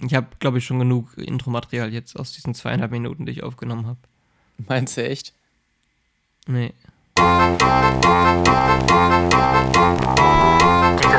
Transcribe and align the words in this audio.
Hm, 0.00 0.06
Ich 0.06 0.14
habe, 0.14 0.26
glaube 0.38 0.58
ich, 0.58 0.64
schon 0.64 0.78
genug 0.78 1.16
Intromaterial 1.18 1.92
jetzt 1.92 2.18
aus 2.18 2.32
diesen 2.32 2.54
zweieinhalb 2.54 2.90
Minuten, 2.90 3.26
die 3.26 3.32
ich 3.32 3.42
aufgenommen 3.42 3.86
habe. 3.86 3.98
Meinst 4.68 4.96
du 4.96 5.04
echt? 5.08 5.32
Nee. 6.46 6.72
Die 7.18 7.22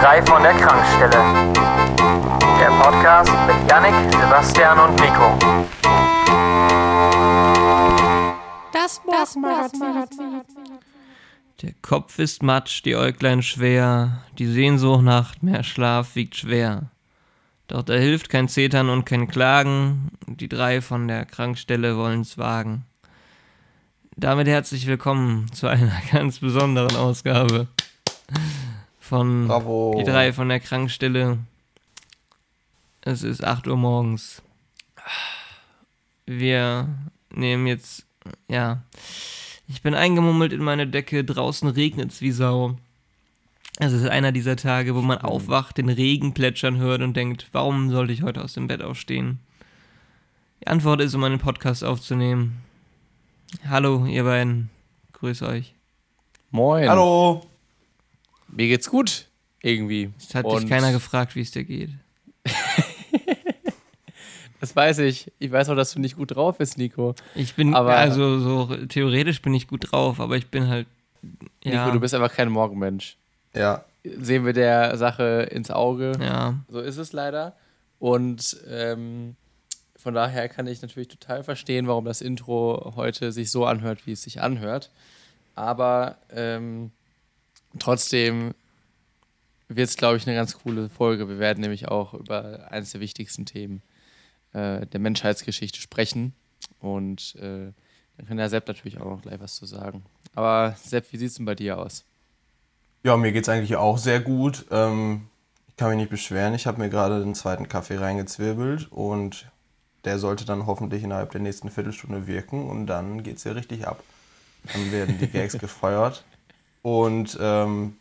drei 0.01 0.21
von 0.25 0.41
der 0.43 0.53
Krankstelle. 0.53 1.23
Der 2.59 2.69
Podcast 2.81 3.31
mit 3.47 3.69
Yannick, 3.69 3.93
Sebastian 4.13 4.79
und 4.79 4.95
Nico. 4.99 5.37
Der 11.61 11.73
Kopf 11.81 12.19
ist 12.19 12.43
matsch, 12.43 12.83
die 12.83 12.95
Äuglein 12.95 13.41
schwer, 13.41 14.23
die 14.37 14.47
Sehnsucht 14.47 15.03
nach 15.03 15.41
mehr 15.41 15.63
Schlaf 15.63 16.15
wiegt 16.15 16.35
schwer. 16.35 16.89
Doch 17.73 17.81
da 17.81 17.95
hilft 17.95 18.29
kein 18.29 18.49
Zetern 18.49 18.91
und 18.91 19.03
kein 19.03 19.27
Klagen, 19.27 20.11
die 20.27 20.47
drei 20.47 20.79
von 20.79 21.07
der 21.07 21.25
Krankstelle 21.25 21.97
wollen's 21.97 22.37
wagen. 22.37 22.85
Damit 24.15 24.47
herzlich 24.47 24.85
willkommen 24.85 25.51
zu 25.53 25.65
einer 25.65 25.91
ganz 26.11 26.37
besonderen 26.37 26.95
Ausgabe 26.95 27.67
von 28.99 29.47
Bravo. 29.47 29.95
die 29.97 30.03
drei 30.03 30.33
von 30.33 30.49
der 30.49 30.59
Krankstelle. 30.59 31.39
Es 33.01 33.23
ist 33.23 33.43
8 33.43 33.65
Uhr 33.65 33.77
morgens. 33.77 34.43
Wir 36.27 36.87
nehmen 37.31 37.65
jetzt, 37.65 38.05
ja, 38.47 38.83
ich 39.67 39.81
bin 39.81 39.95
eingemummelt 39.95 40.53
in 40.53 40.61
meine 40.61 40.85
Decke, 40.85 41.23
draußen 41.23 41.69
regnet's 41.69 42.21
wie 42.21 42.33
Sau. 42.33 42.77
Es 43.79 43.91
ist 43.91 44.05
einer 44.07 44.31
dieser 44.31 44.55
Tage, 44.55 44.95
wo 44.95 45.01
man 45.01 45.17
aufwacht, 45.19 45.77
den 45.77 45.89
Regen 45.89 46.33
plätschern 46.33 46.77
hört 46.77 47.01
und 47.01 47.15
denkt, 47.17 47.47
warum 47.53 47.89
sollte 47.89 48.13
ich 48.13 48.21
heute 48.21 48.43
aus 48.43 48.53
dem 48.53 48.67
Bett 48.67 48.81
aufstehen? 48.83 49.39
Die 50.61 50.67
Antwort 50.67 51.01
ist, 51.01 51.15
um 51.15 51.23
einen 51.23 51.39
Podcast 51.39 51.83
aufzunehmen. 51.83 52.61
Hallo, 53.67 54.05
ihr 54.05 54.23
beiden. 54.23 54.69
Grüß 55.13 55.41
euch. 55.43 55.73
Moin. 56.51 56.87
Hallo. 56.87 57.45
Mir 58.47 58.67
geht's 58.67 58.89
gut. 58.89 59.27
Irgendwie. 59.61 60.11
Es 60.19 60.35
hat 60.35 60.45
Und 60.45 60.61
dich 60.61 60.69
keiner 60.69 60.91
gefragt, 60.91 61.35
wie 61.35 61.41
es 61.41 61.51
dir 61.51 61.63
geht. 61.63 61.89
Das 64.59 64.77
weiß 64.77 64.99
ich. 64.99 65.29
Ich 65.39 65.51
weiß 65.51 65.67
auch, 65.67 65.75
dass 65.75 65.91
du 65.93 65.99
nicht 65.99 66.15
gut 66.15 66.33
drauf 66.37 66.57
bist, 66.59 66.77
Nico. 66.77 67.15
Ich 67.35 67.53
bin, 67.55 67.75
Aber- 67.75 67.97
also 67.97 68.39
so 68.39 68.73
theoretisch 68.87 69.41
bin 69.41 69.53
ich 69.53 69.67
gut 69.67 69.91
drauf, 69.91 70.21
aber 70.21 70.37
ich 70.37 70.47
bin 70.47 70.69
halt, 70.69 70.87
ja, 71.65 71.83
Nico, 71.83 71.91
du 71.95 71.99
bist 71.99 72.13
einfach 72.13 72.33
kein 72.33 72.47
Morgenmensch. 72.47 73.17
Ja, 73.55 73.83
Sehen 74.03 74.45
wir 74.45 74.51
der 74.53 74.97
Sache 74.97 75.47
ins 75.51 75.71
Auge. 75.71 76.11
ja, 76.19 76.55
So 76.67 76.79
ist 76.81 76.97
es 76.97 77.13
leider. 77.13 77.55
Und 77.99 78.57
ähm, 78.67 79.35
von 79.95 80.13
daher 80.13 80.49
kann 80.49 80.67
ich 80.67 80.81
natürlich 80.81 81.07
total 81.07 81.43
verstehen, 81.45 81.87
warum 81.87 82.03
das 82.03 82.19
Intro 82.19 82.93
heute 82.97 83.31
sich 83.31 83.49
so 83.49 83.65
anhört, 83.65 84.05
wie 84.05 84.11
es 84.11 84.23
sich 84.23 84.41
anhört. 84.41 84.91
Aber 85.55 86.17
ähm, 86.31 86.91
trotzdem 87.79 88.53
wird 89.69 89.87
es, 89.87 89.95
glaube 89.95 90.17
ich, 90.17 90.27
eine 90.27 90.35
ganz 90.35 90.57
coole 90.57 90.89
Folge. 90.89 91.29
Wir 91.29 91.39
werden 91.39 91.61
nämlich 91.61 91.87
auch 91.87 92.13
über 92.13 92.69
eines 92.71 92.91
der 92.91 92.99
wichtigsten 92.99 93.45
Themen 93.45 93.81
äh, 94.51 94.85
der 94.85 94.99
Menschheitsgeschichte 94.99 95.79
sprechen. 95.79 96.33
Und 96.81 97.35
äh, 97.35 97.71
dann 98.17 98.27
kann 98.27 98.35
der 98.37 98.49
Sepp 98.49 98.67
natürlich 98.67 98.99
auch 98.99 99.05
noch 99.05 99.21
gleich 99.21 99.39
was 99.39 99.55
zu 99.55 99.65
sagen. 99.65 100.03
Aber 100.35 100.75
Sepp, 100.77 101.05
wie 101.13 101.17
sieht 101.17 101.29
es 101.29 101.35
denn 101.35 101.45
bei 101.45 101.55
dir 101.55 101.77
aus? 101.77 102.03
Ja 103.03 103.17
mir 103.17 103.31
geht's 103.31 103.49
eigentlich 103.49 103.75
auch 103.75 103.97
sehr 103.97 104.19
gut. 104.19 104.65
Ähm, 104.71 105.27
ich 105.67 105.77
kann 105.77 105.89
mich 105.89 105.97
nicht 105.97 106.09
beschweren. 106.09 106.53
Ich 106.53 106.67
habe 106.67 106.79
mir 106.81 106.89
gerade 106.89 107.19
den 107.19 107.35
zweiten 107.35 107.67
Kaffee 107.67 107.97
reingezwirbelt 107.97 108.91
und 108.91 109.47
der 110.05 110.19
sollte 110.19 110.45
dann 110.45 110.65
hoffentlich 110.65 111.03
innerhalb 111.03 111.31
der 111.31 111.41
nächsten 111.41 111.69
Viertelstunde 111.69 112.27
wirken 112.27 112.69
und 112.69 112.87
dann 112.87 113.23
geht's 113.23 113.43
hier 113.43 113.55
richtig 113.55 113.87
ab. 113.87 114.03
Dann 114.71 114.91
werden 114.91 115.17
die 115.19 115.27
Gags 115.27 115.57
gefeuert. 115.59 116.23
Und 116.81 117.37
ähm, 117.41 117.95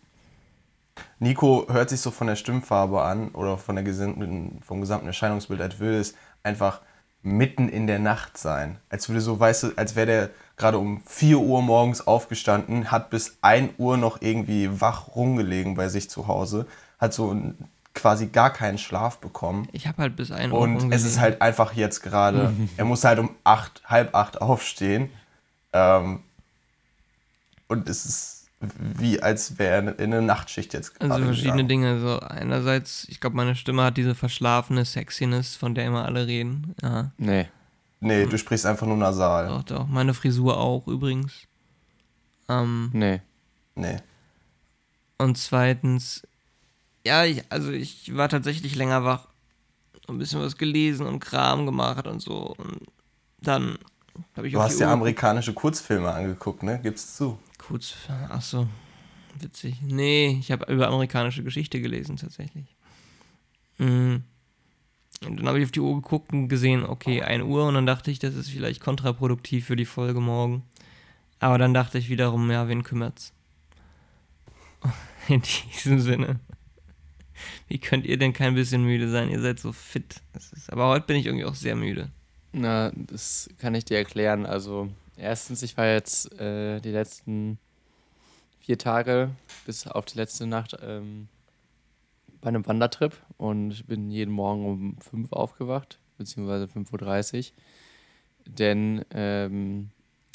Nico 1.19 1.67
hört 1.69 1.91
sich 1.91 2.01
so 2.01 2.11
von 2.11 2.27
der 2.27 2.37
Stimmfarbe 2.37 3.03
an 3.03 3.29
oder 3.31 3.57
von 3.57 3.77
der 3.77 3.85
gesamten, 3.85 4.61
vom 4.65 4.81
gesamten 4.81 5.07
Erscheinungsbild, 5.07 5.61
als 5.61 5.79
würde 5.79 6.01
es 6.01 6.15
einfach 6.43 6.81
mitten 7.23 7.69
in 7.69 7.87
der 7.87 7.99
Nacht 7.99 8.37
sein. 8.37 8.79
Als 8.89 9.09
würde 9.09 9.21
so, 9.21 9.39
weißt 9.39 9.63
du, 9.63 9.73
als 9.77 9.95
wäre 9.95 10.07
der 10.07 10.31
gerade 10.57 10.79
um 10.79 11.03
4 11.07 11.39
Uhr 11.39 11.63
morgens 11.63 12.07
aufgestanden, 12.07 12.91
hat 12.91 13.11
bis 13.11 13.39
1 13.43 13.75
Uhr 13.79 13.97
noch 13.97 14.21
irgendwie 14.21 14.81
wach 14.81 15.15
rumgelegen 15.15 15.75
bei 15.75 15.89
sich 15.89 16.11
zu 16.11 16.27
Hause, 16.27 16.67
hat 16.99 17.15
so 17.15 17.35
quasi 17.95 18.27
gar 18.27 18.51
keinen 18.51 18.79
Schlaf 18.79 19.19
bekommen. 19.19 19.69
ich 19.73 19.87
habe 19.87 19.99
halt 20.03 20.17
bis 20.17 20.31
ein 20.33 20.51
Uhr 20.51 20.59
Und 20.61 20.77
es 20.77 20.83
rumgelegen. 20.83 21.07
ist 21.09 21.21
halt 21.21 21.43
einfach 21.43 21.75
jetzt 21.75 22.03
gerade, 22.03 22.53
er 22.77 22.85
muss 22.85 23.05
halt 23.05 23.19
um 23.19 23.31
acht, 23.45 23.83
halb 23.87 24.15
acht 24.15 24.41
aufstehen. 24.41 25.11
Ähm, 25.73 26.21
und 27.69 27.89
es 27.89 28.05
ist 28.05 28.42
wie, 28.79 29.23
als 29.23 29.59
wäre 29.59 29.73
er 29.87 29.99
in 29.99 30.13
eine 30.13 30.23
Nachtschicht 30.23 30.73
jetzt 30.75 30.95
gerade. 30.99 31.13
Also 31.13 31.25
verschiedene 31.27 31.65
gegangen. 31.65 31.69
Dinge. 31.69 32.01
So 32.01 32.21
einerseits, 32.21 33.07
ich 33.09 33.21
glaube, 33.21 33.37
meine 33.37 33.57
Stimme 33.57 33.83
hat 33.83 33.97
diese 33.97 34.15
verschlafene 34.15 34.85
Sexiness, 34.85 35.57
von 35.57 35.75
der 35.75 35.87
immer 35.87 36.05
alle 36.05 36.27
reden. 36.27 36.75
Ja, 36.83 37.11
Nee. 37.19 37.47
Nee, 38.05 38.27
du 38.27 38.37
sprichst 38.37 38.67
einfach 38.67 38.87
nur 38.87 38.97
nasal. 38.97 39.47
doch, 39.49 39.63
doch. 39.63 39.87
Meine 39.87 40.13
Frisur 40.15 40.57
auch 40.59 40.89
übrigens. 40.89 41.47
Ähm, 42.49 42.91
Nee. 42.93 43.21
Nee. 43.77 43.97
und 45.19 45.39
zweitens, 45.39 46.27
ja, 47.07 47.25
ich, 47.25 47.45
also 47.49 47.71
ich 47.71 48.15
war 48.17 48.29
tatsächlich 48.29 48.75
länger 48.75 49.05
wach. 49.05 49.29
Ein 50.09 50.19
bisschen 50.19 50.41
was 50.41 50.57
gelesen 50.57 51.07
und 51.07 51.21
Kram 51.21 51.65
gemacht 51.65 52.07
und 52.09 52.21
so. 52.21 52.55
Und 52.59 52.81
dann 53.41 53.79
Du 54.35 54.61
hast 54.61 54.81
Uhr 54.81 54.89
amerikanische 54.89 55.53
Kurzfilme 55.53 56.11
angeguckt, 56.11 56.63
ne? 56.63 56.81
Gib's 56.83 57.17
zu. 57.17 57.39
Kurz, 57.59 57.95
ach 58.29 58.43
so, 58.43 58.67
witzig. 59.39 59.81
Nee, 59.83 60.37
ich 60.41 60.51
habe 60.51 60.71
über 60.73 60.89
amerikanische 60.89 61.43
Geschichte 61.43 61.81
gelesen 61.81 62.17
tatsächlich. 62.17 62.77
Mhm. 63.79 64.25
Und 65.25 65.37
dann 65.39 65.47
habe 65.47 65.59
ich 65.59 65.65
auf 65.65 65.71
die 65.71 65.81
Uhr 65.81 65.95
geguckt 65.95 66.33
und 66.33 66.49
gesehen, 66.49 66.85
okay, 66.85 67.23
1 67.23 67.45
Uhr 67.45 67.67
und 67.67 67.75
dann 67.75 67.87
dachte 67.87 68.11
ich, 68.11 68.19
das 68.19 68.35
ist 68.35 68.51
vielleicht 68.51 68.81
kontraproduktiv 68.81 69.67
für 69.67 69.77
die 69.77 69.85
Folge 69.85 70.21
morgen. 70.21 70.65
Aber 71.39 71.59
dann 71.59 71.75
dachte 71.75 71.99
ich 71.99 72.09
wiederum, 72.09 72.51
ja, 72.51 72.69
wen 72.69 72.83
kümmert's? 72.83 73.33
In 75.29 75.43
diesem 75.43 76.01
Sinne. 76.01 76.41
Wie 77.69 77.79
könnt 77.79 78.07
ihr 78.07 78.19
denn 78.19 78.33
kein 78.33 78.55
bisschen 78.55 78.85
müde 78.85 79.09
sein? 79.11 79.29
Ihr 79.29 79.41
seid 79.41 79.59
so 79.59 79.73
fit. 79.73 80.21
Aber 80.69 80.89
heute 80.89 81.07
bin 81.07 81.17
ich 81.17 81.27
irgendwie 81.27 81.45
auch 81.45 81.55
sehr 81.55 81.77
müde. 81.77 82.11
Na, 82.53 82.93
das 82.95 83.49
kann 83.59 83.75
ich 83.75 83.87
dir 83.87 83.97
erklären. 83.97 84.45
Also, 84.45 84.89
erstens, 85.17 85.63
ich 85.63 85.77
war 85.77 85.87
jetzt 85.87 86.39
äh, 86.39 86.81
die 86.81 86.91
letzten 86.91 87.59
vier 88.61 88.79
Tage 88.79 89.31
bis 89.67 89.87
auf 89.87 90.05
die 90.05 90.19
letzte 90.19 90.47
Nacht 90.47 90.77
ähm, 90.83 91.29
bei 92.43 92.49
einem 92.49 92.67
Wandertrip 92.67 93.17
und 93.39 93.87
bin 93.87 94.11
jeden 94.11 94.33
Morgen 94.33 94.67
um 94.67 94.97
5 94.99 95.33
aufgewacht, 95.33 95.99
beziehungsweise 96.19 96.67
5.30 96.67 97.39
Uhr. 97.39 97.53
Denn 98.47 99.05
ähm, 99.13 99.91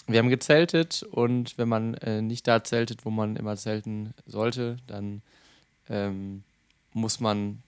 wir 0.07 0.19
haben 0.19 0.29
gezeltet 0.29 1.03
und 1.03 1.57
wenn 1.57 1.69
man 1.69 1.93
äh, 1.95 2.21
nicht 2.21 2.47
da 2.47 2.63
zeltet, 2.63 3.05
wo 3.05 3.11
man 3.11 3.35
immer 3.35 3.57
zelten 3.57 4.13
sollte, 4.25 4.77
dann 4.87 5.21
ähm, 5.89 6.43
muss 6.93 7.19
man 7.19 7.61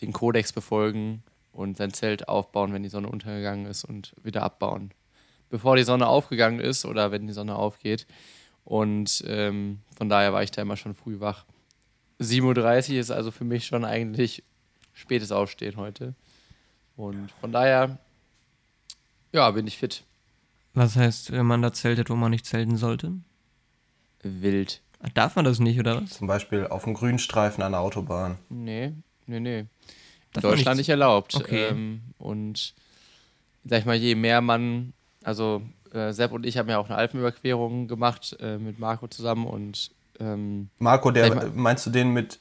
den 0.00 0.12
Kodex 0.12 0.52
befolgen 0.52 1.22
und 1.56 1.76
sein 1.76 1.92
Zelt 1.92 2.28
aufbauen, 2.28 2.72
wenn 2.72 2.82
die 2.82 2.88
Sonne 2.88 3.08
untergegangen 3.08 3.66
ist 3.66 3.84
und 3.84 4.14
wieder 4.22 4.42
abbauen, 4.42 4.90
bevor 5.48 5.76
die 5.76 5.84
Sonne 5.84 6.06
aufgegangen 6.06 6.60
ist 6.60 6.84
oder 6.84 7.10
wenn 7.10 7.26
die 7.26 7.32
Sonne 7.32 7.56
aufgeht. 7.56 8.06
Und 8.64 9.24
ähm, 9.26 9.80
von 9.96 10.08
daher 10.08 10.32
war 10.32 10.42
ich 10.42 10.50
da 10.50 10.62
immer 10.62 10.76
schon 10.76 10.94
früh 10.94 11.20
wach. 11.20 11.44
7.30 12.20 12.94
Uhr 12.94 13.00
ist 13.00 13.10
also 13.10 13.30
für 13.30 13.44
mich 13.44 13.66
schon 13.66 13.84
eigentlich 13.84 14.42
spätes 14.92 15.32
Aufstehen 15.32 15.76
heute. 15.76 16.14
Und 16.96 17.30
von 17.40 17.52
daher, 17.52 17.98
ja, 19.32 19.50
bin 19.50 19.66
ich 19.66 19.78
fit. 19.78 20.04
Was 20.74 20.96
heißt, 20.96 21.32
wenn 21.32 21.46
man 21.46 21.62
da 21.62 21.72
zeltet, 21.72 22.10
wo 22.10 22.16
man 22.16 22.30
nicht 22.30 22.46
zelten 22.46 22.76
sollte? 22.76 23.12
Wild. 24.22 24.82
Darf 25.14 25.36
man 25.36 25.44
das 25.44 25.58
nicht, 25.58 25.78
oder 25.78 26.02
was? 26.02 26.10
Zum 26.10 26.26
Beispiel 26.26 26.66
auf 26.66 26.84
dem 26.84 26.94
Grünstreifen 26.94 27.62
an 27.62 27.72
der 27.72 27.80
Autobahn. 27.80 28.38
Nee, 28.48 28.92
nee, 29.26 29.40
nee. 29.40 29.66
In 30.36 30.42
Darf 30.42 30.52
Deutschland 30.52 30.78
nicht- 30.78 30.88
erlaubt. 30.88 31.34
Okay. 31.34 31.68
Ähm, 31.70 32.02
und 32.18 32.74
sag 33.64 33.80
ich 33.80 33.84
mal, 33.86 33.96
je 33.96 34.14
mehr 34.14 34.40
man, 34.40 34.92
also 35.24 35.62
äh, 35.92 36.12
Sepp 36.12 36.32
und 36.32 36.46
ich 36.46 36.56
haben 36.58 36.68
ja 36.68 36.78
auch 36.78 36.86
eine 36.88 36.96
Alpenüberquerung 36.96 37.88
gemacht 37.88 38.36
äh, 38.40 38.58
mit 38.58 38.78
Marco 38.78 39.08
zusammen 39.08 39.46
und 39.46 39.90
ähm, 40.20 40.68
Marco, 40.78 41.10
der, 41.10 41.26
Ich 41.28 41.34
mein- 41.34 41.56
meinst 41.56 41.84
du 41.86 41.90
den 41.90 42.10
mit. 42.10 42.40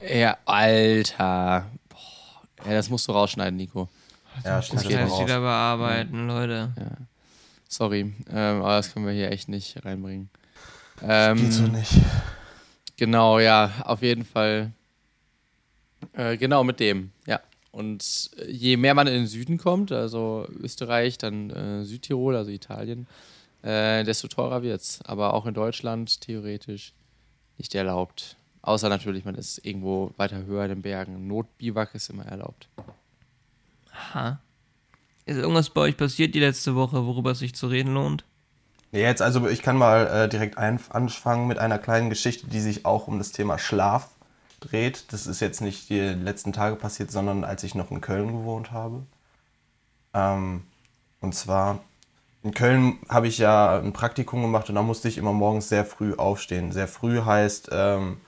ja, 0.00 0.36
Alter. 0.44 1.66
Boah, 1.88 2.66
ja, 2.66 2.72
das 2.74 2.88
musst 2.90 3.08
du 3.08 3.12
rausschneiden, 3.12 3.56
Nico. 3.56 3.88
Ja, 4.44 4.56
Das 4.56 4.66
stimmt, 4.66 4.82
kann 4.82 4.92
das 4.92 5.06
ich 5.08 5.12
raus. 5.12 5.20
wieder 5.24 5.40
bearbeiten, 5.40 6.26
Leute. 6.28 6.72
Sorry, 7.68 8.00
ähm, 8.30 8.62
aber 8.62 8.76
das 8.76 8.92
können 8.92 9.06
wir 9.06 9.12
hier 9.12 9.30
echt 9.30 9.48
nicht 9.48 9.84
reinbringen. 9.84 10.30
Ähm, 11.02 11.36
Geht 11.36 11.52
so 11.52 11.62
nicht. 11.64 11.92
Genau, 12.96 13.38
ja, 13.38 13.70
auf 13.84 14.02
jeden 14.02 14.24
Fall 14.24 14.72
Äh, 16.12 16.36
genau, 16.36 16.64
mit 16.64 16.80
dem, 16.80 17.12
ja. 17.26 17.40
Und 17.70 18.30
äh, 18.38 18.50
je 18.50 18.76
mehr 18.76 18.94
man 18.94 19.06
in 19.06 19.14
den 19.14 19.26
Süden 19.26 19.58
kommt, 19.58 19.92
also 19.92 20.46
Österreich, 20.60 21.18
dann 21.18 21.50
äh, 21.50 21.84
Südtirol, 21.84 22.36
also 22.36 22.50
Italien, 22.50 23.06
äh, 23.62 24.04
desto 24.04 24.28
teurer 24.28 24.62
wird 24.62 24.80
es. 24.80 25.00
Aber 25.04 25.34
auch 25.34 25.46
in 25.46 25.54
Deutschland 25.54 26.20
theoretisch 26.20 26.92
nicht 27.58 27.74
erlaubt. 27.74 28.36
Außer 28.62 28.88
natürlich, 28.88 29.24
man 29.24 29.34
ist 29.34 29.64
irgendwo 29.64 30.12
weiter 30.16 30.44
höher 30.44 30.64
in 30.64 30.70
den 30.70 30.82
Bergen. 30.82 31.26
Notbiwak 31.26 31.94
ist 31.94 32.10
immer 32.10 32.26
erlaubt. 32.26 32.68
Aha. 33.92 34.40
Ist 35.26 35.36
irgendwas 35.36 35.70
bei 35.70 35.82
euch 35.82 35.96
passiert 35.96 36.34
die 36.34 36.40
letzte 36.40 36.74
Woche, 36.74 37.06
worüber 37.06 37.32
es 37.32 37.38
sich 37.38 37.54
zu 37.54 37.66
reden 37.66 37.94
lohnt? 37.94 38.24
Ja, 38.92 39.00
Jetzt, 39.00 39.20
also 39.20 39.46
ich 39.48 39.62
kann 39.62 39.76
mal 39.76 40.06
äh, 40.06 40.28
direkt 40.28 40.56
anfangen 40.56 41.46
mit 41.46 41.58
einer 41.58 41.78
kleinen 41.78 42.08
Geschichte, 42.08 42.46
die 42.46 42.60
sich 42.60 42.86
auch 42.86 43.06
um 43.06 43.18
das 43.18 43.32
Thema 43.32 43.58
Schlaf 43.58 44.08
dreht. 44.60 45.12
Das 45.12 45.26
ist 45.26 45.40
jetzt 45.40 45.60
nicht 45.60 45.88
die 45.90 46.00
letzten 46.00 46.52
Tage 46.52 46.76
passiert, 46.76 47.10
sondern 47.10 47.44
als 47.44 47.62
ich 47.62 47.74
noch 47.74 47.90
in 47.90 48.00
Köln 48.00 48.28
gewohnt 48.28 48.72
habe. 48.72 49.02
Ähm, 50.14 50.62
und 51.20 51.34
zwar, 51.34 51.80
in 52.42 52.52
Köln 52.54 52.98
habe 53.08 53.28
ich 53.28 53.38
ja 53.38 53.78
ein 53.78 53.92
Praktikum 53.92 54.42
gemacht 54.42 54.68
und 54.68 54.74
da 54.76 54.82
musste 54.82 55.08
ich 55.08 55.18
immer 55.18 55.32
morgens 55.32 55.68
sehr 55.68 55.84
früh 55.84 56.14
aufstehen. 56.14 56.72
Sehr 56.72 56.88
früh 56.88 57.20
heißt 57.22 57.68
ähm, 57.72 58.18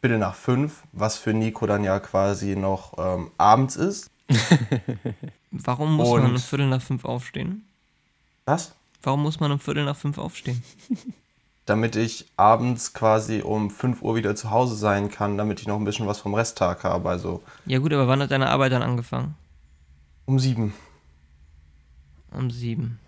Viertel 0.00 0.18
nach 0.18 0.34
fünf, 0.34 0.82
was 0.92 1.16
für 1.16 1.32
Nico 1.32 1.66
dann 1.66 1.84
ja 1.84 1.98
quasi 2.00 2.56
noch 2.56 2.94
ähm, 2.98 3.30
abends 3.38 3.76
ist. 3.76 4.10
Warum 5.50 5.94
muss 5.96 6.08
man 6.10 6.24
Und- 6.24 6.30
um 6.32 6.38
Viertel 6.38 6.68
nach 6.68 6.82
fünf 6.82 7.04
aufstehen? 7.04 7.64
Was? 8.44 8.74
Warum 9.02 9.22
muss 9.22 9.40
man 9.40 9.52
um 9.52 9.60
Viertel 9.60 9.84
nach 9.84 9.96
fünf 9.96 10.18
aufstehen? 10.18 10.62
damit 11.68 11.96
ich 11.96 12.26
abends 12.36 12.94
quasi 12.94 13.42
um 13.42 13.70
5 13.70 14.02
Uhr 14.02 14.14
wieder 14.16 14.34
zu 14.34 14.50
Hause 14.50 14.74
sein 14.74 15.10
kann, 15.10 15.36
damit 15.36 15.60
ich 15.60 15.66
noch 15.66 15.76
ein 15.76 15.84
bisschen 15.84 16.06
was 16.06 16.18
vom 16.18 16.34
Resttag 16.34 16.84
habe. 16.84 17.08
Also 17.08 17.42
Ja 17.66 17.78
gut, 17.78 17.92
aber 17.92 18.08
wann 18.08 18.20
hat 18.22 18.30
deine 18.30 18.48
Arbeit 18.48 18.72
dann 18.72 18.82
angefangen? 18.82 19.34
um 20.24 20.38
7. 20.38 20.74
Um 22.32 22.50
sieben. 22.50 22.98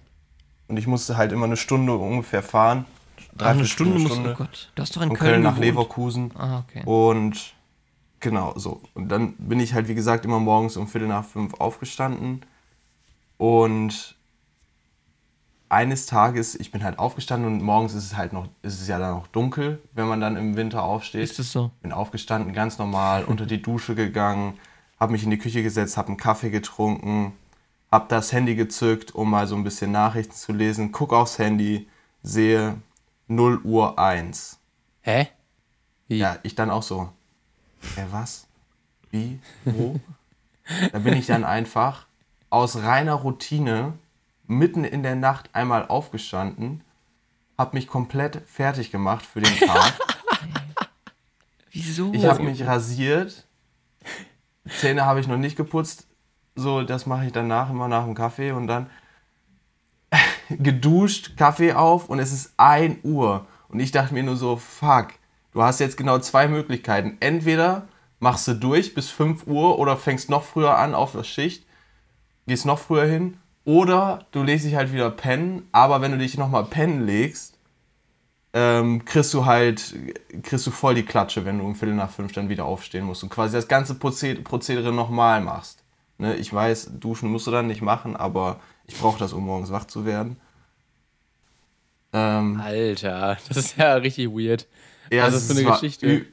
Und 0.68 0.78
ich 0.78 0.86
musste 0.86 1.16
halt 1.16 1.32
immer 1.32 1.44
eine 1.44 1.58
Stunde 1.58 1.94
ungefähr 1.94 2.42
fahren. 2.42 2.86
Ach, 3.38 3.46
eine 3.46 3.66
Stunde 3.66 3.98
musst 3.98 4.14
Stunde 4.14 4.30
du. 4.30 4.34
Oh 4.34 4.38
Gott, 4.38 4.70
du 4.74 4.82
hast 4.82 4.96
doch 4.96 5.02
in 5.02 5.08
von 5.08 5.16
Köln, 5.18 5.30
Köln 5.32 5.42
nach 5.42 5.56
gewohnt. 5.56 5.66
Leverkusen. 5.66 6.30
Ah, 6.36 6.60
okay. 6.60 6.82
Und 6.86 7.54
genau 8.20 8.54
so. 8.56 8.80
Und 8.94 9.08
dann 9.08 9.34
bin 9.34 9.60
ich 9.60 9.74
halt, 9.74 9.88
wie 9.88 9.94
gesagt, 9.94 10.24
immer 10.24 10.40
morgens 10.40 10.76
um 10.76 10.86
Viertel 10.88 11.08
nach 11.08 11.24
fünf 11.24 11.54
aufgestanden. 11.54 12.42
Und 13.36 14.16
eines 15.70 16.06
Tages, 16.06 16.56
ich 16.56 16.72
bin 16.72 16.82
halt 16.82 16.98
aufgestanden 16.98 17.50
und 17.52 17.62
morgens 17.62 17.94
ist 17.94 18.04
es 18.04 18.16
halt 18.16 18.32
noch, 18.32 18.48
ist 18.62 18.80
es 18.80 18.88
ja 18.88 18.98
dann 18.98 19.14
noch 19.14 19.28
dunkel, 19.28 19.80
wenn 19.92 20.08
man 20.08 20.20
dann 20.20 20.36
im 20.36 20.56
Winter 20.56 20.82
aufsteht. 20.82 21.22
Ist 21.22 21.38
das 21.38 21.52
so? 21.52 21.70
Bin 21.80 21.92
aufgestanden, 21.92 22.52
ganz 22.52 22.78
normal, 22.78 23.24
unter 23.24 23.46
die 23.46 23.62
Dusche 23.62 23.94
gegangen, 23.94 24.58
habe 24.98 25.12
mich 25.12 25.22
in 25.22 25.30
die 25.30 25.38
Küche 25.38 25.62
gesetzt, 25.62 25.96
habe 25.96 26.08
einen 26.08 26.16
Kaffee 26.16 26.50
getrunken, 26.50 27.32
habe 27.90 28.06
das 28.08 28.32
Handy 28.32 28.56
gezückt, 28.56 29.14
um 29.14 29.30
mal 29.30 29.46
so 29.46 29.54
ein 29.54 29.62
bisschen 29.62 29.92
Nachrichten 29.92 30.34
zu 30.34 30.52
lesen, 30.52 30.90
guck 30.90 31.12
aufs 31.12 31.38
Handy, 31.38 31.88
sehe 32.22 32.76
0 33.28 33.60
Uhr 33.62 33.96
1. 33.96 34.58
Hä? 35.02 35.28
Wie? 36.08 36.18
Ja, 36.18 36.38
ich 36.42 36.56
dann 36.56 36.70
auch 36.70 36.82
so. 36.82 37.10
Äh, 37.96 38.06
was? 38.10 38.48
Wie? 39.12 39.38
Wo? 39.64 40.00
da 40.92 40.98
bin 40.98 41.14
ich 41.14 41.26
dann 41.26 41.44
einfach 41.44 42.06
aus 42.50 42.76
reiner 42.76 43.14
Routine 43.14 43.94
mitten 44.50 44.84
in 44.84 45.02
der 45.02 45.14
Nacht 45.14 45.50
einmal 45.54 45.86
aufgestanden, 45.86 46.82
habe 47.56 47.76
mich 47.76 47.86
komplett 47.86 48.42
fertig 48.46 48.90
gemacht 48.90 49.24
für 49.24 49.40
den 49.40 49.56
Tag. 49.58 49.94
Wieso? 51.70 52.12
Ich 52.12 52.24
habe 52.24 52.42
mich 52.42 52.66
rasiert. 52.66 53.46
Zähne 54.68 55.06
habe 55.06 55.20
ich 55.20 55.28
noch 55.28 55.36
nicht 55.36 55.56
geputzt. 55.56 56.06
So, 56.56 56.82
das 56.82 57.06
mache 57.06 57.26
ich 57.26 57.32
danach 57.32 57.70
immer 57.70 57.86
nach 57.86 58.04
dem 58.04 58.14
Kaffee 58.14 58.50
und 58.50 58.66
dann 58.66 58.90
geduscht, 60.50 61.36
Kaffee 61.36 61.74
auf 61.74 62.08
und 62.08 62.18
es 62.18 62.32
ist 62.32 62.52
1 62.56 63.04
Uhr. 63.04 63.46
Und 63.68 63.78
ich 63.78 63.92
dachte 63.92 64.14
mir 64.14 64.24
nur 64.24 64.36
so, 64.36 64.56
fuck, 64.56 65.08
du 65.52 65.62
hast 65.62 65.78
jetzt 65.78 65.96
genau 65.96 66.18
zwei 66.18 66.48
Möglichkeiten. 66.48 67.16
Entweder 67.20 67.86
machst 68.18 68.48
du 68.48 68.54
durch 68.54 68.94
bis 68.94 69.10
5 69.10 69.46
Uhr 69.46 69.78
oder 69.78 69.96
fängst 69.96 70.28
noch 70.28 70.42
früher 70.42 70.76
an 70.76 70.94
auf 70.94 71.12
der 71.12 71.24
Schicht, 71.24 71.64
gehst 72.48 72.66
noch 72.66 72.80
früher 72.80 73.06
hin. 73.06 73.39
Oder 73.64 74.26
du 74.32 74.42
legst 74.42 74.64
dich 74.64 74.74
halt 74.74 74.92
wieder 74.92 75.10
pennen, 75.10 75.68
aber 75.72 76.00
wenn 76.00 76.12
du 76.12 76.18
dich 76.18 76.38
nochmal 76.38 76.64
pennen 76.64 77.06
legst, 77.06 77.58
ähm, 78.52 79.04
kriegst 79.04 79.32
du 79.32 79.44
halt, 79.44 79.94
kriegst 80.42 80.66
du 80.66 80.70
voll 80.70 80.94
die 80.94 81.04
Klatsche, 81.04 81.44
wenn 81.44 81.58
du 81.58 81.64
um 81.64 81.74
Viertel 81.74 81.94
nach 81.94 82.10
fünf 82.10 82.32
dann 82.32 82.48
wieder 82.48 82.64
aufstehen 82.64 83.04
musst 83.04 83.22
und 83.22 83.28
quasi 83.28 83.54
das 83.54 83.68
ganze 83.68 83.94
Prozed 83.94 84.42
Prozedere 84.44 84.92
nochmal 84.92 85.40
machst. 85.40 85.84
Ne, 86.18 86.34
ich 86.36 86.52
weiß, 86.52 86.90
duschen 86.98 87.30
musst 87.30 87.46
du 87.46 87.50
dann 87.50 87.66
nicht 87.66 87.80
machen, 87.80 88.16
aber 88.16 88.60
ich 88.86 88.98
brauche 88.98 89.18
das, 89.18 89.32
um 89.32 89.44
morgens 89.44 89.70
wach 89.70 89.86
zu 89.86 90.04
werden. 90.04 90.36
Ähm, 92.12 92.60
Alter, 92.60 93.38
das 93.48 93.56
ist 93.56 93.76
ja 93.78 93.94
richtig 93.94 94.28
weird. 94.30 94.66
ja, 95.12 95.24
also 95.24 95.36
es 95.36 95.46
für 95.46 95.58
eine 95.58 95.68
war 95.68 95.74
Geschichte. 95.74 96.26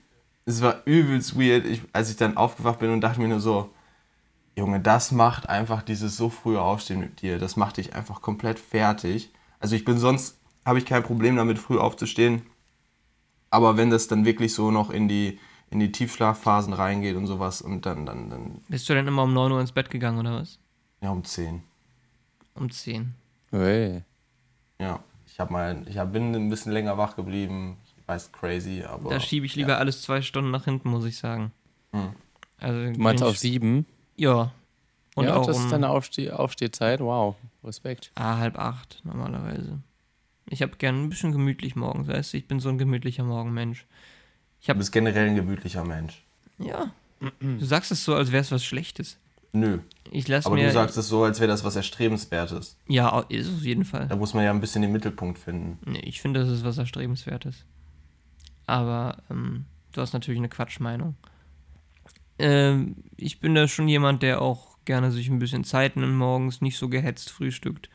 Es 0.45 0.61
war 0.61 0.81
übelst 0.85 1.37
weird, 1.37 1.65
ich, 1.65 1.81
als 1.93 2.09
ich 2.09 2.15
dann 2.15 2.35
aufgewacht 2.35 2.79
bin 2.79 2.89
und 2.89 3.01
dachte 3.01 3.19
mir 3.19 3.27
nur 3.27 3.41
so, 3.41 3.69
Junge, 4.57 4.79
das 4.79 5.11
macht 5.11 5.47
einfach 5.49 5.83
dieses 5.83 6.17
so 6.17 6.29
frühe 6.29 6.59
Aufstehen 6.59 6.99
mit 6.99 7.21
dir, 7.21 7.37
das 7.37 7.55
macht 7.57 7.77
dich 7.77 7.93
einfach 7.95 8.21
komplett 8.21 8.57
fertig. 8.59 9.29
Also 9.59 9.75
ich 9.75 9.85
bin 9.85 9.97
sonst, 9.99 10.37
habe 10.65 10.79
ich 10.79 10.85
kein 10.85 11.03
Problem 11.03 11.35
damit, 11.35 11.59
früh 11.59 11.77
aufzustehen. 11.77 12.41
Aber 13.51 13.77
wenn 13.77 13.89
das 13.91 14.07
dann 14.07 14.25
wirklich 14.25 14.53
so 14.53 14.71
noch 14.71 14.89
in 14.89 15.07
die, 15.07 15.39
in 15.69 15.79
die 15.79 15.91
Tiefschlafphasen 15.91 16.73
reingeht 16.73 17.15
und 17.15 17.27
sowas 17.27 17.61
und 17.61 17.85
dann, 17.85 18.05
dann, 18.05 18.29
dann, 18.29 18.61
Bist 18.67 18.89
du 18.89 18.93
denn 18.93 19.07
immer 19.07 19.23
um 19.23 19.33
9 19.33 19.51
Uhr 19.51 19.61
ins 19.61 19.71
Bett 19.71 19.89
gegangen 19.89 20.19
oder 20.19 20.41
was? 20.41 20.59
ja, 21.01 21.11
um 21.11 21.23
10. 21.23 21.61
Um 22.55 22.71
10. 22.71 23.13
Hey. 23.51 24.01
Ja, 24.79 24.99
ich 25.27 25.39
habe 25.39 25.53
mal, 25.53 25.83
ich 25.87 25.97
hab, 25.99 26.11
bin 26.11 26.33
ein 26.33 26.49
bisschen 26.49 26.71
länger 26.71 26.97
wach 26.97 27.15
geblieben. 27.15 27.77
Ich 27.85 28.07
weiß, 28.07 28.31
crazy, 28.31 28.83
aber. 28.83 29.09
Da 29.11 29.19
schiebe 29.19 29.45
ich 29.45 29.55
lieber 29.55 29.77
alles 29.77 30.01
zwei 30.01 30.21
Stunden 30.23 30.49
nach 30.49 30.65
hinten, 30.65 30.89
muss 30.89 31.05
ich 31.05 31.17
sagen. 31.17 31.51
Hm. 31.91 32.09
Also, 32.59 32.91
Du 32.93 32.99
meinst 32.99 33.23
auf 33.23 33.35
ich- 33.35 33.39
sieben? 33.39 33.85
Ja. 34.17 34.51
Und 35.15 35.25
ja, 35.25 35.35
auch 35.35 35.45
das 35.47 35.57
um 35.57 35.63
ist 35.65 35.71
deine 35.71 35.89
Aufsteh 35.89 36.31
Aufstehzeit. 36.31 36.99
Wow, 36.99 37.35
Respekt. 37.63 38.11
ah, 38.15 38.37
halb 38.37 38.59
acht 38.59 39.01
normalerweise. 39.03 39.79
Ich 40.49 40.61
habe 40.61 40.77
gern 40.77 41.03
ein 41.05 41.09
bisschen 41.09 41.31
gemütlich 41.31 41.75
morgens, 41.75 42.07
weißt 42.07 42.33
du? 42.33 42.37
Ich 42.37 42.47
bin 42.47 42.59
so 42.59 42.69
ein 42.69 42.77
gemütlicher 42.77 43.23
Morgenmensch. 43.23 43.85
Du 44.65 44.73
bist 44.75 44.91
generell 44.91 45.27
ein 45.27 45.35
gemütlicher 45.35 45.83
Mensch. 45.83 46.23
Ja. 46.59 46.91
Du 47.39 47.65
sagst 47.65 47.91
es 47.91 48.03
so, 48.03 48.15
als 48.15 48.31
wäre 48.31 48.41
es 48.41 48.51
was 48.51 48.63
Schlechtes. 48.63 49.17
Nö. 49.53 49.79
Ich 50.11 50.27
lasse 50.27 50.45
Aber 50.45 50.55
mir. 50.55 50.67
du 50.67 50.71
sagst 50.73 50.97
es 50.97 51.07
so, 51.09 51.23
als 51.23 51.39
wäre 51.39 51.47
das 51.47 51.63
was 51.63 51.75
Erstrebenswertes. 51.75 52.77
ja, 52.87 53.19
ist 53.29 53.47
es 53.47 53.55
auf 53.55 53.63
jeden 53.63 53.85
Fall. 53.85 54.07
Da 54.07 54.15
muss 54.15 54.33
man 54.33 54.43
ja 54.43 54.51
ein 54.51 54.61
bisschen 54.61 54.81
den 54.83 54.91
Mittelpunkt 54.91 55.39
finden. 55.39 55.79
Nee, 55.85 55.99
ich 56.01 56.21
finde, 56.21 56.41
das 56.41 56.49
ist 56.49 56.63
was 56.63 56.77
Erstrebenswertes. 56.77 57.65
Aber 58.67 59.17
ähm, 59.29 59.65
du 59.93 60.01
hast 60.01 60.13
natürlich 60.13 60.39
eine 60.39 60.49
Quatschmeinung. 60.49 61.15
Ähm, 62.39 62.95
ich 63.15 63.39
bin 63.39 63.55
da 63.55 63.67
schon 63.67 63.87
jemand, 63.87 64.23
der 64.23 64.41
auch 64.41 64.77
gerne 64.85 65.11
sich 65.11 65.29
ein 65.29 65.39
bisschen 65.39 65.63
Zeit 65.63 65.95
nimmt 65.95 66.15
morgens, 66.15 66.61
nicht 66.61 66.77
so 66.77 66.89
gehetzt 66.89 67.29
frühstückt. 67.31 67.89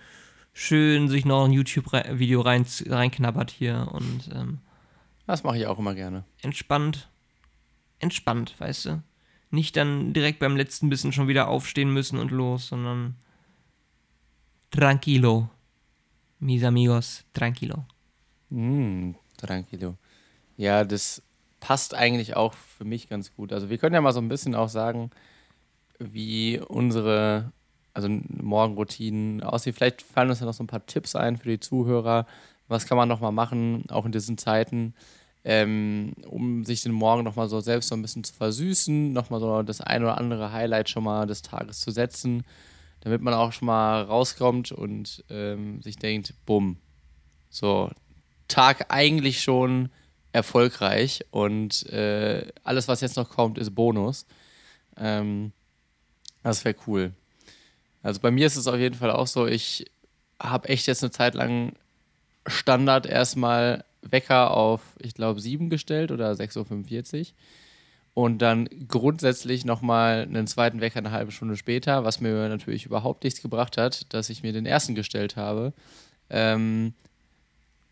Schön 0.52 1.08
sich 1.08 1.24
noch 1.24 1.44
ein 1.44 1.52
YouTube-Video 1.52 2.42
rein, 2.42 2.66
reinknabbert 2.86 3.50
hier 3.50 3.88
und 3.92 4.28
ähm, 4.34 4.58
Das 5.26 5.42
mache 5.44 5.58
ich 5.58 5.66
auch 5.66 5.78
immer 5.78 5.94
gerne. 5.94 6.24
entspannt. 6.42 7.08
Entspannt, 8.00 8.54
weißt 8.58 8.86
du? 8.86 9.02
Nicht 9.50 9.76
dann 9.76 10.12
direkt 10.12 10.40
beim 10.40 10.56
letzten 10.56 10.88
bisschen 10.90 11.12
schon 11.12 11.28
wieder 11.28 11.48
aufstehen 11.48 11.92
müssen 11.92 12.18
und 12.18 12.30
los, 12.30 12.68
sondern 12.68 13.16
tranquilo. 14.70 15.48
Mis 16.40 16.64
amigos, 16.64 17.24
tranquilo. 17.32 17.84
Mm, 18.50 19.12
tranquilo. 19.38 19.96
Ja, 20.56 20.84
das 20.84 21.22
passt 21.62 21.94
eigentlich 21.94 22.34
auch 22.36 22.54
für 22.54 22.84
mich 22.84 23.08
ganz 23.08 23.34
gut. 23.34 23.52
Also 23.52 23.70
wir 23.70 23.78
können 23.78 23.94
ja 23.94 24.00
mal 24.00 24.12
so 24.12 24.20
ein 24.20 24.28
bisschen 24.28 24.56
auch 24.56 24.68
sagen, 24.68 25.10
wie 26.00 26.58
unsere 26.58 27.52
also 27.94 28.08
Morgenroutinen 28.08 29.44
aussehen. 29.44 29.72
Vielleicht 29.72 30.02
fallen 30.02 30.28
uns 30.28 30.40
ja 30.40 30.46
noch 30.46 30.54
so 30.54 30.64
ein 30.64 30.66
paar 30.66 30.84
Tipps 30.86 31.14
ein 31.14 31.36
für 31.36 31.48
die 31.48 31.60
Zuhörer. 31.60 32.26
Was 32.66 32.86
kann 32.86 32.96
man 32.96 33.08
noch 33.08 33.20
mal 33.20 33.30
machen, 33.30 33.84
auch 33.90 34.04
in 34.04 34.10
diesen 34.10 34.38
Zeiten, 34.38 34.94
ähm, 35.44 36.14
um 36.28 36.64
sich 36.64 36.82
den 36.82 36.92
Morgen 36.92 37.22
noch 37.22 37.36
mal 37.36 37.48
so 37.48 37.60
selbst 37.60 37.90
so 37.90 37.94
ein 37.94 38.02
bisschen 38.02 38.24
zu 38.24 38.34
versüßen, 38.34 39.12
noch 39.12 39.30
mal 39.30 39.38
so 39.38 39.62
das 39.62 39.80
ein 39.80 40.02
oder 40.02 40.18
andere 40.18 40.52
Highlight 40.52 40.88
schon 40.88 41.04
mal 41.04 41.26
des 41.28 41.42
Tages 41.42 41.78
zu 41.78 41.92
setzen, 41.92 42.42
damit 43.00 43.22
man 43.22 43.34
auch 43.34 43.52
schon 43.52 43.66
mal 43.66 44.02
rauskommt 44.02 44.72
und 44.72 45.22
ähm, 45.30 45.80
sich 45.80 45.96
denkt, 45.96 46.34
bumm, 46.44 46.78
so 47.50 47.88
Tag 48.48 48.86
eigentlich 48.88 49.42
schon 49.42 49.90
erfolgreich 50.32 51.24
und 51.30 51.86
äh, 51.90 52.46
alles, 52.64 52.88
was 52.88 53.00
jetzt 53.00 53.16
noch 53.16 53.30
kommt, 53.30 53.58
ist 53.58 53.74
Bonus. 53.74 54.26
Ähm, 54.96 55.52
das 56.42 56.64
wäre 56.64 56.76
cool. 56.86 57.12
Also 58.02 58.20
bei 58.20 58.30
mir 58.30 58.46
ist 58.46 58.56
es 58.56 58.66
auf 58.66 58.78
jeden 58.78 58.96
Fall 58.96 59.10
auch 59.10 59.26
so, 59.26 59.46
ich 59.46 59.90
habe 60.40 60.68
echt 60.68 60.86
jetzt 60.86 61.02
eine 61.02 61.12
Zeit 61.12 61.34
lang 61.34 61.74
Standard 62.46 63.06
erstmal 63.06 63.84
Wecker 64.02 64.50
auf, 64.50 64.80
ich 64.98 65.14
glaube, 65.14 65.40
7 65.40 65.70
gestellt 65.70 66.10
oder 66.10 66.32
6.45 66.32 67.20
Uhr. 67.20 67.26
und 68.14 68.38
dann 68.38 68.68
grundsätzlich 68.88 69.64
nochmal 69.64 70.22
einen 70.22 70.48
zweiten 70.48 70.80
Wecker 70.80 70.98
eine 70.98 71.12
halbe 71.12 71.30
Stunde 71.30 71.56
später, 71.56 72.02
was 72.04 72.20
mir 72.20 72.48
natürlich 72.48 72.86
überhaupt 72.86 73.22
nichts 73.22 73.42
gebracht 73.42 73.76
hat, 73.76 74.12
dass 74.12 74.30
ich 74.30 74.42
mir 74.42 74.52
den 74.52 74.66
ersten 74.66 74.96
gestellt 74.96 75.36
habe. 75.36 75.72
Ähm, 76.28 76.94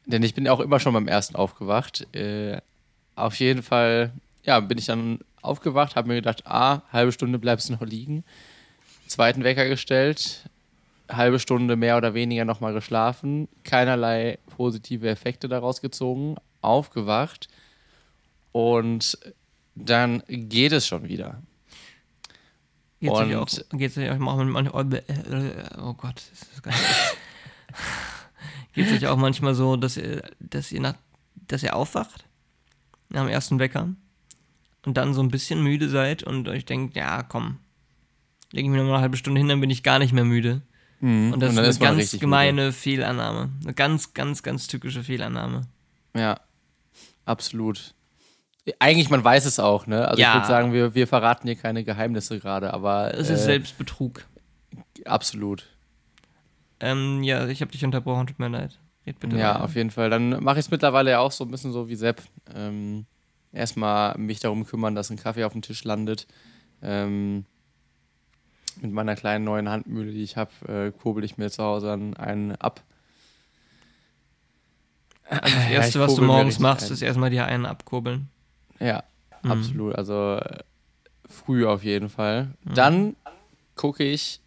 denn 0.07 0.23
ich 0.23 0.35
bin 0.35 0.49
auch 0.49 0.61
immer 0.61 0.81
schon 0.81 0.95
beim 0.95 1.09
ersten 1.09 1.37
aufgewacht. 1.37 2.07
Äh, 2.15 2.59
auf 3.15 3.37
jeden 3.37 3.63
Fall, 3.63 4.13
ja, 4.45 4.61
bin 4.61 4.79
ich 4.79 4.87
dann 4.87 5.21
aufgewacht, 5.43 5.97
habe 5.97 6.09
mir 6.09 6.15
gedacht, 6.15 6.47
ah, 6.47 6.83
halbe 6.93 7.13
Stunde 7.13 7.39
bleibst 7.39 7.69
du 7.69 7.75
noch 7.75 7.83
liegen. 7.83 8.25
Zweiten 9.07 9.43
Wecker 9.43 9.69
gestellt, 9.69 10.45
halbe 11.09 11.39
Stunde 11.39 11.77
mehr 11.77 11.97
oder 11.97 12.15
weniger 12.15 12.45
nochmal 12.45 12.73
geschlafen, 12.73 13.49
keinerlei 13.65 14.39
positive 14.57 15.09
Effekte 15.09 15.49
daraus 15.49 15.81
gezogen, 15.81 16.37
aufgewacht 16.63 17.49
und 18.53 19.19
dann 19.75 20.23
geht 20.29 20.73
es 20.73 20.87
schon 20.87 21.09
wieder. 21.09 21.43
Geht's 23.01 23.15
euch 23.15 23.37
auch, 23.37 23.49
geht's 23.73 23.97
euch 23.97 24.11
auch 24.11 24.19
oh 25.83 25.95
Gott, 25.95 26.23
das 26.31 26.43
ist 26.53 26.63
ganz 26.63 26.77
Geht's 28.73 28.93
euch 28.93 29.07
auch 29.07 29.17
manchmal 29.17 29.55
so, 29.55 29.77
dass 29.77 29.97
ihr, 29.97 30.23
dass 30.39 30.71
ihr 30.73 30.81
nach, 30.81 30.95
dass 31.49 31.63
ihr 31.63 31.75
aufwacht 31.75 32.25
nach 33.09 33.23
dem 33.23 33.29
ersten 33.31 33.59
Wecker 33.59 33.89
und 34.87 34.97
dann 34.97 35.13
so 35.15 35.23
ein 35.23 35.29
bisschen 35.31 35.63
müde 35.63 35.89
seid 35.89 36.23
und 36.23 36.49
euch 36.49 36.65
denkt, 36.65 36.97
ja, 36.97 37.23
komm, 37.23 37.59
lege 38.53 38.67
ich 38.69 38.71
mir 38.73 38.83
noch 38.83 38.93
eine 38.93 39.01
halbe 39.01 39.17
Stunde 39.17 39.41
hin, 39.41 39.49
dann 39.49 39.61
bin 39.61 39.71
ich 39.71 39.83
gar 39.83 39.99
nicht 39.99 40.13
mehr 40.13 40.25
müde. 40.25 40.63
Und 41.03 41.41
das 41.41 41.55
dann 41.55 41.65
ist 41.65 41.81
eine 41.83 41.97
ganz 41.97 42.19
gemeine 42.19 42.73
Fehlannahme. 42.73 43.49
Eine 43.65 43.73
ganz, 43.73 44.13
ganz, 44.13 44.43
ganz 44.43 44.67
tückische 44.67 45.03
Fehlannahme. 45.03 45.63
Ja, 46.15 46.39
absolut. 47.25 47.95
Eigentlich, 48.79 49.09
man 49.09 49.25
weiß 49.25 49.47
es 49.47 49.59
auch, 49.59 49.87
ne? 49.87 50.07
Also 50.07 50.21
Ja. 50.21 50.29
ich 50.29 50.35
würde 50.35 50.47
sagen, 50.47 50.73
wir, 50.75 50.95
wir 50.95 51.07
verraten 51.07 51.49
hier 51.49 51.57
keine 51.57 51.85
Geheimnisse 51.85 52.39
gerade, 52.39 52.75
aber 52.75 53.15
Es 53.15 53.31
ist 53.31 53.41
äh, 53.41 53.45
Selbstbetrug. 53.45 54.27
absolut. 55.07 55.65
Ähm, 56.81 57.23
ja, 57.23 57.47
ich 57.49 57.61
habe 57.61 57.71
dich 57.73 57.85
unterbrochen, 57.85 58.27
tut 58.27 58.39
mir 58.39 58.49
leid. 58.49 58.79
Red 59.07 59.19
bitte 59.21 59.39
Ja, 59.39 59.55
weiter. 59.55 59.65
auf 59.65 59.75
jeden 59.75 59.91
Fall. 59.91 60.11
Dann 60.11 60.43
mache 60.43 60.59
ich 60.59 60.67
es 60.67 60.71
mittlerweile 60.71 61.11
ja 61.11 61.21
auch 61.21 61.33
so 61.33 61.45
ein 61.45 61.51
bisschen 61.51 61.73
so 61.73 61.89
wie 61.89 61.95
Sepp. 61.97 62.23
Ähm, 62.55 63.07
erstmal 63.53 64.17
mich 64.19 64.41
darum 64.41 64.65
kümmern, 64.67 64.95
dass 64.95 65.11
ein 65.11 65.17
Kaffee 65.17 65.45
auf 65.45 65.53
dem 65.53 65.63
Tisch 65.63 65.85
landet. 65.85 66.27
Ähm, 66.83 67.45
mit 68.81 68.93
meiner 68.93 69.15
kleinen 69.17 69.45
neuen 69.45 69.69
Handmühle, 69.69 70.13
die 70.13 70.23
ich 70.23 70.37
habe, 70.37 70.51
äh, 70.69 70.91
kurbel 70.91 71.25
ich 71.25 71.37
mir 71.37 71.51
zu 71.51 71.63
Hause 71.63 71.93
einen 71.93 72.57
ab. 72.57 72.83
Also 75.29 75.55
das 75.57 75.67
Erste, 75.69 76.01
was 76.01 76.15
du 76.15 76.23
morgens 76.23 76.59
machst, 76.59 76.87
ein. 76.87 76.93
ist 76.93 77.03
erstmal 77.03 77.31
dir 77.31 77.45
einen 77.47 77.67
abkurbeln. 77.67 78.29
Ja, 78.79 79.05
Mhm. 79.43 79.51
absolut. 79.51 79.95
Also 79.97 80.37
äh, 80.37 80.59
früh 81.27 81.67
auf 81.67 81.83
jeden 81.85 82.09
Fall. 82.11 82.55
Dann 82.65 83.17
gucke 83.75 84.05
ich, 84.05 84.41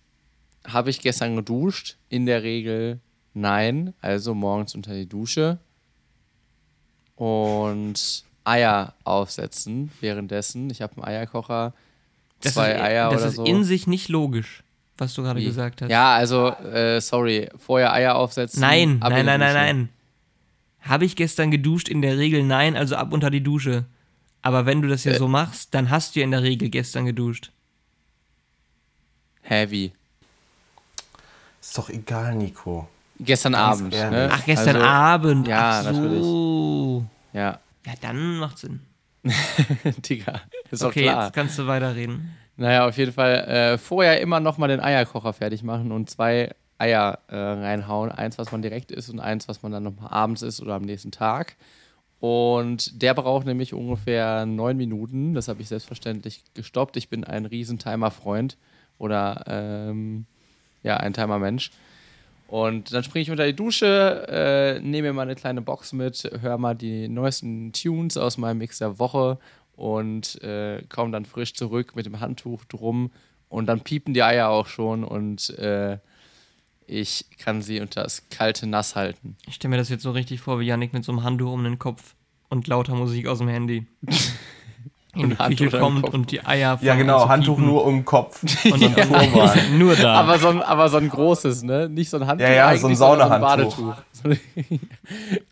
habe 0.67 0.89
ich 0.89 1.01
gestern 1.01 1.35
geduscht? 1.35 1.97
In 2.09 2.25
der 2.25 2.43
Regel 2.43 2.99
nein. 3.33 3.93
Also 4.01 4.33
morgens 4.33 4.75
unter 4.75 4.93
die 4.93 5.07
Dusche. 5.07 5.59
Und 7.15 8.23
Eier 8.43 8.93
aufsetzen 9.03 9.91
währenddessen. 10.01 10.69
Ich 10.69 10.81
habe 10.81 10.95
einen 10.97 11.05
Eierkocher, 11.05 11.73
Das 12.41 12.53
zwei 12.55 12.71
ist, 12.73 12.81
Eier 12.81 13.09
das 13.09 13.21
oder 13.21 13.29
ist 13.29 13.35
so. 13.35 13.43
in 13.45 13.63
sich 13.63 13.87
nicht 13.87 14.09
logisch, 14.09 14.63
was 14.97 15.13
du 15.13 15.21
gerade 15.23 15.39
Wie? 15.39 15.45
gesagt 15.45 15.81
hast. 15.81 15.89
Ja, 15.89 16.15
also, 16.15 16.49
äh, 16.49 16.99
sorry, 16.99 17.49
vorher 17.57 17.93
Eier 17.93 18.15
aufsetzen. 18.15 18.59
Nein, 18.61 18.99
nein, 18.99 19.25
nein, 19.25 19.39
nein, 19.39 19.53
nein. 19.53 19.89
Habe 20.81 21.05
ich 21.05 21.15
gestern 21.15 21.51
geduscht? 21.51 21.87
In 21.87 22.01
der 22.01 22.17
Regel 22.17 22.43
nein, 22.43 22.75
also 22.75 22.95
ab 22.97 23.13
unter 23.13 23.29
die 23.29 23.41
Dusche. 23.43 23.85
Aber 24.41 24.65
wenn 24.65 24.81
du 24.81 24.89
das 24.89 25.05
ja 25.05 25.13
Äh. 25.13 25.17
so 25.17 25.29
machst, 25.29 25.73
dann 25.73 25.89
hast 25.89 26.15
du 26.15 26.19
ja 26.19 26.25
in 26.25 26.31
der 26.31 26.43
Regel 26.43 26.69
gestern 26.69 27.05
geduscht. 27.05 27.51
Heavy. 29.41 29.93
Ist 31.63 31.77
doch 31.77 31.89
egal, 31.89 32.35
Nico. 32.35 32.89
Gestern 33.19 33.53
Ganz 33.53 33.79
Abend. 33.79 33.93
Ne? 33.93 34.29
Ach, 34.29 34.45
gestern 34.45 34.75
also, 34.75 34.85
Abend. 34.87 35.47
ja, 35.47 35.81
Ach 35.85 35.93
so. 35.93 37.05
Ja, 37.31 37.59
Ja, 37.85 37.93
dann 38.01 38.37
macht 38.37 38.57
Sinn. 38.57 38.81
Digga, 40.09 40.41
ist 40.69 40.81
doch 40.83 40.89
Okay, 40.89 41.03
klar. 41.03 41.23
jetzt 41.25 41.33
kannst 41.33 41.57
du 41.57 41.65
weiterreden. 41.65 42.35
Naja, 42.57 42.85
auf 42.85 42.97
jeden 42.97 43.13
Fall 43.13 43.35
äh, 43.45 43.77
vorher 43.77 44.19
immer 44.19 44.41
noch 44.41 44.57
mal 44.57 44.67
den 44.67 44.81
Eierkocher 44.81 45.31
fertig 45.31 45.63
machen 45.63 45.93
und 45.93 46.09
zwei 46.09 46.53
Eier 46.79 47.19
äh, 47.27 47.35
reinhauen. 47.37 48.11
Eins, 48.11 48.37
was 48.37 48.51
man 48.51 48.61
direkt 48.61 48.91
isst 48.91 49.09
und 49.09 49.21
eins, 49.21 49.47
was 49.47 49.63
man 49.63 49.71
dann 49.71 49.83
noch 49.83 49.95
mal 49.95 50.07
abends 50.09 50.41
isst 50.41 50.61
oder 50.61 50.73
am 50.73 50.81
nächsten 50.83 51.11
Tag. 51.11 51.55
Und 52.19 53.01
der 53.01 53.13
braucht 53.13 53.45
nämlich 53.45 53.73
ungefähr 53.73 54.45
neun 54.45 54.75
Minuten. 54.75 55.33
Das 55.33 55.47
habe 55.47 55.61
ich 55.61 55.69
selbstverständlich 55.69 56.43
gestoppt. 56.55 56.97
Ich 56.97 57.09
bin 57.09 57.23
ein 57.23 57.45
riesen 57.45 57.79
Timer-Freund 57.79 58.57
oder 58.97 59.43
ähm, 59.47 60.25
ja, 60.83 60.97
ein 60.97 61.13
Timer-Mensch. 61.13 61.71
Und 62.47 62.93
dann 62.93 63.03
springe 63.03 63.23
ich 63.23 63.31
unter 63.31 63.47
die 63.47 63.55
Dusche, 63.55 64.27
äh, 64.29 64.79
nehme 64.79 65.07
mir 65.07 65.13
mal 65.13 65.23
eine 65.23 65.35
kleine 65.35 65.61
Box 65.61 65.91
mit, 65.91 66.29
höre 66.39 66.57
mal 66.57 66.75
die 66.75 67.07
neuesten 67.07 67.73
Tunes 67.73 68.15
aus 68.15 68.37
meinem 68.37 68.59
Mix 68.59 68.77
der 68.77 68.99
Woche 68.99 69.39
und 69.75 70.41
äh, 70.43 70.83
komme 70.87 71.11
dann 71.11 71.25
frisch 71.25 71.55
zurück 71.55 71.95
mit 71.95 72.05
dem 72.05 72.19
Handtuch 72.19 72.63
drum. 72.65 73.11
Und 73.49 73.67
dann 73.67 73.81
piepen 73.81 74.13
die 74.13 74.23
Eier 74.23 74.49
auch 74.49 74.67
schon 74.67 75.03
und 75.03 75.49
äh, 75.57 75.97
ich 76.85 77.25
kann 77.37 77.61
sie 77.61 77.79
unter 77.79 78.03
das 78.03 78.29
kalte 78.29 78.67
Nass 78.67 78.95
halten. 78.95 79.35
Ich 79.47 79.55
stelle 79.55 79.71
mir 79.71 79.77
das 79.77 79.89
jetzt 79.89 80.03
so 80.03 80.11
richtig 80.11 80.41
vor, 80.41 80.59
wie 80.59 80.65
Yannick 80.65 80.93
mit 80.93 81.03
so 81.03 81.11
einem 81.11 81.23
Handtuch 81.23 81.51
um 81.51 81.63
den 81.63 81.79
Kopf 81.79 82.15
und 82.49 82.67
lauter 82.67 82.95
Musik 82.95 83.27
aus 83.27 83.39
dem 83.39 83.47
Handy 83.47 83.87
in 85.15 85.29
die 85.29 85.37
Handtuch 85.37 85.65
Küche 85.65 85.79
kommt 85.79 86.09
und 86.13 86.31
die 86.31 86.45
Eier 86.45 86.77
Ja, 86.81 86.95
genau, 86.95 87.23
zu 87.23 87.29
Handtuch 87.29 87.55
piepen. 87.57 87.69
nur 87.69 87.85
um 87.85 88.03
Kopf. 88.03 88.41
und 88.43 88.79
so 88.79 88.85
ein 88.87 88.95
Turban. 88.95 89.77
nur 89.77 89.95
da. 89.95 90.15
Aber, 90.15 90.39
so 90.39 90.49
ein, 90.49 90.61
aber 90.61 90.89
so 90.89 90.97
ein 90.97 91.09
großes, 91.09 91.63
ne? 91.63 91.87
Nicht 91.89 92.09
so 92.09 92.17
ein 92.17 92.25
Handtuch. 92.27 92.47
Ja, 92.47 92.53
ja, 92.71 92.77
so 92.77 92.87
ein 92.87 92.95
sondern 92.95 93.29
Saunahandtuch. 93.29 93.95
So 94.11 94.29
ein 94.29 94.39
Badetuch. 94.59 94.79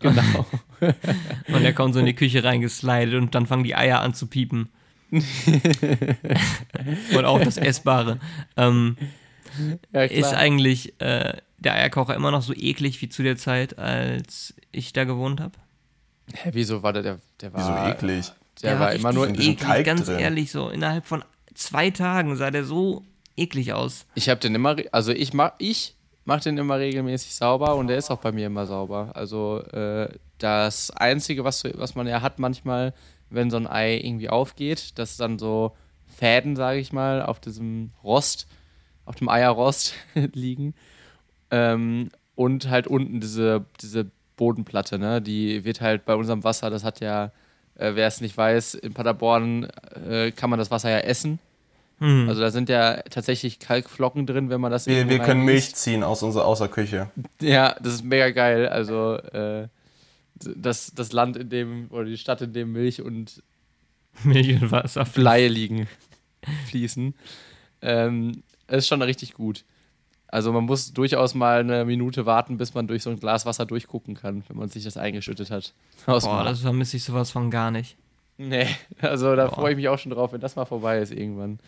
genau. 0.00 0.46
Und 1.56 1.64
er 1.64 1.72
kommt 1.74 1.94
so 1.94 2.00
in 2.00 2.06
die 2.06 2.14
Küche 2.14 2.42
reingeslidet 2.42 3.14
und 3.14 3.34
dann 3.34 3.46
fangen 3.46 3.64
die 3.64 3.76
Eier 3.76 4.00
an 4.00 4.14
zu 4.14 4.26
piepen. 4.26 4.68
und 5.12 5.24
auch 7.24 7.40
das 7.40 7.56
Essbare. 7.58 8.18
Ähm, 8.56 8.96
Ja, 9.92 10.02
ist 10.04 10.32
eigentlich 10.32 10.98
äh, 11.00 11.34
der 11.58 11.74
Eierkocher 11.74 12.14
immer 12.14 12.30
noch 12.30 12.42
so 12.42 12.54
eklig 12.54 13.00
wie 13.02 13.08
zu 13.10 13.22
der 13.22 13.36
Zeit, 13.36 13.78
als 13.78 14.54
ich 14.72 14.92
da 14.92 15.04
gewohnt 15.04 15.40
habe? 15.40 15.52
Hä, 16.32 16.50
wieso 16.54 16.82
war 16.82 16.92
der? 16.94 17.02
Der, 17.02 17.18
der 17.40 17.52
Wieso 17.54 17.68
war, 17.68 17.90
eklig? 17.90 18.32
Der 18.62 18.78
war 18.78 18.92
immer 18.92 19.12
nur. 19.12 19.26
bisschen 19.26 19.52
eklig, 19.52 19.58
Kalk 19.58 19.86
ganz 19.86 20.06
drin. 20.06 20.18
ehrlich 20.18 20.50
so. 20.50 20.68
Innerhalb 20.68 21.06
von 21.06 21.24
zwei 21.54 21.90
Tagen 21.90 22.36
sah 22.36 22.50
der 22.50 22.64
so 22.64 23.02
eklig 23.36 23.72
aus. 23.72 24.06
Ich 24.14 24.28
habe 24.28 24.40
den 24.40 24.54
immer, 24.54 24.76
also 24.92 25.12
ich 25.12 25.32
mach, 25.32 25.52
ich 25.58 25.96
mach 26.24 26.40
den 26.40 26.58
immer 26.58 26.78
regelmäßig 26.78 27.34
sauber 27.34 27.74
und 27.76 27.88
der 27.88 27.96
ist 27.96 28.10
auch 28.10 28.18
bei 28.18 28.32
mir 28.32 28.46
immer 28.46 28.66
sauber. 28.66 29.10
Also 29.14 29.60
äh, 29.72 30.08
das 30.38 30.90
Einzige, 30.90 31.44
was, 31.44 31.64
was 31.74 31.94
man 31.94 32.06
ja 32.06 32.20
hat 32.20 32.38
manchmal, 32.38 32.94
wenn 33.30 33.50
so 33.50 33.56
ein 33.56 33.66
Ei 33.66 33.96
irgendwie 33.96 34.28
aufgeht, 34.28 34.98
dass 34.98 35.16
dann 35.16 35.38
so 35.38 35.74
Fäden, 36.06 36.56
sage 36.56 36.78
ich 36.78 36.92
mal, 36.92 37.22
auf 37.22 37.40
diesem 37.40 37.90
Rost, 38.04 38.46
auf 39.06 39.16
dem 39.16 39.28
Eierrost 39.28 39.94
liegen. 40.14 40.74
Ähm, 41.50 42.10
und 42.34 42.70
halt 42.70 42.86
unten 42.86 43.20
diese, 43.20 43.64
diese 43.80 44.10
Bodenplatte, 44.36 44.98
ne? 44.98 45.20
Die 45.20 45.64
wird 45.64 45.80
halt 45.80 46.04
bei 46.04 46.14
unserem 46.14 46.44
Wasser, 46.44 46.70
das 46.70 46.84
hat 46.84 47.00
ja, 47.00 47.30
äh, 47.82 47.96
wer 47.96 48.06
es 48.06 48.20
nicht 48.20 48.36
weiß, 48.36 48.74
in 48.74 48.94
Paderborn 48.94 49.68
äh, 50.08 50.30
kann 50.30 50.50
man 50.50 50.58
das 50.58 50.70
Wasser 50.70 50.90
ja 50.90 50.98
essen. 50.98 51.38
Hm. 51.98 52.28
Also 52.28 52.40
da 52.40 52.50
sind 52.50 52.68
ja 52.68 53.02
tatsächlich 53.10 53.58
Kalkflocken 53.58 54.26
drin, 54.26 54.50
wenn 54.50 54.60
man 54.60 54.70
das 54.70 54.86
Wir, 54.86 55.08
wir 55.08 55.18
können. 55.18 55.44
Milch 55.44 55.74
ziehen 55.74 56.02
aus 56.02 56.22
unserer 56.22 56.46
außer 56.46 56.68
Küche. 56.68 57.10
Ja, 57.40 57.76
das 57.80 57.94
ist 57.94 58.04
mega 58.04 58.30
geil. 58.30 58.68
Also 58.68 59.16
äh, 59.16 59.68
das, 60.34 60.92
das 60.94 61.12
Land, 61.12 61.36
in 61.36 61.48
dem, 61.48 61.86
oder 61.90 62.04
die 62.04 62.18
Stadt, 62.18 62.40
in 62.40 62.52
dem 62.52 62.72
Milch 62.72 63.02
und 63.02 63.42
Milch 64.24 64.60
und 64.60 64.70
Wasser. 64.70 65.04
Blei 65.04 65.48
liegen, 65.48 65.88
fließen, 66.68 67.14
ähm, 67.82 68.42
ist 68.68 68.88
schon 68.88 69.02
richtig 69.02 69.34
gut. 69.34 69.64
Also 70.32 70.50
man 70.50 70.64
muss 70.64 70.94
durchaus 70.94 71.34
mal 71.34 71.60
eine 71.60 71.84
Minute 71.84 72.24
warten, 72.24 72.56
bis 72.56 72.72
man 72.72 72.86
durch 72.86 73.02
so 73.02 73.10
ein 73.10 73.20
Glas 73.20 73.44
Wasser 73.44 73.66
durchgucken 73.66 74.14
kann, 74.14 74.42
wenn 74.48 74.56
man 74.56 74.70
sich 74.70 74.82
das 74.82 74.96
eingeschüttet 74.96 75.50
hat. 75.50 75.74
Aus 76.06 76.24
Boah, 76.24 76.42
das 76.42 76.60
vermisse 76.60 76.96
ich 76.96 77.04
sowas 77.04 77.30
von 77.30 77.50
gar 77.50 77.70
nicht. 77.70 77.98
Nee, 78.38 78.66
also 79.02 79.36
da 79.36 79.50
freue 79.50 79.72
ich 79.72 79.76
mich 79.76 79.88
auch 79.88 79.98
schon 79.98 80.10
drauf, 80.10 80.32
wenn 80.32 80.40
das 80.40 80.56
mal 80.56 80.64
vorbei 80.64 81.00
ist 81.00 81.12
irgendwann. 81.12 81.58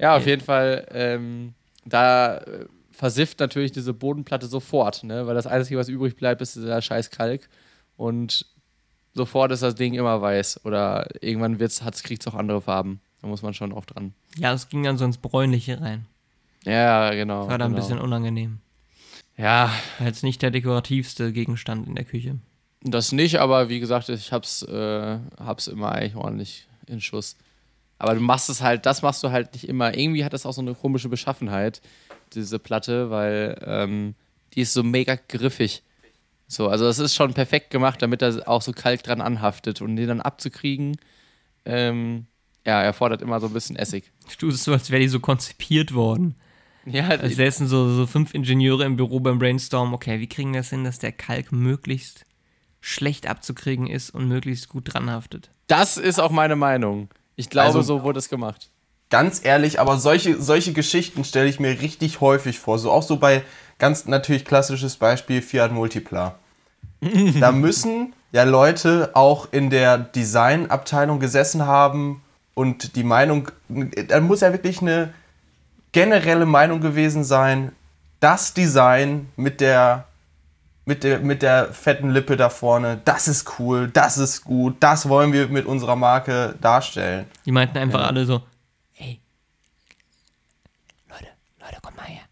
Ja, 0.00 0.16
auf 0.16 0.26
jeden 0.26 0.42
Fall, 0.42 0.88
ähm, 0.90 1.54
da 1.84 2.38
äh, 2.38 2.66
versifft 2.90 3.38
natürlich 3.38 3.70
diese 3.70 3.94
Bodenplatte 3.94 4.48
sofort, 4.48 5.04
ne? 5.04 5.28
weil 5.28 5.36
das 5.36 5.46
Einzige, 5.46 5.78
was 5.78 5.88
übrig 5.88 6.16
bleibt, 6.16 6.42
ist 6.42 6.56
dieser 6.56 6.82
scheiß 6.82 7.10
Kalk 7.10 7.48
und 7.96 8.46
sofort 9.14 9.52
ist 9.52 9.62
das 9.62 9.76
Ding 9.76 9.94
immer 9.94 10.20
weiß 10.20 10.64
oder 10.64 11.06
irgendwann 11.20 11.56
kriegt 11.56 12.22
es 12.22 12.26
auch 12.26 12.34
andere 12.34 12.62
Farben. 12.62 13.00
Da 13.20 13.28
muss 13.28 13.42
man 13.42 13.54
schon 13.54 13.70
oft 13.70 13.94
dran. 13.94 14.12
Ja, 14.36 14.52
es 14.52 14.68
ging 14.68 14.82
dann 14.82 14.98
so 14.98 15.04
ins 15.04 15.18
Bräunliche 15.18 15.80
rein. 15.80 16.06
Ja, 16.64 17.10
genau. 17.14 17.48
War 17.48 17.54
ein 17.54 17.60
genau. 17.60 17.76
bisschen 17.76 17.98
unangenehm. 17.98 18.58
Ja, 19.36 19.72
War 19.98 20.06
jetzt 20.06 20.22
nicht 20.22 20.42
der 20.42 20.50
dekorativste 20.50 21.32
Gegenstand 21.32 21.86
in 21.88 21.94
der 21.94 22.04
Küche. 22.04 22.38
das 22.82 23.12
nicht, 23.12 23.40
aber 23.40 23.68
wie 23.68 23.80
gesagt, 23.80 24.08
ich 24.08 24.32
hab's, 24.32 24.62
äh, 24.62 25.18
hab's 25.38 25.66
immer 25.66 25.92
eigentlich 25.92 26.16
ordentlich 26.16 26.66
in 26.86 27.00
Schuss. 27.00 27.36
Aber 27.98 28.14
du 28.14 28.20
machst 28.20 28.50
es 28.50 28.62
halt, 28.62 28.84
das 28.84 29.02
machst 29.02 29.22
du 29.22 29.30
halt 29.30 29.52
nicht 29.54 29.68
immer. 29.68 29.96
Irgendwie 29.96 30.24
hat 30.24 30.32
das 30.32 30.44
auch 30.44 30.52
so 30.52 30.60
eine 30.60 30.74
komische 30.74 31.08
Beschaffenheit, 31.08 31.80
diese 32.34 32.58
Platte, 32.58 33.10
weil 33.10 33.60
ähm, 33.64 34.14
die 34.54 34.62
ist 34.62 34.72
so 34.72 34.82
mega 34.82 35.16
griffig. 35.28 35.82
So, 36.48 36.68
also 36.68 36.86
es 36.86 36.98
ist 36.98 37.14
schon 37.14 37.32
perfekt 37.32 37.70
gemacht, 37.70 38.02
damit 38.02 38.20
er 38.20 38.46
auch 38.48 38.60
so 38.60 38.72
kalt 38.72 39.06
dran 39.06 39.20
anhaftet. 39.20 39.80
Und 39.80 39.96
den 39.96 40.08
dann 40.08 40.20
abzukriegen, 40.20 40.96
ähm, 41.64 42.26
ja, 42.66 42.82
erfordert 42.82 43.22
immer 43.22 43.40
so 43.40 43.46
ein 43.46 43.52
bisschen 43.52 43.76
Essig. 43.76 44.10
Du 44.38 44.48
es 44.48 44.64
so, 44.64 44.72
als 44.72 44.90
wäre 44.90 45.00
die 45.00 45.08
so 45.08 45.20
konzipiert 45.20 45.94
worden. 45.94 46.34
Ja, 46.84 47.08
Als 47.08 47.36
säßen 47.36 47.68
so, 47.68 47.88
so 47.94 48.06
fünf 48.06 48.34
Ingenieure 48.34 48.84
im 48.84 48.96
Büro 48.96 49.20
beim 49.20 49.38
Brainstorm. 49.38 49.94
Okay, 49.94 50.18
wie 50.20 50.28
kriegen 50.28 50.52
wir 50.52 50.60
das 50.60 50.70
hin, 50.70 50.84
dass 50.84 50.98
der 50.98 51.12
Kalk 51.12 51.52
möglichst 51.52 52.24
schlecht 52.80 53.28
abzukriegen 53.28 53.86
ist 53.86 54.10
und 54.10 54.26
möglichst 54.28 54.68
gut 54.68 54.92
dranhaftet? 54.92 55.50
das 55.68 55.96
ist 55.96 56.20
auch 56.20 56.30
meine 56.30 56.56
Meinung. 56.56 57.08
Ich 57.36 57.48
glaube, 57.48 57.68
Also- 57.68 57.82
so 57.82 58.02
wurde 58.02 58.18
es 58.18 58.28
gemacht. 58.28 58.68
Ganz 59.08 59.42
ehrlich, 59.44 59.78
aber 59.80 59.98
solche, 59.98 60.40
solche 60.40 60.72
Geschichten 60.72 61.24
stelle 61.24 61.48
ich 61.48 61.60
mir 61.60 61.80
richtig 61.80 62.20
häufig 62.20 62.58
vor. 62.58 62.78
So 62.78 62.90
auch 62.90 63.02
so 63.02 63.16
bei 63.16 63.42
ganz 63.78 64.06
natürlich 64.06 64.44
klassisches 64.44 64.96
Beispiel 64.96 65.40
Fiat 65.42 65.72
Multipla. 65.72 66.38
da 67.40 67.52
müssen 67.52 68.14
ja 68.32 68.44
Leute 68.44 69.10
auch 69.14 69.48
in 69.52 69.70
der 69.70 69.98
Designabteilung 69.98 71.20
gesessen 71.20 71.66
haben 71.66 72.22
und 72.54 72.96
die 72.96 73.04
Meinung, 73.04 73.50
da 74.08 74.20
muss 74.20 74.40
ja 74.40 74.52
wirklich 74.52 74.80
eine 74.82 75.12
generelle 75.92 76.46
Meinung 76.46 76.80
gewesen 76.80 77.24
sein, 77.24 77.72
das 78.20 78.54
Design 78.54 79.28
mit 79.36 79.60
der 79.60 80.06
mit 80.84 81.04
der, 81.04 81.20
mit 81.20 81.42
der 81.42 81.72
fetten 81.72 82.10
Lippe 82.10 82.36
da 82.36 82.48
vorne, 82.48 83.00
das 83.04 83.28
ist 83.28 83.58
cool, 83.60 83.88
das 83.88 84.18
ist 84.18 84.42
gut, 84.42 84.76
das 84.80 85.08
wollen 85.08 85.32
wir 85.32 85.46
mit 85.46 85.64
unserer 85.64 85.94
Marke 85.94 86.56
darstellen. 86.60 87.26
Die 87.44 87.52
meinten 87.52 87.78
einfach 87.78 88.04
alle 88.04 88.26
so, 88.26 88.42
ey, 88.96 89.20
Leute, 91.08 91.28
Leute, 91.60 91.76
komm 91.82 91.94
mal 91.94 92.06
her. 92.06 92.22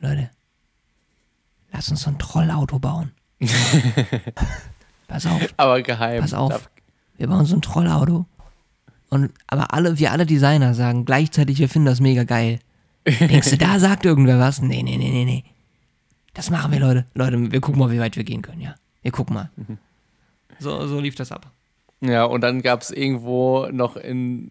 Leute, 0.00 0.30
lass 1.72 1.88
uns 1.88 2.02
so 2.02 2.10
ein 2.10 2.18
Trollauto 2.18 2.78
bauen. 2.78 3.12
pass 5.08 5.24
auf, 5.24 5.40
Aber 5.56 5.80
geheim. 5.80 6.20
pass 6.20 6.34
auf. 6.34 6.68
Wir 7.16 7.28
bauen 7.28 7.46
so 7.46 7.56
ein 7.56 7.62
Trollauto. 7.62 8.26
Und, 9.10 9.32
aber 9.46 9.72
alle, 9.72 9.98
wir 9.98 10.12
alle 10.12 10.26
Designer 10.26 10.74
sagen 10.74 11.04
gleichzeitig, 11.04 11.58
wir 11.58 11.68
finden 11.68 11.86
das 11.86 12.00
mega 12.00 12.24
geil. 12.24 12.58
Denkst 13.06 13.50
du, 13.50 13.56
da 13.56 13.78
sagt 13.78 14.04
irgendwer 14.04 14.38
was? 14.38 14.60
Nee, 14.60 14.82
nee, 14.82 14.96
nee, 14.96 15.10
nee, 15.10 15.24
nee. 15.24 15.44
Das 16.34 16.50
machen 16.50 16.72
wir, 16.72 16.80
Leute. 16.80 17.06
Leute, 17.14 17.50
wir 17.50 17.60
gucken 17.60 17.80
mal, 17.80 17.90
wie 17.90 17.98
weit 17.98 18.16
wir 18.16 18.24
gehen 18.24 18.42
können, 18.42 18.60
ja. 18.60 18.74
Wir 19.02 19.12
gucken 19.12 19.34
mal. 19.34 19.50
So, 20.58 20.86
so 20.86 21.00
lief 21.00 21.14
das 21.14 21.32
ab. 21.32 21.50
Ja, 22.00 22.24
und 22.24 22.42
dann 22.42 22.62
gab 22.62 22.82
es 22.82 22.90
irgendwo 22.90 23.66
noch 23.72 23.96
in 23.96 24.50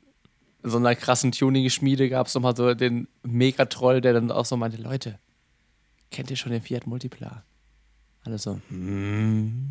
so 0.64 0.78
einer 0.78 0.96
krassen 0.96 1.32
Tuning-Schmiede 1.32 2.10
gab 2.10 2.28
es 2.28 2.34
nochmal 2.34 2.56
so 2.56 2.74
den 2.74 3.08
Megatroll, 3.24 4.02
der 4.02 4.14
dann 4.14 4.32
auch 4.32 4.46
so 4.46 4.58
meinte, 4.58 4.82
Leute, 4.82 5.20
kennt 6.12 6.30
ihr 6.30 6.36
schon 6.36 6.52
den 6.52 6.62
Fiat 6.62 6.88
Multipla? 6.88 7.44
Alle 8.24 8.38
so, 8.38 8.60
hm. 8.70 9.70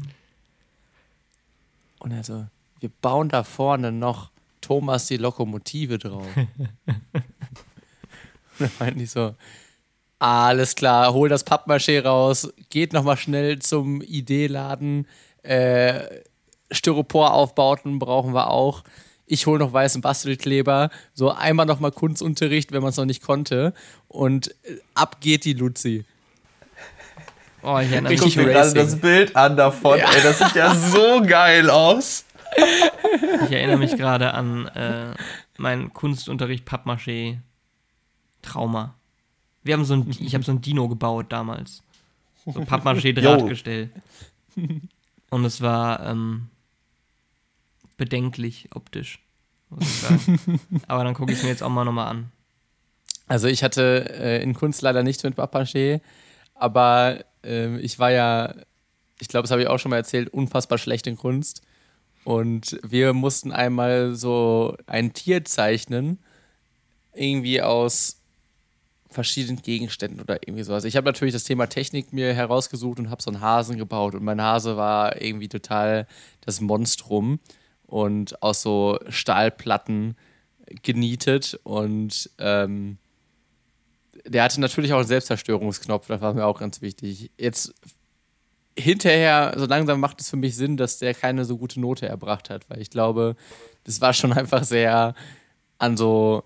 Und 1.98 2.12
er 2.12 2.24
so, 2.24 2.46
wir 2.80 2.90
bauen 3.00 3.28
da 3.28 3.42
vorne 3.42 3.92
noch 3.92 4.30
Thomas 4.66 5.06
die 5.06 5.16
Lokomotive 5.16 5.98
drauf. 5.98 6.26
und 6.36 6.52
dann 8.58 8.70
meinten 8.80 8.98
die 8.98 9.06
so, 9.06 9.34
alles 10.18 10.74
klar, 10.74 11.12
hol 11.12 11.28
das 11.28 11.46
Pappmaché 11.46 12.02
raus, 12.02 12.52
geht 12.70 12.92
nochmal 12.92 13.16
schnell 13.16 13.60
zum 13.60 14.02
ID-Laden, 14.02 15.06
äh, 15.42 16.00
Styropor-Aufbauten 16.72 18.00
brauchen 18.00 18.34
wir 18.34 18.50
auch. 18.50 18.82
Ich 19.24 19.46
hole 19.46 19.58
noch 19.58 19.72
weißen 19.72 20.02
Bastelkleber. 20.02 20.90
So 21.14 21.30
einmal 21.30 21.66
nochmal 21.66 21.92
Kunstunterricht, 21.92 22.72
wenn 22.72 22.82
man 22.82 22.90
es 22.90 22.96
noch 22.96 23.04
nicht 23.04 23.22
konnte. 23.22 23.72
Und 24.08 24.48
äh, 24.64 24.78
ab 24.94 25.20
geht 25.20 25.44
die 25.44 25.52
Luzi. 25.52 26.04
Oh, 27.62 27.78
ich 27.78 27.90
erinnere 27.90 28.14
Ich 28.14 28.22
mich, 28.22 28.34
gerade 28.34 28.74
das 28.74 28.96
Bild 28.96 29.34
an 29.34 29.56
davon. 29.56 29.98
Ey, 29.98 30.22
das 30.22 30.38
sieht 30.38 30.54
ja 30.54 30.74
so 30.74 31.22
geil 31.26 31.70
aus. 31.70 32.24
Ich 33.44 33.52
erinnere 33.52 33.78
mich 33.78 33.96
gerade 33.96 34.34
an 34.34 34.66
äh, 34.68 35.14
meinen 35.58 35.92
Kunstunterricht 35.92 36.66
Pappmaché 36.66 37.38
Trauma. 38.42 38.94
Wir 39.62 39.74
haben 39.74 39.84
so 39.84 39.94
ein, 39.94 40.10
ich 40.10 40.34
habe 40.34 40.44
so 40.44 40.52
ein 40.52 40.60
Dino 40.60 40.88
gebaut 40.88 41.26
damals. 41.30 41.82
So 42.44 42.60
Pappmaché 42.60 43.12
Drahtgestell. 43.12 43.90
Und 45.30 45.44
es 45.44 45.60
war 45.60 46.06
ähm, 46.06 46.48
bedenklich 47.96 48.68
optisch. 48.74 49.20
Aber 50.86 51.04
dann 51.04 51.14
gucke 51.14 51.32
ich 51.32 51.38
es 51.38 51.44
mir 51.44 51.50
jetzt 51.50 51.62
auch 51.62 51.68
mal 51.68 51.84
nochmal 51.84 52.08
an. 52.08 52.30
Also 53.26 53.48
ich 53.48 53.64
hatte 53.64 54.08
äh, 54.20 54.42
in 54.42 54.54
Kunst 54.54 54.82
leider 54.82 55.02
nichts 55.02 55.24
mit 55.24 55.36
Pappmaché, 55.36 56.00
aber 56.54 57.24
ähm, 57.42 57.80
ich 57.82 57.98
war 57.98 58.12
ja, 58.12 58.54
ich 59.18 59.26
glaube, 59.26 59.42
das 59.42 59.50
habe 59.50 59.62
ich 59.62 59.68
auch 59.68 59.78
schon 59.78 59.90
mal 59.90 59.96
erzählt, 59.96 60.28
unfassbar 60.28 60.78
schlecht 60.78 61.08
in 61.08 61.16
Kunst. 61.16 61.65
Und 62.26 62.80
wir 62.82 63.12
mussten 63.12 63.52
einmal 63.52 64.16
so 64.16 64.76
ein 64.88 65.12
Tier 65.12 65.44
zeichnen, 65.44 66.18
irgendwie 67.14 67.62
aus 67.62 68.20
verschiedenen 69.08 69.62
Gegenständen 69.62 70.20
oder 70.20 70.40
irgendwie 70.44 70.64
sowas. 70.64 70.82
Ich 70.82 70.96
habe 70.96 71.06
natürlich 71.06 71.32
das 71.32 71.44
Thema 71.44 71.68
Technik 71.68 72.12
mir 72.12 72.34
herausgesucht 72.34 72.98
und 72.98 73.10
habe 73.10 73.22
so 73.22 73.30
einen 73.30 73.40
Hasen 73.40 73.78
gebaut. 73.78 74.16
Und 74.16 74.24
mein 74.24 74.42
Hase 74.42 74.76
war 74.76 75.22
irgendwie 75.22 75.46
total 75.46 76.08
das 76.40 76.60
Monstrum 76.60 77.38
und 77.86 78.42
aus 78.42 78.60
so 78.60 78.98
Stahlplatten 79.08 80.16
genietet. 80.82 81.60
Und 81.62 82.28
ähm, 82.38 82.98
der 84.26 84.42
hatte 84.42 84.60
natürlich 84.60 84.92
auch 84.92 84.98
einen 84.98 85.06
Selbstzerstörungsknopf, 85.06 86.08
das 86.08 86.20
war 86.20 86.34
mir 86.34 86.44
auch 86.44 86.58
ganz 86.58 86.80
wichtig. 86.80 87.30
Jetzt 87.38 87.72
hinterher, 88.78 89.54
so 89.56 89.66
langsam 89.66 90.00
macht 90.00 90.20
es 90.20 90.30
für 90.30 90.36
mich 90.36 90.56
Sinn, 90.56 90.76
dass 90.76 90.98
der 90.98 91.14
keine 91.14 91.44
so 91.44 91.56
gute 91.56 91.80
Note 91.80 92.06
erbracht 92.06 92.50
hat, 92.50 92.68
weil 92.68 92.80
ich 92.80 92.90
glaube, 92.90 93.36
das 93.84 94.00
war 94.00 94.12
schon 94.12 94.32
einfach 94.34 94.64
sehr 94.64 95.14
an 95.78 95.96
so 95.96 96.44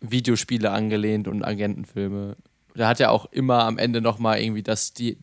Videospiele 0.00 0.70
angelehnt 0.70 1.28
und 1.28 1.44
Agentenfilme. 1.44 2.36
Da 2.74 2.88
hat 2.88 3.00
er 3.00 3.10
auch 3.10 3.26
immer 3.26 3.64
am 3.64 3.78
Ende 3.78 4.00
nochmal 4.00 4.40
irgendwie 4.40 4.62
das, 4.62 4.92
die, 4.92 5.18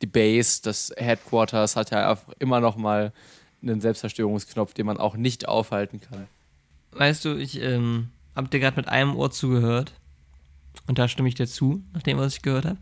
die 0.00 0.06
Base, 0.06 0.62
das 0.62 0.92
Headquarters, 0.96 1.76
hat 1.76 1.92
er 1.92 2.10
einfach 2.10 2.32
immer 2.38 2.60
nochmal 2.60 3.12
einen 3.62 3.80
Selbstzerstörungsknopf, 3.80 4.74
den 4.74 4.86
man 4.86 4.98
auch 4.98 5.16
nicht 5.16 5.48
aufhalten 5.48 6.00
kann. 6.00 6.26
Weißt 6.92 7.24
du, 7.24 7.36
ich 7.36 7.60
ähm, 7.60 8.10
habe 8.34 8.48
dir 8.48 8.60
gerade 8.60 8.76
mit 8.76 8.88
einem 8.88 9.16
Ohr 9.16 9.30
zugehört. 9.30 9.92
Und 10.86 10.98
da 10.98 11.06
stimme 11.06 11.28
ich 11.28 11.34
dir 11.34 11.46
zu, 11.46 11.82
nach 11.92 12.02
dem, 12.02 12.18
was 12.18 12.34
ich 12.34 12.42
gehört 12.42 12.64
habe. 12.64 12.78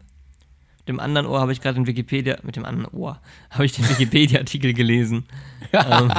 Mit 0.91 0.97
dem 0.97 1.05
anderen 1.05 1.29
Ohr 1.29 1.39
habe 1.39 1.53
ich 1.53 1.61
gerade 1.61 1.77
den 1.77 1.87
Wikipedia, 1.87 2.39
mit 2.43 2.57
dem 2.57 2.65
anderen 2.65 2.93
Ohr 2.93 3.21
habe 3.51 3.65
ich 3.65 3.71
den 3.71 3.89
Wikipedia-Artikel 3.89 4.75
gelesen. 4.75 5.25
ähm, 5.73 6.11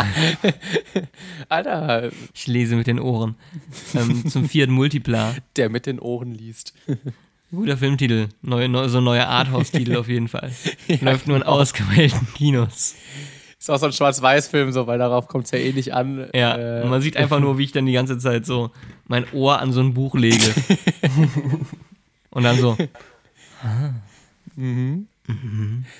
Alter, 1.49 2.09
ich 2.33 2.47
lese 2.47 2.77
mit 2.77 2.87
den 2.87 2.97
Ohren. 2.97 3.35
Ähm, 3.93 4.25
zum 4.29 4.47
Fiat 4.47 4.69
Multipla. 4.69 5.35
der 5.57 5.69
mit 5.69 5.87
den 5.87 5.99
Ohren 5.99 6.33
liest. 6.33 6.73
Guter 7.51 7.75
Filmtitel. 7.75 8.29
Neue, 8.41 8.69
neu, 8.69 8.87
so 8.87 8.99
ein 8.99 9.03
neuer 9.03 9.27
Arthouse-Titel 9.27 9.97
auf 9.97 10.07
jeden 10.07 10.29
Fall. 10.29 10.53
Läuft 11.01 11.27
nur 11.27 11.35
in 11.35 11.43
ausgewählten 11.43 12.25
Kinos. 12.33 12.95
Ist 13.59 13.69
auch 13.69 13.77
so 13.77 13.87
ein 13.87 13.91
Schwarz-Weiß-Film, 13.91 14.71
so, 14.71 14.87
weil 14.87 14.99
darauf 14.99 15.27
kommt 15.27 15.43
es 15.45 15.51
ja 15.51 15.57
eh 15.59 15.73
nicht 15.73 15.93
an. 15.93 16.29
Ja, 16.33 16.55
Äh, 16.55 16.87
man 16.87 17.01
sieht 17.01 17.17
einfach 17.17 17.41
nur, 17.41 17.57
wie 17.57 17.65
ich 17.65 17.73
dann 17.73 17.85
die 17.85 17.91
ganze 17.91 18.17
Zeit 18.19 18.45
so 18.45 18.71
mein 19.05 19.25
Ohr 19.33 19.59
an 19.59 19.73
so 19.73 19.81
ein 19.81 19.93
Buch 19.93 20.15
lege. 20.15 20.45
und 22.29 22.43
dann 22.43 22.57
so, 22.57 22.77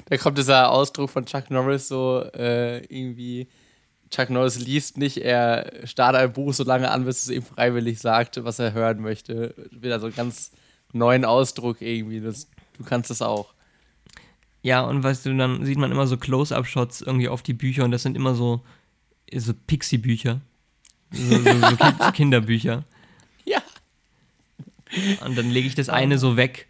Da 0.09 0.17
kommt 0.17 0.37
dieser 0.37 0.71
Ausdruck 0.71 1.09
von 1.09 1.25
Chuck 1.25 1.49
Norris 1.49 1.87
so 1.87 2.23
äh, 2.33 2.79
irgendwie. 2.85 3.47
Chuck 4.09 4.29
Norris 4.29 4.59
liest 4.59 4.97
nicht, 4.97 5.17
er 5.19 5.71
starrt 5.87 6.15
ein 6.15 6.33
Buch 6.33 6.53
so 6.53 6.65
lange 6.65 6.91
an, 6.91 7.05
bis 7.05 7.23
es 7.23 7.29
ihm 7.29 7.43
freiwillig 7.43 7.99
sagt, 7.99 8.43
was 8.43 8.59
er 8.59 8.73
hören 8.73 8.99
möchte. 9.01 9.55
Wieder 9.71 9.99
so 10.01 10.07
einen 10.07 10.15
ganz 10.15 10.51
neuen 10.91 11.23
Ausdruck 11.23 11.81
irgendwie. 11.81 12.19
Das, 12.19 12.49
du 12.77 12.83
kannst 12.83 13.09
das 13.09 13.21
auch. 13.21 13.53
Ja, 14.63 14.81
und 14.81 15.01
weißt 15.01 15.25
du, 15.25 15.37
dann 15.37 15.65
sieht 15.65 15.77
man 15.77 15.91
immer 15.91 16.07
so 16.07 16.17
Close-Up-Shots 16.17 17.01
irgendwie 17.01 17.29
auf 17.29 17.41
die 17.41 17.53
Bücher 17.53 17.85
und 17.85 17.91
das 17.91 18.03
sind 18.03 18.17
immer 18.17 18.35
so, 18.35 18.61
so 19.33 19.53
Pixie-Bücher. 19.65 20.41
So, 21.11 21.37
so, 21.37 21.59
so 21.69 21.75
Kind- 21.77 22.13
Kinderbücher. 22.13 22.83
Ja. 23.45 23.61
Und 25.25 25.37
dann 25.37 25.49
lege 25.49 25.67
ich 25.67 25.75
das 25.75 25.87
eine 25.89 26.17
so 26.17 26.35
weg 26.35 26.67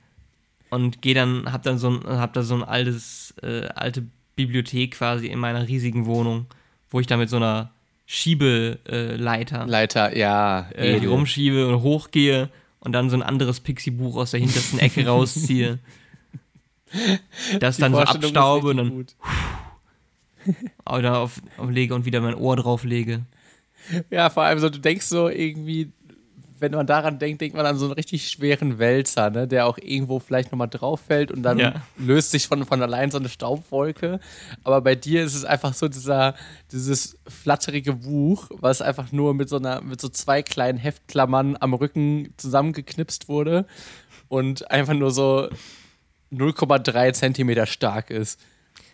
und 0.72 1.02
gehe 1.02 1.14
dann, 1.14 1.52
hab 1.52 1.64
dann 1.64 1.78
so 1.78 1.90
ein, 1.90 2.04
hab 2.08 2.34
da 2.34 2.42
so 2.42 2.56
ein 2.56 2.64
altes, 2.64 3.36
äh, 3.44 3.68
alte 3.76 4.04
Bibliothek 4.36 4.92
quasi 4.92 5.28
in 5.28 5.38
meiner 5.38 5.68
riesigen 5.68 6.06
Wohnung, 6.06 6.48
wo 6.90 7.00
ich 7.00 7.08
da 7.08 7.18
mit 7.18 7.30
so 7.30 7.38
einer 7.38 7.72
Schiebeleiter 8.08 9.68
Leiter, 9.68 10.18
ja. 10.18 10.70
äh, 10.76 10.98
edel. 10.98 11.10
rumschiebe 11.10 11.68
und 11.68 11.82
hochgehe 11.82 12.50
und 12.80 12.94
dann 12.94 13.10
so 13.10 13.16
ein 13.16 13.22
anderes 13.22 13.60
Pixie-Buch 13.60 14.16
aus 14.18 14.32
der 14.32 14.40
hintersten 14.40 14.80
Ecke 14.80 15.06
rausziehe. 15.08 15.80
Das 17.60 17.76
Die 17.76 17.82
dann 17.82 17.94
so 17.94 18.00
abstaube 18.00 18.70
und 18.70 18.78
dann 18.78 19.08
oder 20.90 21.18
auf, 21.20 21.42
auflege 21.58 21.94
und 21.94 22.06
wieder 22.06 22.20
mein 22.22 22.36
Ohr 22.36 22.56
drauflege. 22.56 23.22
Ja, 24.10 24.30
vor 24.30 24.44
allem 24.44 24.60
so, 24.60 24.70
du 24.70 24.80
denkst 24.80 25.06
so 25.06 25.30
irgendwie, 25.30 25.92
wenn 26.62 26.72
man 26.72 26.86
daran 26.88 27.20
denkt, 27.20 27.42
denkt 27.42 27.58
man 27.58 27.66
an 27.66 27.78
so 27.78 27.86
einen 27.86 27.94
richtig 27.96 28.30
schweren 28.30 28.80
Wälzer, 28.80 29.30
ne, 29.32 29.48
der 29.48 29.66
auch 29.66 29.78
irgendwo 29.78 30.20
vielleicht 30.20 30.52
nochmal 30.52 30.70
drauf 30.70 31.02
fällt 31.02 31.32
und 31.32 31.44
dann 31.44 31.58
Ja. 31.60 31.82
löst 31.98 32.32
sich 32.32 32.48
von, 32.48 32.66
von 32.66 32.82
allein 32.82 33.12
so 33.12 33.18
eine 33.18 33.30
Staubwolke. 33.30 34.20
Aber 34.64 34.82
bei 34.82 34.96
dir 34.96 35.24
ist 35.24 35.36
es 35.36 35.44
einfach 35.44 35.74
so 35.74 35.88
dieser, 35.88 36.36
dieses 36.72 37.18
flatterige 37.28 37.94
Buch, 37.94 38.48
was 38.52 38.82
einfach 38.82 39.12
nur 39.12 39.34
mit 39.34 39.50
so 39.50 39.58
einer, 39.58 39.82
mit 39.82 40.00
so 40.00 40.08
zwei 40.10 40.42
kleinen 40.44 40.78
Heftklammern 40.78 41.58
am 41.60 41.74
Rücken 41.74 42.34
zusammengeknipst 42.38 43.28
wurde 43.28 43.66
und 44.30 44.70
einfach 44.72 44.94
nur 44.94 45.12
so 45.12 45.50
0,3 46.32 47.14
Zentimeter 47.14 47.66
stark 47.66 48.10
ist. 48.10 48.40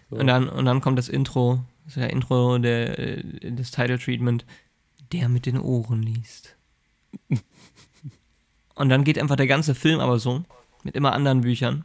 Und 0.09 0.27
dann, 0.27 0.47
und 0.47 0.65
dann 0.65 0.81
kommt 0.81 0.97
das 0.97 1.09
Intro, 1.09 1.59
das 1.85 1.97
ist 1.97 2.01
ja 2.01 2.07
Intro 2.07 2.57
der, 2.59 2.97
äh, 2.97 3.51
des 3.51 3.71
Title 3.71 3.99
Treatment, 3.99 4.45
der 5.11 5.29
mit 5.29 5.45
den 5.45 5.59
Ohren 5.59 6.01
liest. 6.01 6.55
Und 8.77 8.89
dann 8.89 9.03
geht 9.03 9.17
einfach 9.17 9.35
der 9.35 9.47
ganze 9.47 9.73
Film 9.75 9.99
aber 9.99 10.19
so, 10.19 10.43
mit 10.83 10.95
immer 10.95 11.11
anderen 11.13 11.41
Büchern. 11.41 11.83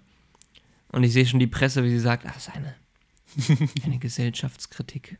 Und 0.88 1.05
ich 1.05 1.12
sehe 1.12 1.26
schon 1.26 1.40
die 1.40 1.46
Presse, 1.46 1.83
wie 1.85 1.90
sie 1.90 1.98
sagt, 1.98 2.26
ach, 2.26 2.35
das 2.35 2.48
ist 2.48 2.55
eine, 2.55 3.68
eine 3.85 3.98
Gesellschaftskritik. 3.98 5.18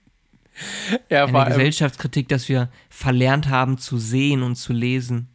Ja, 1.09 1.25
Eine 1.25 1.47
Gesellschaftskritik, 1.47 2.29
dass 2.29 2.47
wir 2.51 2.69
verlernt 2.91 3.49
haben 3.49 3.79
zu 3.79 3.97
sehen 3.97 4.43
und 4.43 4.57
zu 4.57 4.75
lesen 4.75 5.29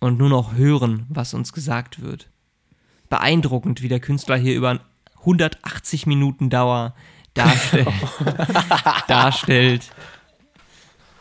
und 0.00 0.18
nur 0.18 0.30
noch 0.30 0.54
hören, 0.54 1.04
was 1.10 1.34
uns 1.34 1.52
gesagt 1.52 2.00
wird. 2.00 2.30
Beeindruckend, 3.10 3.82
wie 3.82 3.88
der 3.88 4.00
Künstler 4.00 4.36
hier 4.38 4.56
über 4.56 4.80
180 5.18 6.06
Minuten 6.06 6.48
Dauer 6.48 6.94
darstellt, 7.34 7.88
darstellt, 9.08 9.90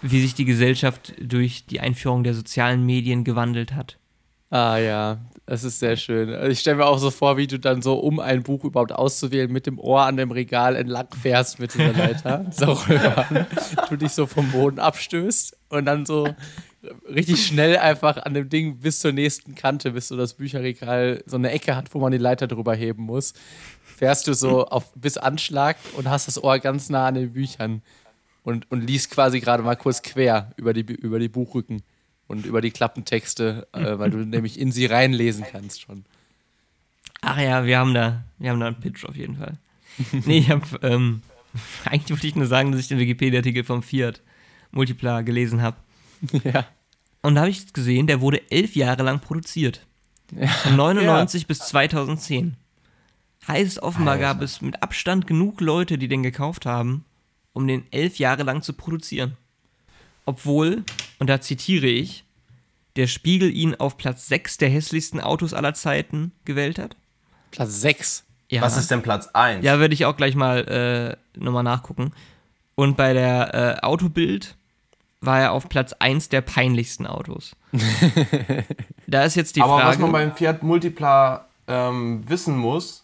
wie 0.01 0.21
sich 0.21 0.35
die 0.35 0.45
Gesellschaft 0.45 1.13
durch 1.19 1.65
die 1.65 1.81
Einführung 1.81 2.23
der 2.23 2.33
sozialen 2.33 2.85
Medien 2.85 3.25
gewandelt 3.25 3.73
hat. 3.73 3.97
Ah 4.49 4.77
ja, 4.77 5.19
das 5.45 5.65
ist 5.65 5.79
sehr 5.79 5.97
schön. 5.97 6.33
Also 6.33 6.47
Ich 6.49 6.59
stelle 6.59 6.77
mir 6.77 6.85
auch 6.85 6.99
so 6.99 7.11
vor, 7.11 7.35
wie 7.35 7.47
du 7.47 7.59
dann 7.59 7.81
so, 7.81 7.95
um 7.95 8.19
ein 8.19 8.43
Buch 8.43 8.63
überhaupt 8.63 8.93
auszuwählen, 8.93 9.51
mit 9.51 9.65
dem 9.65 9.77
Ohr 9.77 10.01
an 10.01 10.15
dem 10.15 10.31
Regal 10.31 10.75
entlang 10.77 11.07
fährst 11.21 11.59
mit 11.59 11.73
dieser 11.73 11.91
Leiter. 11.91 12.45
so 12.51 12.71
rüber. 12.71 13.45
Du 13.89 13.97
dich 13.97 14.13
so 14.13 14.25
vom 14.25 14.49
Boden 14.51 14.79
abstößt 14.79 15.57
und 15.69 15.85
dann 15.85 16.05
so 16.05 16.29
richtig 17.13 17.45
schnell 17.45 17.77
einfach 17.77 18.17
an 18.17 18.33
dem 18.33 18.47
Ding 18.47 18.79
bis 18.79 18.99
zur 18.99 19.11
nächsten 19.11 19.55
Kante, 19.55 19.91
bis 19.91 20.07
so 20.07 20.15
das 20.15 20.35
Bücherregal 20.35 21.23
so 21.25 21.35
eine 21.35 21.51
Ecke 21.51 21.75
hat, 21.75 21.93
wo 21.93 21.99
man 21.99 22.13
die 22.13 22.17
Leiter 22.17 22.47
drüber 22.47 22.73
heben 22.73 23.03
muss. 23.03 23.33
Fährst 23.83 24.27
du 24.27 24.33
so 24.33 24.65
auf, 24.67 24.93
bis 24.93 25.17
Anschlag 25.17 25.75
und 25.97 26.09
hast 26.09 26.27
das 26.27 26.41
Ohr 26.41 26.59
ganz 26.59 26.89
nah 26.89 27.07
an 27.07 27.15
den 27.15 27.33
Büchern 27.33 27.81
und, 28.43 28.71
und 28.71 28.81
liest 28.81 29.11
quasi 29.11 29.41
gerade 29.41 29.63
mal 29.63 29.75
kurz 29.75 30.01
quer 30.03 30.51
über 30.55 30.71
die, 30.71 30.81
über 30.81 31.19
die 31.19 31.29
Buchrücken 31.29 31.83
und 32.27 32.45
über 32.45 32.61
die 32.61 32.71
Klappentexte, 32.71 33.67
äh, 33.71 33.97
weil 33.97 34.11
du 34.11 34.17
nämlich 34.17 34.59
in 34.59 34.71
sie 34.71 34.85
reinlesen 34.85 35.45
kannst 35.49 35.81
schon. 35.81 36.05
Ach 37.21 37.39
ja, 37.39 37.65
wir 37.65 37.79
haben 37.79 37.93
da, 37.93 38.23
wir 38.37 38.51
haben 38.51 38.59
da 38.59 38.67
einen 38.67 38.79
Pitch 38.79 39.05
auf 39.05 39.15
jeden 39.15 39.37
Fall. 39.37 39.57
Nee, 40.25 40.39
ich 40.39 40.49
habe, 40.49 40.65
ähm, 40.83 41.21
eigentlich 41.85 42.11
wollte 42.11 42.27
ich 42.27 42.35
nur 42.35 42.47
sagen, 42.47 42.71
dass 42.71 42.81
ich 42.81 42.87
den 42.87 42.99
Wikipedia-Artikel 42.99 43.63
vom 43.63 43.81
Fiat 43.81 44.21
Multipla 44.71 45.21
gelesen 45.21 45.61
habe. 45.61 45.77
ja. 46.43 46.65
Und 47.21 47.35
da 47.35 47.41
habe 47.41 47.49
ich 47.49 47.73
gesehen, 47.73 48.07
der 48.07 48.21
wurde 48.21 48.49
elf 48.51 48.75
Jahre 48.75 49.03
lang 49.03 49.19
produziert. 49.19 49.85
Von 50.63 50.75
99 50.75 51.47
bis 51.47 51.59
2010. 51.59 52.57
Heißt, 53.47 53.79
offenbar 53.79 54.17
gab 54.17 54.41
es 54.41 54.61
mit 54.61 54.83
Abstand 54.83 55.25
genug 55.25 55.61
Leute, 55.61 55.97
die 55.97 56.09
den 56.09 56.21
gekauft 56.21 56.65
haben, 56.65 57.05
um 57.53 57.65
den 57.65 57.85
elf 57.91 58.19
Jahre 58.19 58.43
lang 58.43 58.61
zu 58.61 58.73
produzieren. 58.73 59.37
Obwohl, 60.25 60.83
und 61.19 61.27
da 61.27 61.41
zitiere 61.41 61.87
ich, 61.87 62.23
der 62.95 63.07
Spiegel 63.07 63.51
ihn 63.55 63.75
auf 63.75 63.97
Platz 63.97 64.27
6 64.27 64.57
der 64.57 64.69
hässlichsten 64.69 65.21
Autos 65.21 65.53
aller 65.53 65.73
Zeiten 65.73 66.31
gewählt 66.45 66.79
hat. 66.79 66.95
Platz 67.51 67.81
6. 67.81 68.23
Ja. 68.49 68.61
Was 68.61 68.77
ist 68.77 68.89
denn 68.91 69.01
Platz 69.01 69.27
1? 69.33 69.63
Ja, 69.63 69.79
werde 69.79 69.93
ich 69.93 70.05
auch 70.05 70.17
gleich 70.17 70.35
mal 70.35 71.17
äh, 71.35 71.39
nochmal 71.39 71.63
nachgucken. 71.63 72.11
Und 72.75 72.97
bei 72.97 73.13
der 73.13 73.53
äh, 73.53 73.85
Autobild 73.85 74.55
war 75.21 75.39
er 75.39 75.51
auf 75.51 75.67
Platz 75.69 75.93
1 75.93 76.29
der 76.29 76.41
peinlichsten 76.41 77.07
Autos. 77.07 77.55
da 79.07 79.23
ist 79.23 79.35
jetzt 79.35 79.55
die 79.55 79.61
Aber 79.61 79.77
Frage. 79.79 79.89
was 79.89 79.97
man 79.97 80.11
beim 80.11 80.35
Fiat 80.35 80.63
Multipla 80.63 81.45
ähm, 81.67 82.23
wissen 82.27 82.57
muss, 82.57 83.03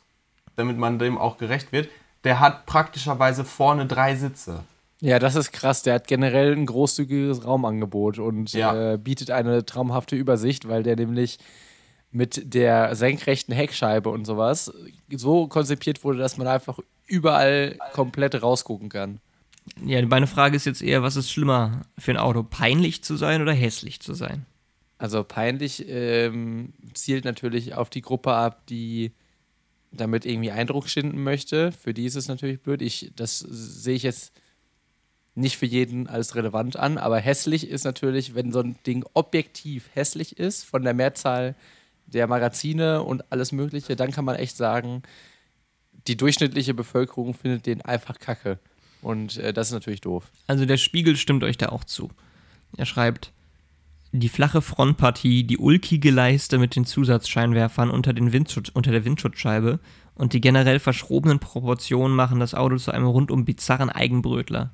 damit 0.55 0.77
man 0.77 0.99
dem 0.99 1.17
auch 1.17 1.37
gerecht 1.37 1.71
wird, 1.71 1.89
der 2.23 2.39
hat 2.39 2.65
praktischerweise 2.65 3.43
vorne 3.43 3.85
drei 3.85 4.15
Sitze. 4.15 4.63
Ja, 5.05 5.19
das 5.19 5.35
ist 5.35 5.51
krass. 5.51 5.83
Der 5.83 5.95
hat 5.95 6.07
generell 6.07 6.53
ein 6.55 6.65
großzügiges 6.65 7.43
Raumangebot 7.43 8.19
und 8.19 8.53
Ja. 8.53 8.93
äh, 8.93 8.97
bietet 8.97 9.31
eine 9.31 9.65
traumhafte 9.65 10.15
Übersicht, 10.15 10.65
weil 10.69 10.81
der 10.81 10.95
nämlich 10.95 11.39
mit 12.09 12.53
der 12.53 12.95
senkrechten 12.95 13.53
Heckscheibe 13.53 14.07
und 14.09 14.23
sowas 14.23 14.71
so 15.11 15.47
konzipiert 15.47 16.05
wurde, 16.05 16.19
dass 16.19 16.37
man 16.37 16.47
einfach 16.47 16.79
überall 17.05 17.77
komplett 17.91 18.41
rausgucken 18.41 18.87
kann. 18.87 19.19
ja, 19.85 20.01
meine 20.05 20.27
Frage 20.27 20.55
ist 20.55 20.65
jetzt 20.65 20.81
eher, 20.81 21.03
was 21.03 21.17
ist 21.17 21.29
schlimmer 21.29 21.81
für 21.97 22.11
ein 22.11 22.17
Auto? 22.17 22.41
Peinlich 22.43 23.03
zu 23.03 23.17
sein 23.17 23.41
oder 23.41 23.51
hässlich 23.51 23.99
zu 23.99 24.13
sein? 24.13 24.45
Also 24.99 25.25
peinlich 25.25 25.83
ähm, 25.89 26.71
zielt 26.93 27.25
natürlich 27.25 27.75
auf 27.75 27.89
die 27.89 28.01
Gruppe 28.01 28.31
ab, 28.31 28.65
die 28.67 29.11
damit 29.91 30.25
irgendwie 30.25 30.51
Eindruck 30.51 30.87
schinden 30.87 31.21
möchte. 31.23 31.73
Für 31.73 31.93
die 31.93 32.05
ist 32.05 32.15
es 32.15 32.29
natürlich 32.29 32.61
blöd. 32.61 32.81
Ich, 32.81 33.11
das 33.17 33.39
sehe 33.39 33.95
ich 33.95 34.03
jetzt 34.03 34.31
nicht 35.35 35.57
für 35.57 35.65
jeden 35.65 36.07
als 36.07 36.35
relevant 36.35 36.77
an, 36.77 36.97
aber 36.97 37.19
hässlich 37.19 37.67
ist 37.67 37.85
natürlich, 37.85 38.35
wenn 38.35 38.51
so 38.51 38.59
ein 38.59 38.75
Ding 38.85 39.03
objektiv 39.13 39.89
hässlich 39.93 40.37
ist, 40.37 40.63
von 40.63 40.83
der 40.83 40.93
Mehrzahl 40.93 41.55
der 42.05 42.27
Magazine 42.27 43.03
und 43.03 43.31
alles 43.31 43.51
Mögliche, 43.51 43.95
dann 43.95 44.11
kann 44.11 44.25
man 44.25 44.35
echt 44.35 44.57
sagen, 44.57 45.01
die 46.07 46.17
durchschnittliche 46.17 46.73
Bevölkerung 46.73 47.33
findet 47.33 47.65
den 47.65 47.81
einfach 47.81 48.19
kacke. 48.19 48.59
Und 49.01 49.37
äh, 49.37 49.53
das 49.53 49.67
ist 49.67 49.73
natürlich 49.73 50.01
doof. 50.01 50.31
Also 50.47 50.65
der 50.65 50.77
Spiegel 50.77 51.15
stimmt 51.17 51.43
euch 51.43 51.57
da 51.57 51.69
auch 51.69 51.83
zu. 51.83 52.11
Er 52.77 52.85
schreibt, 52.85 53.31
die 54.11 54.29
flache 54.29 54.61
Frontpartie, 54.61 55.43
die 55.43 55.57
ulkige 55.57 56.11
Leiste 56.11 56.59
mit 56.59 56.75
den 56.75 56.85
Zusatzscheinwerfern 56.85 57.89
unter, 57.89 58.13
den 58.13 58.31
Windschutz, 58.31 58.69
unter 58.69 58.91
der 58.91 59.05
Windschutzscheibe 59.05 59.79
und 60.15 60.33
die 60.33 60.41
generell 60.41 60.79
verschrobenen 60.79 61.39
Proportionen 61.39 62.15
machen 62.15 62.39
das 62.39 62.53
Auto 62.53 62.77
zu 62.77 62.91
einem 62.91 63.07
rundum 63.07 63.45
bizarren 63.45 63.89
Eigenbrötler. 63.89 64.71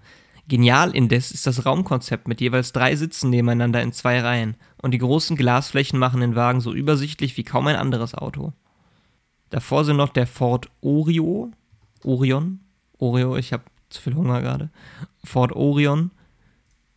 Genial 0.50 0.96
indes 0.96 1.32
ist 1.32 1.46
das 1.48 1.66
Raumkonzept 1.66 2.28
mit 2.28 2.42
jeweils 2.42 2.74
drei 2.74 2.96
Sitzen 2.96 3.30
nebeneinander 3.30 3.82
in 3.84 3.94
zwei 3.94 4.20
Reihen 4.20 4.56
und 4.82 4.92
die 4.92 4.98
großen 4.98 5.38
Glasflächen 5.38 6.00
machen 6.00 6.22
den 6.22 6.36
Wagen 6.36 6.60
so 6.60 6.74
übersichtlich 6.74 7.38
wie 7.38 7.44
kaum 7.44 7.68
ein 7.68 7.76
anderes 7.76 8.16
Auto. 8.16 8.52
Davor 9.52 9.86
sind 9.86 9.98
noch 9.98 10.10
der 10.10 10.26
Ford 10.26 10.70
Oreo, 10.82 11.52
Orion, 12.04 12.62
Oreo, 12.98 13.38
ich 13.38 13.54
habe 13.54 13.64
zu 13.90 14.02
viel 14.02 14.16
Hunger 14.16 14.42
gerade. 14.42 14.72
Ford 15.24 15.52
Orion, 15.52 16.10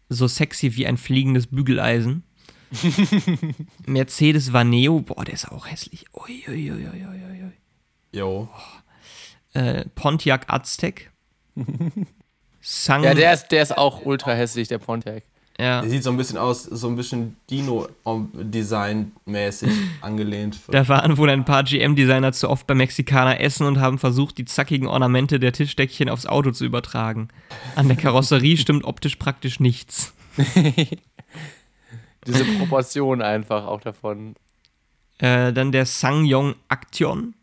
so 0.08 0.26
sexy 0.26 0.74
wie 0.76 0.86
ein 0.86 0.96
fliegendes 0.96 1.46
Bügeleisen. 1.46 2.24
Mercedes 3.86 4.54
Vaneo, 4.54 5.00
boah, 5.00 5.26
der 5.26 5.34
ist 5.34 5.52
auch 5.52 5.66
hässlich. 5.66 6.06
Ui, 6.14 6.42
ui, 6.48 6.72
ui, 6.72 6.86
ui, 6.86 7.04
ui, 7.06 7.42
ui. 7.44 7.52
Jo. 8.12 8.48
Äh, 9.52 9.84
Pontiac 9.94 10.46
Aztec. 10.48 11.10
Sang, 12.62 13.02
Ja, 13.04 13.14
der 13.14 13.32
ist, 13.32 13.48
der 13.48 13.62
ist 13.62 13.76
auch 13.76 14.04
ultra 14.06 14.32
hässlich, 14.32 14.68
der 14.68 14.78
Pontiac. 14.78 15.22
ja, 15.58 15.80
Der 15.82 15.90
sieht 15.90 16.02
so 16.04 16.10
ein 16.10 16.16
bisschen 16.16 16.38
aus, 16.38 16.62
so 16.62 16.86
ein 16.88 16.96
bisschen 16.96 17.36
Dino-Design-mäßig 17.50 19.70
angelehnt. 20.00 20.58
da 20.68 20.86
waren 20.88 21.16
wohl 21.18 21.28
ein 21.30 21.44
paar 21.44 21.64
GM-Designer 21.64 22.32
zu 22.32 22.48
oft 22.48 22.66
beim 22.66 22.78
Mexikaner 22.78 23.40
essen 23.40 23.66
und 23.66 23.80
haben 23.80 23.98
versucht, 23.98 24.38
die 24.38 24.44
zackigen 24.44 24.86
Ornamente 24.86 25.38
der 25.40 25.52
Tischdeckchen 25.52 26.08
aufs 26.08 26.26
Auto 26.26 26.52
zu 26.52 26.64
übertragen. 26.64 27.28
An 27.76 27.88
der 27.88 27.96
Karosserie 27.96 28.56
stimmt 28.60 28.84
optisch 28.84 29.16
praktisch 29.16 29.60
nichts. 29.60 30.14
Diese 32.26 32.44
Proportion 32.44 33.20
einfach 33.22 33.66
auch 33.66 33.80
davon. 33.80 34.34
Äh, 35.18 35.52
dann 35.52 35.72
der 35.72 35.86
Sangyong 35.86 36.54
Action. 36.68 37.34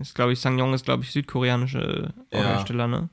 Ist, 0.00 0.14
glaube 0.14 0.32
ich, 0.32 0.40
Sangyong 0.40 0.72
ist, 0.74 0.84
glaube 0.84 1.04
ich, 1.04 1.10
südkoreanische 1.12 2.12
Ja. 2.32 2.38
Hersteller, 2.42 2.88
ne? 2.88 3.08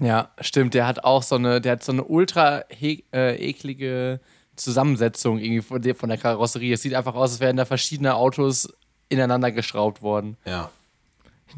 Ja, 0.00 0.30
stimmt. 0.40 0.74
Der 0.74 0.86
hat 0.86 1.04
auch 1.04 1.22
so 1.22 1.36
eine, 1.36 1.60
der 1.60 1.72
hat 1.72 1.84
so 1.84 1.92
eine 1.92 2.04
ultra 2.04 2.64
he- 2.70 3.04
äh, 3.12 3.36
eklige 3.36 4.20
Zusammensetzung 4.56 5.38
irgendwie 5.38 5.62
von 5.62 5.80
der, 5.82 5.94
von 5.94 6.08
der 6.08 6.18
Karosserie. 6.18 6.74
Es 6.74 6.82
sieht 6.82 6.94
einfach 6.94 7.14
aus, 7.14 7.32
als 7.32 7.40
wären 7.40 7.56
da 7.56 7.64
verschiedene 7.64 8.14
Autos 8.14 8.72
ineinander 9.08 9.52
geschraubt 9.52 10.02
worden. 10.02 10.36
Ja. 10.46 10.70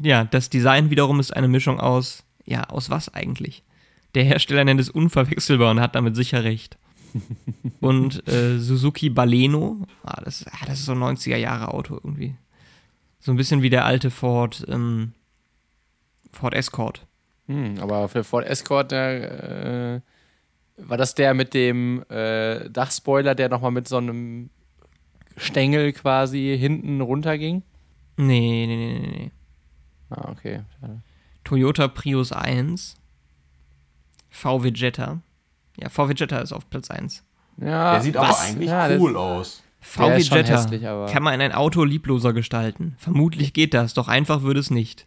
Ja, 0.01 0.23
das 0.25 0.49
Design 0.49 0.89
wiederum 0.89 1.19
ist 1.19 1.31
eine 1.35 1.47
Mischung 1.47 1.79
aus, 1.79 2.23
ja, 2.45 2.63
aus 2.69 2.89
was 2.89 3.13
eigentlich? 3.13 3.63
Der 4.15 4.23
Hersteller 4.23 4.63
nennt 4.65 4.79
es 4.81 4.89
unverwechselbar 4.89 5.71
und 5.71 5.79
hat 5.79 5.95
damit 5.95 6.15
sicher 6.15 6.43
recht. 6.43 6.77
Und 7.79 8.27
äh, 8.27 8.57
Suzuki 8.57 9.09
Baleno, 9.11 9.85
ah, 10.03 10.19
das, 10.23 10.45
ah, 10.47 10.65
das 10.65 10.79
ist 10.79 10.85
so 10.85 10.93
ein 10.93 10.97
90er 10.97 11.35
Jahre 11.37 11.67
Auto 11.71 11.93
irgendwie. 11.95 12.33
So 13.19 13.31
ein 13.31 13.37
bisschen 13.37 13.61
wie 13.61 13.69
der 13.69 13.85
alte 13.85 14.09
Ford, 14.09 14.65
ähm, 14.67 15.13
Ford 16.31 16.55
Escort. 16.55 17.05
Hm, 17.47 17.75
aber 17.79 18.07
für 18.09 18.23
Ford 18.23 18.45
Escort, 18.45 18.91
der, 18.91 19.95
äh, 19.95 20.01
War 20.77 20.97
das 20.97 21.13
der 21.13 21.33
mit 21.35 21.53
dem 21.53 22.03
äh, 22.09 22.67
Dachspoiler, 22.69 23.35
der 23.35 23.47
nochmal 23.49 23.71
mit 23.71 23.87
so 23.87 23.97
einem 23.97 24.49
Stängel 25.37 25.93
quasi 25.93 26.55
hinten 26.59 26.99
runterging? 27.01 27.61
Nee, 28.17 28.65
nee, 28.67 28.75
nee, 28.77 28.99
nee, 28.99 29.07
nee. 29.11 29.31
Ah, 30.09 30.29
okay. 30.31 30.61
Schade. 30.79 31.01
Toyota 31.43 31.87
Prius 31.87 32.31
1. 32.31 32.95
VW 34.29 34.71
Jetta. 34.73 35.21
Ja, 35.79 35.89
VW 35.89 36.13
Jetta 36.15 36.39
ist 36.39 36.53
auf 36.53 36.69
Platz 36.69 36.89
1. 36.89 37.23
Ja, 37.57 37.93
Der 37.93 38.01
sieht 38.01 38.17
aber 38.17 38.29
was? 38.29 38.41
eigentlich 38.41 38.69
Ja, 38.69 38.89
cool 38.97 39.15
aus. 39.15 39.63
VW 39.79 40.17
ist 40.17 40.27
schon 40.29 40.37
Jetta 40.37 40.53
hässlich, 40.53 40.87
aber- 40.87 41.05
kann 41.07 41.21
man 41.23 41.33
in 41.35 41.41
ein 41.41 41.51
Auto 41.51 41.83
liebloser 41.83 42.33
gestalten. 42.33 42.95
Vermutlich 42.97 43.53
geht 43.53 43.73
das, 43.73 43.93
doch 43.93 44.07
einfach 44.07 44.41
würde 44.41 44.59
es 44.59 44.71
nicht. 44.71 45.05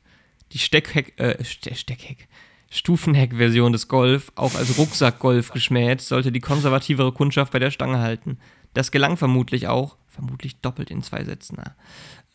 Die 0.52 0.58
Steckheck, 0.58 1.18
äh, 1.18 1.42
Ste 1.44 1.74
Steckheck, 1.74 2.28
Stufenheck-Version 2.70 3.72
des 3.72 3.88
Golf, 3.88 4.32
auch 4.34 4.54
als 4.54 4.78
Rucksack-Golf 4.78 5.50
geschmäht, 5.52 6.00
sollte 6.00 6.32
die 6.32 6.40
konservativere 6.40 7.12
Kundschaft 7.12 7.52
bei 7.52 7.58
der 7.58 7.70
Stange 7.70 7.98
halten. 7.98 8.38
Das 8.74 8.90
gelang 8.90 9.16
vermutlich 9.16 9.68
auch, 9.68 9.96
vermutlich 10.08 10.60
doppelt 10.60 10.90
in 10.90 11.02
zwei 11.02 11.24
Sätzen. 11.24 11.58
na. 11.58 11.74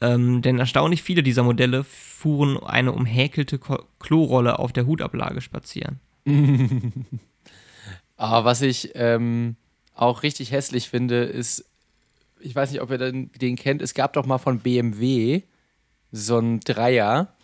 Ähm, 0.01 0.41
denn 0.41 0.57
erstaunlich 0.57 1.03
viele 1.03 1.21
dieser 1.21 1.43
Modelle 1.43 1.83
fuhren 1.83 2.57
eine 2.57 2.91
umhäkelte 2.91 3.59
Klorolle 3.99 4.57
auf 4.57 4.73
der 4.73 4.87
Hutablage 4.87 5.41
spazieren. 5.41 5.99
Aber 8.17 8.45
was 8.45 8.63
ich 8.63 8.91
ähm, 8.95 9.55
auch 9.93 10.23
richtig 10.23 10.51
hässlich 10.51 10.89
finde, 10.89 11.23
ist, 11.23 11.65
ich 12.39 12.55
weiß 12.55 12.71
nicht, 12.71 12.81
ob 12.81 12.89
ihr 12.89 12.97
den, 12.97 13.31
den 13.33 13.55
kennt, 13.55 13.83
es 13.83 13.93
gab 13.93 14.13
doch 14.13 14.25
mal 14.25 14.39
von 14.39 14.59
BMW 14.59 15.43
so 16.11 16.37
einen 16.37 16.59
Dreier, 16.61 17.35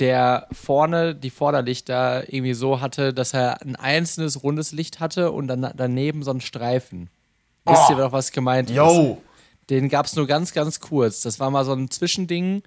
der 0.00 0.48
vorne 0.50 1.14
die 1.14 1.30
Vorderlichter 1.30 2.32
irgendwie 2.32 2.54
so 2.54 2.80
hatte, 2.80 3.14
dass 3.14 3.34
er 3.34 3.62
ein 3.62 3.76
einzelnes 3.76 4.42
rundes 4.42 4.72
Licht 4.72 4.98
hatte 4.98 5.30
und 5.30 5.46
dann 5.46 5.72
daneben 5.76 6.22
so 6.22 6.30
einen 6.30 6.40
Streifen. 6.40 7.10
Wisst 7.66 7.90
ihr 7.90 7.96
doch, 7.96 8.12
was 8.12 8.32
gemeint 8.32 8.70
ist? 8.70 8.76
Yo! 8.76 9.22
Den 9.68 9.88
gab 9.88 10.06
es 10.06 10.16
nur 10.16 10.26
ganz, 10.26 10.52
ganz 10.52 10.80
kurz. 10.80 11.20
Das 11.20 11.38
war 11.38 11.50
mal 11.50 11.64
so 11.64 11.72
ein 11.72 11.90
Zwischending 11.90 12.62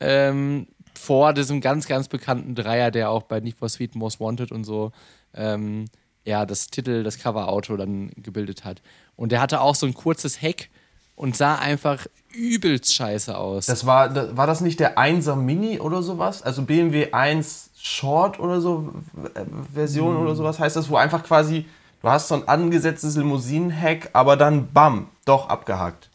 ähm, 0.00 0.66
vor 0.94 1.32
diesem 1.32 1.60
ganz, 1.60 1.86
ganz 1.86 2.08
bekannten 2.08 2.56
Dreier, 2.56 2.90
der 2.90 3.10
auch 3.10 3.22
bei 3.22 3.38
Need 3.38 3.56
for 3.56 3.68
Speed 3.68 3.94
Most 3.94 4.18
Wanted 4.18 4.50
und 4.50 4.64
so 4.64 4.90
ähm, 5.34 5.84
ja, 6.24 6.44
das 6.44 6.66
Titel, 6.66 7.04
das 7.04 7.18
Coverauto 7.18 7.76
dann 7.76 8.10
gebildet 8.16 8.64
hat. 8.64 8.82
Und 9.16 9.32
der 9.32 9.40
hatte 9.40 9.60
auch 9.60 9.74
so 9.74 9.86
ein 9.86 9.94
kurzes 9.94 10.42
Heck 10.42 10.70
und 11.14 11.36
sah 11.36 11.56
einfach 11.56 12.06
übelst 12.38 12.94
scheiße 12.94 13.36
aus. 13.36 13.66
Das 13.66 13.84
war, 13.86 14.08
das, 14.08 14.36
war 14.36 14.46
das 14.46 14.60
nicht 14.60 14.78
der 14.80 14.96
1er 14.96 15.34
Mini 15.36 15.80
oder 15.80 16.02
sowas? 16.02 16.42
Also 16.42 16.62
BMW 16.62 17.12
1 17.12 17.70
Short 17.80 18.38
oder 18.40 18.60
so 18.60 18.92
äh, 19.34 19.40
Version 19.74 20.16
oder 20.16 20.34
sowas 20.34 20.58
heißt 20.58 20.76
das, 20.76 20.88
wo 20.88 20.96
einfach 20.96 21.22
quasi, 21.24 21.66
du 22.02 22.08
hast 22.08 22.28
so 22.28 22.34
ein 22.36 22.46
angesetztes 22.48 23.16
Limousinen-Heck, 23.16 24.10
aber 24.12 24.36
dann 24.36 24.72
bam, 24.72 25.08
doch 25.24 25.48
abgehackt. 25.48 26.10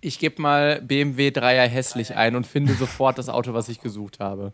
ich 0.00 0.18
gebe 0.18 0.40
mal 0.42 0.80
BMW 0.82 1.28
3er 1.28 1.66
hässlich 1.66 2.14
ein 2.16 2.36
und 2.36 2.46
finde 2.46 2.74
sofort 2.74 3.18
das 3.18 3.28
Auto, 3.28 3.52
was 3.54 3.68
ich 3.68 3.80
gesucht 3.80 4.20
habe. 4.20 4.52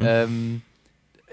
Ähm, 0.00 0.62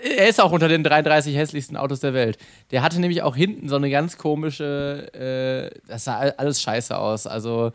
er 0.03 0.29
ist 0.29 0.39
auch 0.41 0.51
unter 0.51 0.67
den 0.67 0.83
33 0.83 1.35
hässlichsten 1.35 1.77
Autos 1.77 1.99
der 1.99 2.13
Welt. 2.13 2.37
Der 2.71 2.81
hatte 2.83 2.99
nämlich 2.99 3.21
auch 3.23 3.35
hinten 3.35 3.69
so 3.69 3.75
eine 3.75 3.89
ganz 3.89 4.17
komische, 4.17 5.11
äh, 5.13 5.79
das 5.87 6.05
sah 6.05 6.17
all- 6.17 6.33
alles 6.37 6.61
scheiße 6.61 6.97
aus. 6.97 7.27
Also, 7.27 7.71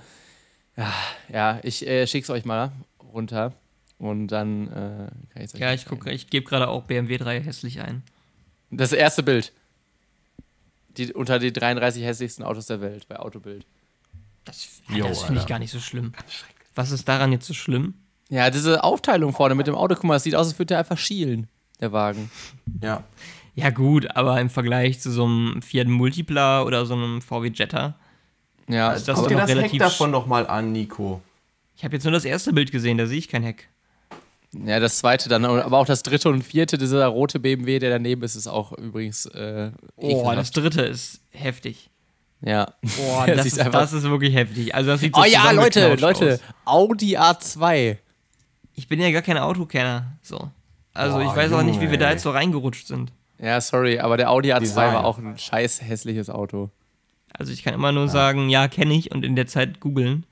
ja, 0.77 0.93
ja 1.33 1.61
ich 1.63 1.87
äh, 1.87 2.07
schick's 2.07 2.31
euch 2.31 2.45
mal 2.45 2.73
runter 3.13 3.53
und 3.99 4.29
dann 4.29 4.69
äh, 4.69 5.09
kann 5.33 5.43
ich's 5.43 5.55
euch 5.55 5.61
Ja, 5.61 5.73
ich 5.73 5.87
gucke, 5.87 6.11
ich 6.11 6.29
gebe 6.29 6.47
gerade 6.47 6.69
auch 6.69 6.85
BMW 6.85 7.19
3 7.19 7.41
hässlich 7.41 7.81
ein. 7.81 8.03
Das 8.71 8.93
erste 8.93 9.23
Bild. 9.23 9.53
Die, 10.97 11.13
unter 11.13 11.39
die 11.39 11.53
33 11.53 12.03
hässlichsten 12.03 12.45
Autos 12.45 12.67
der 12.67 12.81
Welt 12.81 13.07
bei 13.09 13.19
Autobild. 13.19 13.67
Das, 14.45 14.83
das 14.89 15.23
finde 15.23 15.41
ich 15.41 15.47
gar 15.47 15.59
nicht 15.59 15.71
so 15.71 15.81
schlimm. 15.81 16.13
Was 16.75 16.91
ist 16.91 17.09
daran 17.09 17.33
jetzt 17.33 17.47
so 17.47 17.55
schlimm? 17.55 17.95
Ja, 18.29 18.51
diese 18.51 18.83
Aufteilung 18.83 19.33
vorne 19.33 19.55
mit 19.55 19.67
dem 19.67 19.75
Auto, 19.75 19.95
guck 19.95 20.05
mal, 20.05 20.15
das 20.15 20.25
sieht 20.25 20.35
aus, 20.35 20.49
als 20.49 20.59
würde 20.59 20.69
der 20.69 20.79
einfach 20.79 20.99
schielen, 20.99 21.49
der 21.81 21.93
Wagen. 21.93 22.31
Ja. 22.83 23.05
Ja, 23.55 23.71
gut, 23.71 24.15
aber 24.15 24.39
im 24.41 24.51
Vergleich 24.51 25.01
zu 25.01 25.11
so 25.11 25.25
einem 25.25 25.63
Fiat 25.63 25.87
Multipla 25.87 26.63
oder 26.63 26.85
so 26.85 26.95
einem 26.95 27.23
VW 27.23 27.51
Jetta. 27.55 27.95
Ja, 28.69 28.89
Also 28.89 29.07
das 29.07 29.21
noch 29.21 29.29
das 29.29 29.41
Heck 29.49 29.57
relativ 29.57 29.79
davon 29.79 30.13
doch 30.13 30.27
mal 30.27 30.47
an, 30.47 30.73
Nico. 30.73 31.21
Ich 31.77 31.85
habe 31.85 31.95
jetzt 31.95 32.05
nur 32.05 32.13
das 32.13 32.25
erste 32.25 32.53
Bild 32.53 32.73
gesehen, 32.73 32.99
da 32.99 33.07
sehe 33.07 33.19
ich 33.19 33.29
kein 33.29 33.43
Heck. 33.43 33.69
Ja, 34.53 34.81
das 34.81 34.99
zweite 34.99 35.29
dann, 35.29 35.45
aber 35.45 35.77
auch 35.79 35.87
das 35.87 36.03
dritte 36.03 36.31
und 36.31 36.43
vierte, 36.43 36.79
dieser 36.79 37.07
rote 37.09 37.39
BMW, 37.39 37.79
der 37.79 37.91
daneben 37.91 38.23
ist, 38.23 38.37
ist 38.37 38.47
auch 38.47 38.73
übrigens 38.73 39.27
äh, 39.27 39.71
Oh, 39.97 40.09
ekelhaft. 40.09 40.39
das 40.39 40.51
dritte 40.53 40.83
ist 40.83 41.21
heftig. 41.31 41.91
Ja. 42.41 42.73
Boah, 42.83 43.27
das, 43.35 43.47
ist, 43.47 43.59
einfach- 43.61 43.81
das 43.81 43.93
ist 43.93 44.05
wirklich 44.05 44.35
heftig. 44.35 44.75
Also 44.75 44.91
das 44.93 45.01
sieht 45.01 45.15
so 45.15 45.21
Oh 45.21 45.25
ja, 45.25 45.51
Leute, 45.51 45.95
Leute, 45.97 46.35
aus. 46.35 46.41
Audi 46.65 47.19
A2. 47.19 47.99
Ich 48.75 48.89
bin 48.89 49.01
ja 49.01 49.11
gar 49.11 49.23
kein 49.23 49.37
Autokenner. 49.39 50.13
So. 50.23 50.51
Also 50.95 51.19
Boah, 51.19 51.25
ich 51.31 51.37
weiß 51.37 51.53
auch 51.53 51.63
nicht, 51.63 51.77
wie 51.81 51.85
Junge, 51.85 51.91
wir 51.93 51.99
da 51.99 52.11
jetzt 52.13 52.23
so 52.23 52.31
reingerutscht 52.31 52.87
sind. 52.87 53.13
Ja, 53.39 53.61
sorry, 53.61 53.99
aber 53.99 54.17
der 54.17 54.31
Audi 54.31 54.53
A2 54.53 54.61
Design. 54.61 54.95
war 54.95 55.05
auch 55.05 55.19
ein 55.19 55.37
scheiß 55.37 55.83
hässliches 55.83 56.31
Auto. 56.31 56.71
Also 57.39 57.53
ich 57.53 57.63
kann 57.63 57.75
immer 57.75 57.93
nur 57.93 58.09
sagen, 58.09 58.49
ja, 58.49 58.67
kenne 58.69 58.95
ich 58.95 59.11
und 59.13 59.25
in 59.25 59.37
der 59.37 59.47
Zeit 59.47 59.81
googeln. 59.81 60.25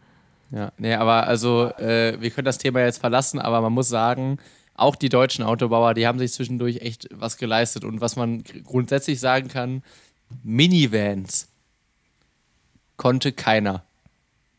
Ja, 0.51 0.73
nee, 0.79 0.95
aber 0.95 1.27
also, 1.27 1.67
äh, 1.79 2.17
wir 2.21 2.31
können 2.31 2.45
das 2.45 2.59
Thema 2.59 2.81
jetzt 2.81 2.99
verlassen, 2.99 3.38
aber 3.40 3.61
man 3.61 3.73
muss 3.73 3.88
sagen, 3.88 4.38
auch 4.75 4.97
die 4.97 5.09
deutschen 5.09 5.45
Autobauer, 5.45 5.95
die 5.95 6.07
haben 6.07 6.19
sich 6.19 6.33
zwischendurch 6.33 6.79
echt 6.79 7.09
was 7.12 7.37
geleistet. 7.37 7.85
Und 7.85 8.01
was 8.01 8.17
man 8.17 8.43
gr- 8.45 8.61
grundsätzlich 8.61 9.21
sagen 9.21 9.49
kann, 9.49 9.83
Minivans 10.43 11.49
konnte 12.97 13.33
keiner. 13.33 13.83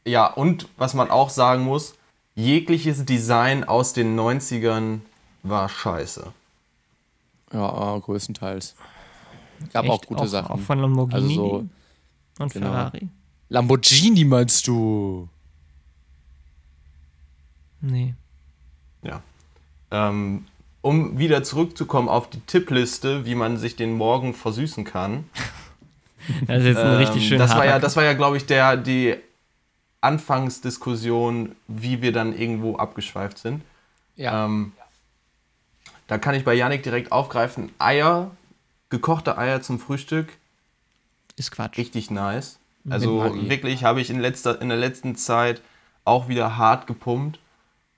Ja, 0.06 0.28
und 0.28 0.68
was 0.78 0.94
man 0.94 1.10
auch 1.10 1.30
sagen 1.30 1.64
muss, 1.64 1.96
jegliches 2.36 3.06
Design 3.06 3.64
aus 3.64 3.94
den 3.94 4.18
90ern 4.20 5.00
war 5.44 5.68
scheiße. 5.70 6.28
Ja, 7.54 7.98
größtenteils. 8.00 8.76
Gab 9.74 9.86
Echt? 9.86 9.94
auch 9.94 10.02
gute 10.06 10.28
Sachen. 10.28 10.52
Auch 10.52 10.60
von 10.60 10.80
Lamborghini 10.80 11.16
Also 11.16 11.30
so 11.36 11.66
und 12.40 12.54
genau. 12.54 12.68
Ferrari. 12.68 13.10
Lamborghini 13.50 14.26
meinst 14.26 14.68
du? 14.68 15.30
Nee. 17.82 18.16
Ja. 19.04 19.22
Ähm, 19.92 20.46
um 20.82 21.18
wieder 21.18 21.44
zurückzukommen 21.44 22.10
auf 22.10 22.30
die 22.30 22.40
Tippliste, 22.42 23.26
wie 23.26 23.36
man 23.36 23.58
sich 23.58 23.76
den 23.76 23.94
Morgen 23.94 24.34
versüßen 24.34 24.84
kann. 24.84 25.30
Das 26.48 26.62
ist 26.62 26.70
jetzt 26.70 26.78
ein 26.80 26.96
richtig 26.96 27.22
Ähm, 27.22 27.30
schöner 27.30 27.46
das 27.46 27.56
war 27.56 27.66
ja, 27.68 27.78
das 27.78 27.96
war 27.96 28.04
ja, 28.04 28.14
glaube 28.14 28.38
ich, 28.38 28.48
der, 28.48 28.78
die 28.78 29.16
Anfangsdiskussion, 30.02 31.56
wie 31.68 32.02
wir 32.02 32.12
dann 32.12 32.36
irgendwo 32.36 32.78
abgeschweift 32.78 33.38
sind. 33.38 33.62
Ja. 34.16 34.46
Ähm, 34.46 34.72
da 36.08 36.18
kann 36.18 36.34
ich 36.34 36.44
bei 36.44 36.56
Yannick 36.56 36.82
direkt 36.82 37.12
aufgreifen. 37.12 37.72
Eier, 37.78 38.32
gekochte 38.90 39.38
Eier 39.38 39.62
zum 39.62 39.80
Frühstück, 39.80 40.34
ist 41.36 41.52
Quatsch. 41.52 41.78
richtig 41.78 42.12
nice. 42.12 42.60
Also 42.90 43.36
wirklich 43.50 43.84
habe 43.84 44.00
ich 44.00 44.10
in, 44.10 44.20
letzter, 44.20 44.62
in 44.62 44.70
der 44.70 44.78
letzten 44.78 45.16
Zeit 45.16 45.62
auch 46.04 46.28
wieder 46.28 46.58
hart 46.58 46.88
gepumpt. 46.88 47.40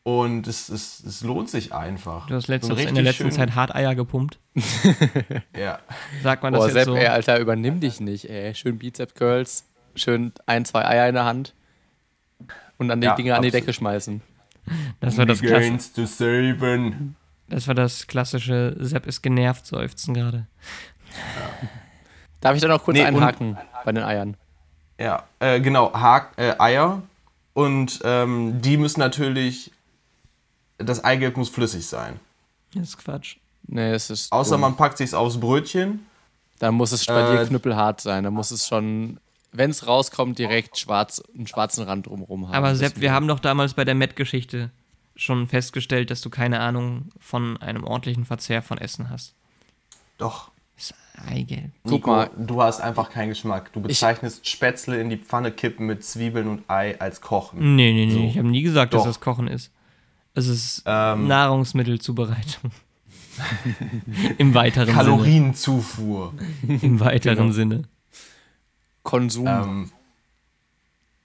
Und 0.03 0.47
es, 0.47 0.69
es, 0.69 1.03
es 1.03 1.21
lohnt 1.21 1.49
sich 1.49 1.73
einfach. 1.73 2.27
Du 2.27 2.35
hast 2.35 2.47
letztens 2.47 2.79
in 2.79 2.95
der 2.95 3.03
letzten 3.03 3.29
Zeit 3.29 3.55
hart 3.55 3.75
Eier 3.75 3.93
gepumpt. 3.93 4.39
Ja. 5.57 5.79
Sagt 6.23 6.43
man 6.43 6.53
das 6.53 6.61
Boah, 6.61 6.67
jetzt 6.67 6.73
Sepp, 6.75 6.85
so? 6.85 6.95
ey, 6.95 7.07
Alter, 7.07 7.39
übernimm 7.39 7.81
dich 7.81 7.99
nicht, 7.99 8.29
ey. 8.29 8.55
Schön 8.55 8.77
Bizep 8.77 9.15
Curls, 9.15 9.65
schön 9.95 10.31
ein, 10.45 10.63
zwei 10.63 10.85
Eier 10.85 11.09
in 11.09 11.15
der 11.15 11.25
Hand 11.25 11.53
und 12.77 12.87
dann 12.87 13.01
die 13.01 13.05
Ja, 13.07 13.15
Dinger 13.15 13.35
an 13.35 13.41
die. 13.41 13.51
Decke 13.51 13.73
schmeißen. 13.73 14.21
Das 15.01 15.17
war 15.17 15.25
das, 15.25 15.41
Gains 15.41 15.91
to 15.91 16.03
das 17.49 17.67
war 17.67 17.75
das 17.75 18.07
klassische 18.07 18.75
Sepp 18.79 19.07
ist 19.07 19.21
genervt 19.21 19.65
seufzen 19.65 20.13
gerade. 20.13 20.47
Darf 22.47 22.55
ich 22.55 22.61
da 22.61 22.69
noch 22.69 22.81
kurz 22.81 22.95
Nee, 22.97 23.03
einhaken 23.03 23.57
bei 23.83 23.91
den 23.91 24.05
Eiern? 24.05 24.37
Ja, 24.97 25.23
äh, 25.39 25.59
genau, 25.59 25.91
Haak, 25.91 26.31
äh, 26.37 26.55
Eier. 26.57 27.01
Und 27.53 27.99
ähm, 28.05 28.61
die 28.61 28.77
müssen 28.77 29.01
natürlich, 29.01 29.69
das 30.77 31.03
Eigelb 31.03 31.35
muss 31.35 31.49
flüssig 31.49 31.85
sein. 31.85 32.21
Das 32.73 32.87
ist 32.89 32.97
Quatsch. 32.99 33.35
Nee, 33.63 33.91
es 33.91 34.09
ist. 34.09 34.31
Außer 34.31 34.51
dumm. 34.51 34.61
man 34.61 34.77
packt 34.77 34.97
sich's 34.97 35.13
aufs 35.13 35.37
Brötchen. 35.37 36.05
Dann 36.59 36.75
muss 36.75 36.93
es 36.93 37.05
bei 37.05 37.33
dir 37.33 37.41
Äh, 37.41 37.45
knüppelhart 37.47 37.99
sein. 37.99 38.23
Dann 38.23 38.33
muss 38.33 38.51
es 38.51 38.65
schon, 38.65 39.19
wenn 39.51 39.71
es 39.71 39.85
rauskommt, 39.85 40.39
direkt 40.39 40.77
schwarz, 40.77 41.21
einen 41.35 41.47
schwarzen 41.47 41.83
Rand 41.83 42.05
drumherum 42.07 42.47
haben. 42.47 42.55
Aber 42.55 42.77
Sepp, 42.77 43.01
wir 43.01 43.11
haben 43.11 43.27
doch 43.27 43.41
damals 43.41 43.73
bei 43.73 43.83
der 43.83 43.93
Met-Geschichte 43.93 44.69
schon 45.17 45.47
festgestellt, 45.49 46.11
dass 46.11 46.21
du 46.21 46.29
keine 46.29 46.61
Ahnung 46.61 47.09
von 47.19 47.57
einem 47.57 47.83
ordentlichen 47.83 48.23
Verzehr 48.23 48.61
von 48.61 48.77
Essen 48.77 49.09
hast. 49.09 49.33
Doch. 50.17 50.49
Eigelb. 51.25 51.71
Guck 51.87 52.07
mal. 52.07 52.29
du 52.37 52.61
hast 52.61 52.79
einfach 52.79 53.09
keinen 53.09 53.29
Geschmack. 53.29 53.71
Du 53.73 53.81
bezeichnest 53.81 54.47
Spätzle 54.47 54.99
in 55.01 55.09
die 55.09 55.17
Pfanne 55.17 55.51
kippen 55.51 55.85
mit 55.87 56.03
Zwiebeln 56.03 56.47
und 56.47 56.69
Ei 56.69 56.99
als 56.99 57.21
Kochen. 57.21 57.75
Nee, 57.75 57.91
nee, 57.93 58.05
nee. 58.05 58.13
So. 58.13 58.19
Ich 58.19 58.37
habe 58.37 58.47
nie 58.47 58.61
gesagt, 58.61 58.93
dass 58.93 59.01
Doch. 59.01 59.07
das 59.09 59.19
Kochen 59.19 59.47
ist. 59.47 59.71
Es 60.33 60.47
ist 60.47 60.83
Ähm. 60.85 61.27
Nahrungsmittelzubereitung. 61.27 62.71
Im 64.37 64.53
weiteren 64.53 64.93
Kalorienzufuhr. 64.93 66.33
Sinne. 66.65 66.79
Im 66.81 66.99
weiteren 66.99 67.37
Genau. 67.37 67.51
Sinne. 67.51 67.83
Konsum. 69.03 69.47
Ähm, 69.47 69.91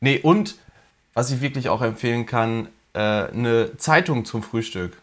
nee, 0.00 0.18
und 0.18 0.56
was 1.14 1.30
ich 1.30 1.40
wirklich 1.40 1.68
auch 1.68 1.82
empfehlen 1.82 2.26
kann, 2.26 2.68
äh, 2.94 2.98
eine 2.98 3.76
Zeitung 3.76 4.24
zum 4.24 4.42
Frühstück. 4.42 5.00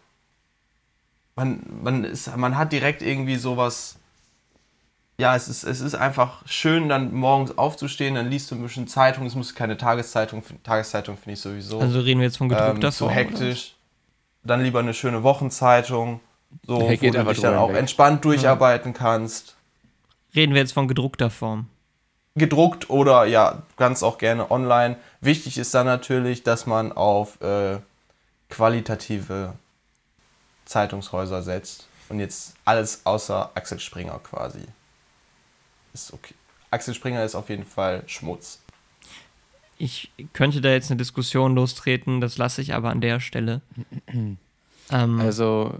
Man, 1.36 1.60
man, 1.82 2.04
ist, 2.04 2.34
man 2.36 2.56
hat 2.56 2.72
direkt 2.72 3.02
irgendwie 3.02 3.36
sowas. 3.36 3.96
Ja, 5.20 5.36
es 5.36 5.48
ist, 5.48 5.64
es 5.64 5.80
ist 5.82 5.94
einfach 5.94 6.40
schön, 6.46 6.88
dann 6.88 7.12
morgens 7.12 7.58
aufzustehen, 7.58 8.14
dann 8.14 8.30
liest 8.30 8.50
du 8.50 8.54
ein 8.54 8.62
bisschen 8.62 8.88
Zeitung. 8.88 9.26
Es 9.26 9.34
muss 9.34 9.54
keine 9.54 9.76
Tageszeitung, 9.76 10.42
Tageszeitung 10.64 11.16
finde 11.18 11.32
ich 11.34 11.40
sowieso 11.40 11.78
Also 11.78 12.00
reden 12.00 12.20
wir 12.20 12.26
jetzt 12.26 12.38
von 12.38 12.48
gedruckter 12.48 12.86
ähm, 12.88 12.92
Form. 12.92 13.06
oder? 13.08 13.14
hektisch. 13.16 13.74
Dann 14.44 14.62
lieber 14.62 14.78
eine 14.78 14.94
schöne 14.94 15.22
Wochenzeitung, 15.22 16.20
so, 16.66 16.78
Der 16.78 16.86
wo 16.86 16.88
du 16.88 17.24
dich 17.24 17.40
dann 17.40 17.56
auch 17.56 17.66
hinweg. 17.66 17.80
entspannt 17.80 18.24
durcharbeiten 18.24 18.94
kannst. 18.94 19.56
Reden 20.34 20.54
wir 20.54 20.60
jetzt 20.62 20.72
von 20.72 20.88
gedruckter 20.88 21.28
Form. 21.28 21.66
gedruckt 22.34 22.88
oder 22.88 23.26
ja, 23.26 23.62
ganz 23.76 24.02
auch 24.02 24.16
gerne 24.16 24.50
online. 24.50 24.96
Wichtig 25.20 25.58
ist 25.58 25.74
dann 25.74 25.84
natürlich, 25.84 26.42
dass 26.44 26.64
man 26.64 26.92
auf 26.92 27.38
äh, 27.42 27.76
qualitative 28.48 29.52
Zeitungshäuser 30.64 31.42
setzt 31.42 31.86
und 32.08 32.20
jetzt 32.20 32.54
alles 32.64 33.02
außer 33.04 33.50
Axel 33.54 33.78
Springer 33.80 34.18
quasi. 34.22 34.60
Ist 35.92 36.12
okay. 36.12 36.34
Axel 36.70 36.94
Springer 36.94 37.24
ist 37.24 37.34
auf 37.34 37.48
jeden 37.48 37.64
Fall 37.64 38.02
Schmutz. 38.06 38.60
Ich 39.78 40.10
könnte 40.32 40.60
da 40.60 40.70
jetzt 40.70 40.90
eine 40.90 40.98
Diskussion 40.98 41.54
lostreten, 41.54 42.20
das 42.20 42.36
lasse 42.36 42.60
ich 42.60 42.74
aber 42.74 42.90
an 42.90 43.00
der 43.00 43.20
Stelle. 43.20 43.62
ähm, 44.12 45.20
also, 45.20 45.74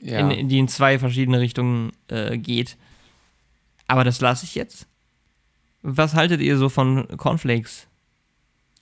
ja. 0.00 0.18
in, 0.18 0.30
in 0.30 0.48
die 0.48 0.58
in 0.58 0.68
zwei 0.68 0.98
verschiedene 0.98 1.40
Richtungen 1.40 1.92
äh, 2.08 2.36
geht. 2.36 2.76
Aber 3.86 4.04
das 4.04 4.20
lasse 4.20 4.44
ich 4.44 4.54
jetzt. 4.54 4.86
Was 5.82 6.14
haltet 6.14 6.40
ihr 6.40 6.58
so 6.58 6.68
von 6.68 7.06
Cornflakes? 7.16 7.88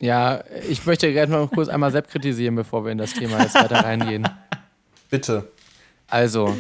ja, 0.00 0.44
ich 0.68 0.84
möchte 0.84 1.12
gerne 1.12 1.32
mal 1.32 1.48
kurz 1.48 1.68
einmal 1.68 1.90
Sepp 1.90 2.08
kritisieren, 2.10 2.54
bevor 2.54 2.84
wir 2.84 2.92
in 2.92 2.98
das 2.98 3.14
Thema 3.14 3.40
jetzt 3.42 3.54
weiter 3.54 3.84
reingehen. 3.84 4.28
Bitte. 5.10 5.50
Also, 6.08 6.56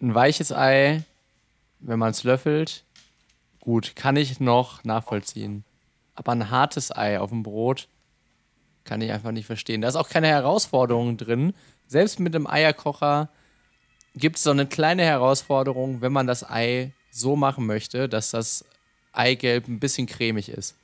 ein 0.00 0.14
weiches 0.14 0.52
Ei, 0.52 1.02
wenn 1.80 1.98
man 1.98 2.10
es 2.10 2.24
löffelt, 2.24 2.84
gut, 3.60 3.94
kann 3.96 4.16
ich 4.16 4.40
noch 4.40 4.84
nachvollziehen. 4.84 5.64
Aber 6.14 6.32
ein 6.32 6.50
hartes 6.50 6.94
Ei 6.94 7.20
auf 7.20 7.30
dem 7.30 7.42
Brot 7.42 7.88
kann 8.84 9.00
ich 9.00 9.12
einfach 9.12 9.30
nicht 9.30 9.46
verstehen. 9.46 9.82
Da 9.82 9.88
ist 9.88 9.96
auch 9.96 10.08
keine 10.08 10.28
Herausforderung 10.28 11.16
drin. 11.16 11.54
Selbst 11.86 12.18
mit 12.20 12.34
einem 12.34 12.46
Eierkocher 12.46 13.28
gibt 14.14 14.36
es 14.36 14.42
so 14.42 14.50
eine 14.50 14.66
kleine 14.66 15.04
Herausforderung, 15.04 16.00
wenn 16.00 16.12
man 16.12 16.26
das 16.26 16.48
Ei 16.48 16.92
so 17.10 17.36
machen 17.36 17.66
möchte, 17.66 18.08
dass 18.08 18.30
das 18.30 18.64
Eigelb 19.12 19.68
ein 19.68 19.80
bisschen 19.80 20.06
cremig 20.06 20.48
ist. 20.48 20.74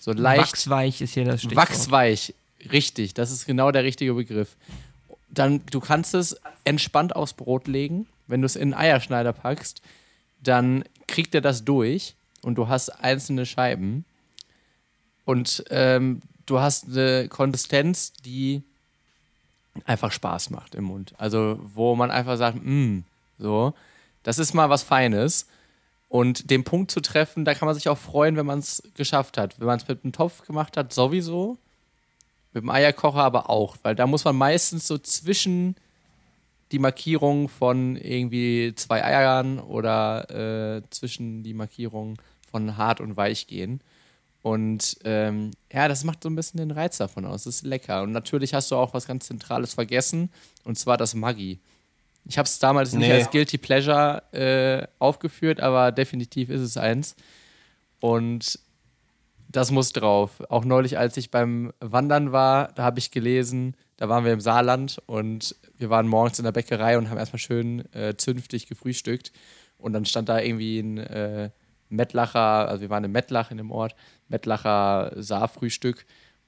So 0.00 0.12
leicht 0.12 0.40
Wachsweich 0.40 1.00
ist 1.00 1.14
hier 1.14 1.24
das 1.24 1.40
Stichwort. 1.40 1.68
Wachsweich, 1.68 2.34
richtig, 2.72 3.14
das 3.14 3.30
ist 3.30 3.46
genau 3.46 3.70
der 3.72 3.84
richtige 3.84 4.14
Begriff. 4.14 4.56
Dann, 5.28 5.66
du 5.66 5.80
kannst 5.80 6.14
es 6.14 6.40
entspannt 6.64 7.14
aufs 7.14 7.32
Brot 7.32 7.66
legen. 7.66 8.06
Wenn 8.26 8.42
du 8.42 8.46
es 8.46 8.56
in 8.56 8.74
einen 8.74 8.74
Eierschneider 8.74 9.32
packst, 9.32 9.82
dann 10.42 10.84
kriegt 11.06 11.34
er 11.34 11.40
das 11.40 11.64
durch 11.64 12.16
und 12.42 12.56
du 12.56 12.68
hast 12.68 12.90
einzelne 12.90 13.46
Scheiben. 13.46 14.04
Und 15.24 15.64
ähm, 15.70 16.20
du 16.46 16.60
hast 16.60 16.86
eine 16.88 17.28
Konsistenz, 17.28 18.12
die 18.12 18.62
einfach 19.84 20.12
Spaß 20.12 20.50
macht 20.50 20.74
im 20.74 20.84
Mund. 20.84 21.14
Also, 21.18 21.58
wo 21.62 21.96
man 21.96 22.10
einfach 22.10 22.36
sagt, 22.36 22.58
mh, 22.62 23.02
so, 23.38 23.74
das 24.22 24.38
ist 24.38 24.54
mal 24.54 24.70
was 24.70 24.82
Feines. 24.82 25.46
Und 26.08 26.50
den 26.50 26.62
Punkt 26.64 26.90
zu 26.90 27.00
treffen, 27.00 27.44
da 27.44 27.54
kann 27.54 27.66
man 27.66 27.74
sich 27.74 27.88
auch 27.88 27.98
freuen, 27.98 28.36
wenn 28.36 28.46
man 28.46 28.60
es 28.60 28.82
geschafft 28.94 29.38
hat. 29.38 29.58
Wenn 29.58 29.66
man 29.66 29.78
es 29.78 29.88
mit 29.88 30.04
einem 30.04 30.12
Topf 30.12 30.46
gemacht 30.46 30.76
hat, 30.76 30.92
sowieso. 30.92 31.58
Mit 32.52 32.62
dem 32.62 32.70
Eierkocher 32.70 33.22
aber 33.22 33.50
auch, 33.50 33.76
weil 33.82 33.94
da 33.94 34.06
muss 34.06 34.24
man 34.24 34.36
meistens 34.36 34.86
so 34.86 34.96
zwischen 34.98 35.76
die 36.72 36.78
Markierung 36.78 37.48
von 37.48 37.96
irgendwie 37.96 38.72
zwei 38.74 39.04
Eiern 39.04 39.58
oder 39.60 40.78
äh, 40.78 40.82
zwischen 40.90 41.42
die 41.42 41.54
Markierung 41.54 42.18
von 42.50 42.76
hart 42.76 43.00
und 43.00 43.16
weich 43.16 43.46
gehen. 43.46 43.80
Und 44.42 44.98
ähm, 45.04 45.50
ja, 45.72 45.88
das 45.88 46.04
macht 46.04 46.22
so 46.22 46.28
ein 46.28 46.36
bisschen 46.36 46.58
den 46.58 46.70
Reiz 46.70 46.98
davon 46.98 47.24
aus. 47.24 47.44
Das 47.44 47.56
ist 47.56 47.62
lecker. 47.66 48.02
Und 48.02 48.12
natürlich 48.12 48.54
hast 48.54 48.70
du 48.70 48.76
auch 48.76 48.94
was 48.94 49.06
ganz 49.06 49.26
Zentrales 49.26 49.74
vergessen, 49.74 50.30
und 50.64 50.78
zwar 50.78 50.96
das 50.96 51.14
Maggi. 51.14 51.58
Ich 52.28 52.38
habe 52.38 52.46
es 52.46 52.58
damals 52.58 52.92
nicht 52.92 53.08
Nee. 53.08 53.14
als 53.14 53.30
Guilty 53.30 53.58
Pleasure 53.58 54.22
äh, 54.32 54.86
aufgeführt, 54.98 55.60
aber 55.60 55.92
definitiv 55.92 56.48
ist 56.50 56.60
es 56.60 56.76
eins. 56.76 57.14
Und 58.00 58.58
das 59.48 59.70
muss 59.70 59.92
drauf. 59.92 60.42
Auch 60.48 60.64
neulich, 60.64 60.98
als 60.98 61.16
ich 61.16 61.30
beim 61.30 61.72
Wandern 61.80 62.32
war, 62.32 62.72
da 62.74 62.82
habe 62.82 62.98
ich 62.98 63.10
gelesen, 63.12 63.76
da 63.96 64.08
waren 64.08 64.24
wir 64.24 64.32
im 64.32 64.40
Saarland 64.40 65.00
und 65.06 65.56
wir 65.78 65.90
waren 65.90 66.06
morgens 66.06 66.38
in 66.38 66.44
der 66.44 66.52
Bäckerei 66.52 66.98
und 66.98 67.08
haben 67.08 67.18
erstmal 67.18 67.40
schön 67.40 67.92
äh, 67.94 68.14
zünftig 68.16 68.66
gefrühstückt. 68.66 69.32
Und 69.78 69.92
dann 69.92 70.04
stand 70.04 70.28
da 70.28 70.40
irgendwie 70.40 70.78
ein 70.80 70.98
äh, 70.98 71.50
Mettlacher, 71.88 72.68
also 72.68 72.82
wir 72.82 72.90
waren 72.90 73.04
in 73.04 73.12
Mettlach 73.12 73.50
in 73.50 73.58
dem 73.58 73.70
Ort, 73.70 73.94
Mettlacher 74.28 75.12
Saarfrühstück. 75.16 76.04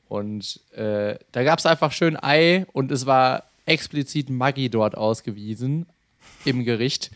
Und 0.08 0.60
äh, 0.72 1.18
da 1.32 1.42
gab 1.44 1.58
es 1.58 1.66
einfach 1.66 1.92
schön 1.92 2.16
Ei 2.22 2.66
und 2.72 2.90
es 2.90 3.06
war 3.06 3.44
explizit 3.66 4.30
Maggi 4.30 4.70
dort 4.70 4.96
ausgewiesen 4.96 5.86
im 6.44 6.64
Gericht. 6.64 7.10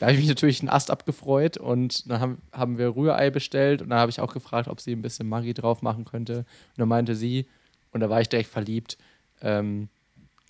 Da 0.00 0.06
habe 0.06 0.14
ich 0.14 0.20
mich 0.20 0.28
natürlich 0.28 0.60
einen 0.60 0.70
Ast 0.70 0.90
abgefreut 0.90 1.56
und 1.56 2.08
dann 2.10 2.20
haben, 2.20 2.42
haben 2.52 2.78
wir 2.78 2.96
Rührei 2.96 3.30
bestellt 3.30 3.82
und 3.82 3.90
dann 3.90 3.98
habe 3.98 4.10
ich 4.10 4.20
auch 4.20 4.32
gefragt, 4.32 4.68
ob 4.68 4.80
sie 4.80 4.92
ein 4.92 5.02
bisschen 5.02 5.28
Maggi 5.28 5.54
drauf 5.54 5.82
machen 5.82 6.04
könnte. 6.04 6.38
Und 6.38 6.78
dann 6.78 6.88
meinte 6.88 7.14
sie, 7.14 7.46
und 7.92 8.00
da 8.00 8.08
war 8.08 8.20
ich 8.20 8.28
direkt 8.28 8.48
verliebt, 8.48 8.96
ähm, 9.42 9.88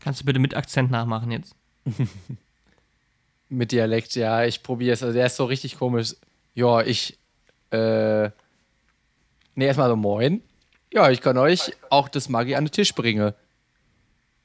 Kannst 0.00 0.20
du 0.20 0.24
bitte 0.24 0.38
mit 0.38 0.54
Akzent 0.54 0.90
nachmachen 0.90 1.30
jetzt? 1.30 1.54
mit 3.48 3.72
Dialekt, 3.72 4.14
ja, 4.14 4.44
ich 4.44 4.62
probiere 4.62 4.92
es. 4.92 5.02
Also 5.02 5.14
der 5.14 5.26
ist 5.26 5.36
so 5.36 5.44
richtig 5.44 5.78
komisch. 5.78 6.14
Ja, 6.54 6.82
ich, 6.82 7.18
äh, 7.70 8.30
nee, 9.54 9.66
erstmal 9.66 9.88
so 9.88 9.96
moin. 9.96 10.42
Ja, 10.92 11.10
ich 11.10 11.20
kann 11.20 11.36
euch 11.36 11.72
auch 11.90 12.08
das 12.08 12.28
Maggi 12.28 12.54
an 12.54 12.64
den 12.64 12.72
Tisch 12.72 12.94
bringen. 12.94 13.34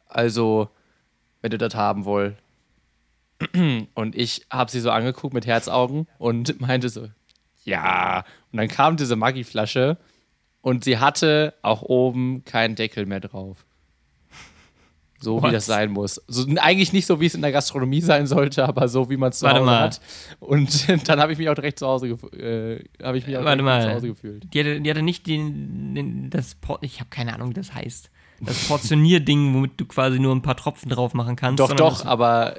Also, 0.08 0.70
wenn 1.42 1.52
ihr 1.52 1.58
das 1.58 1.76
haben 1.76 2.06
wollt. 2.06 2.36
Und 3.94 4.16
ich 4.16 4.46
habe 4.50 4.72
sie 4.72 4.80
so 4.80 4.92
angeguckt 4.92 5.34
mit 5.34 5.46
Herzaugen 5.46 6.08
und 6.18 6.62
meinte 6.62 6.90
so, 6.90 7.10
ja. 7.64 8.26
Und 8.52 8.58
dann 8.58 8.68
kam 8.68 8.96
diese 8.96 9.16
Maggi-Flasche 9.16 9.98
und 10.62 10.84
sie 10.84 11.00
hatte 11.00 11.54
auch 11.62 11.82
oben 11.82 12.46
keinen 12.46 12.76
Deckel 12.76 13.06
mehr 13.06 13.20
drauf. 13.20 13.66
So 15.24 15.38
wie 15.40 15.44
What? 15.44 15.54
das 15.54 15.66
sein 15.66 15.92
muss. 15.92 16.22
So, 16.28 16.46
eigentlich 16.58 16.92
nicht 16.94 17.06
so, 17.06 17.20
wie 17.22 17.26
es 17.28 17.34
in 17.36 17.42
der 17.42 17.52
Gastronomie 17.52 18.02
sein 18.02 18.28
sollte, 18.28 18.66
aber 18.68 18.88
so, 18.88 19.10
wie 19.10 19.18
man 19.18 19.30
es 19.30 19.40
zu 19.40 19.46
Warte 19.46 19.60
Hause 19.62 19.66
mal. 19.66 19.80
hat. 19.82 20.02
Und 20.40 20.90
dann 21.10 21.20
habe 21.22 21.32
ich 21.32 21.38
mich 21.38 21.48
auch 21.50 21.56
direkt 21.56 21.80
zu 21.80 21.88
Hause, 21.88 22.08
gef- 22.08 22.36
äh, 22.38 22.84
habe 23.02 23.18
ich 23.18 23.26
mich 23.26 23.38
auch 23.38 23.44
Warte 23.46 23.64
direkt 23.64 23.80
mal. 23.80 23.82
zu 23.88 23.94
Hause 23.94 24.08
gefühlt. 24.08 24.54
Die 24.54 24.60
hatte, 24.60 24.82
die 24.82 24.90
hatte 24.90 25.02
nicht 25.02 25.26
den, 25.28 25.96
den 25.96 26.30
das 26.30 26.56
Por 26.56 26.80
ich 26.82 27.00
habe 27.00 27.10
keine 27.10 27.34
Ahnung, 27.34 27.50
wie 27.52 27.54
das 27.54 27.74
heißt. 27.74 28.10
Das 28.42 28.68
Portionierding, 28.68 29.54
womit 29.54 29.72
du 29.78 29.86
quasi 29.86 30.20
nur 30.20 30.36
ein 30.36 30.42
paar 30.42 30.58
Tropfen 30.58 30.90
drauf 30.90 31.14
machen 31.14 31.36
kannst. 31.38 31.60
Doch, 31.62 31.72
doch, 31.74 32.00
das- 32.00 32.06
aber 32.06 32.56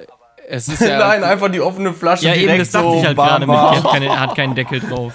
es 0.47 0.67
ist 0.67 0.81
ja 0.81 0.97
Nein, 1.07 1.23
einfach 1.23 1.51
die 1.51 1.61
offene 1.61 1.93
Flasche 1.93 2.25
Ja, 2.25 2.33
direkt 2.33 2.49
eben, 2.49 2.59
das 2.59 2.71
dachte 2.71 2.89
so 2.89 2.97
ich 2.99 3.05
halt 3.05 3.15
gerade 3.17 3.45
mit. 3.45 3.55
Die 3.55 3.59
hat, 3.59 3.91
keine, 3.91 4.19
hat 4.19 4.35
keinen 4.35 4.55
Deckel 4.55 4.79
drauf. 4.79 5.13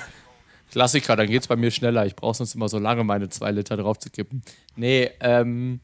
Klassiker, 0.70 1.16
dann 1.16 1.26
geht's 1.26 1.48
bei 1.48 1.56
mir 1.56 1.72
schneller. 1.72 2.06
Ich 2.06 2.14
brauche 2.14 2.34
sonst 2.36 2.54
immer 2.54 2.68
so 2.68 2.78
lange, 2.78 3.02
meine 3.02 3.28
zwei 3.28 3.50
Liter 3.50 3.76
drauf 3.76 3.98
zu 3.98 4.08
kippen. 4.10 4.42
Nee, 4.76 5.10
ähm, 5.20 5.80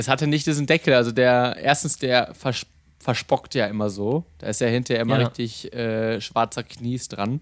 es 0.00 0.08
hatte 0.08 0.26
nicht 0.26 0.46
diesen 0.46 0.66
Deckel. 0.66 0.94
Also 0.94 1.12
der, 1.12 1.56
erstens, 1.62 1.98
der 1.98 2.34
vers 2.34 2.66
verspockt 2.98 3.54
ja 3.54 3.66
immer 3.66 3.88
so. 3.88 4.24
Da 4.38 4.48
ist 4.48 4.60
ja 4.60 4.66
hinterher 4.66 5.02
immer 5.02 5.18
Ja. 5.20 5.26
richtig 5.28 5.72
äh, 5.72 6.20
schwarzer 6.20 6.62
Knies 6.62 7.08
dran. 7.08 7.40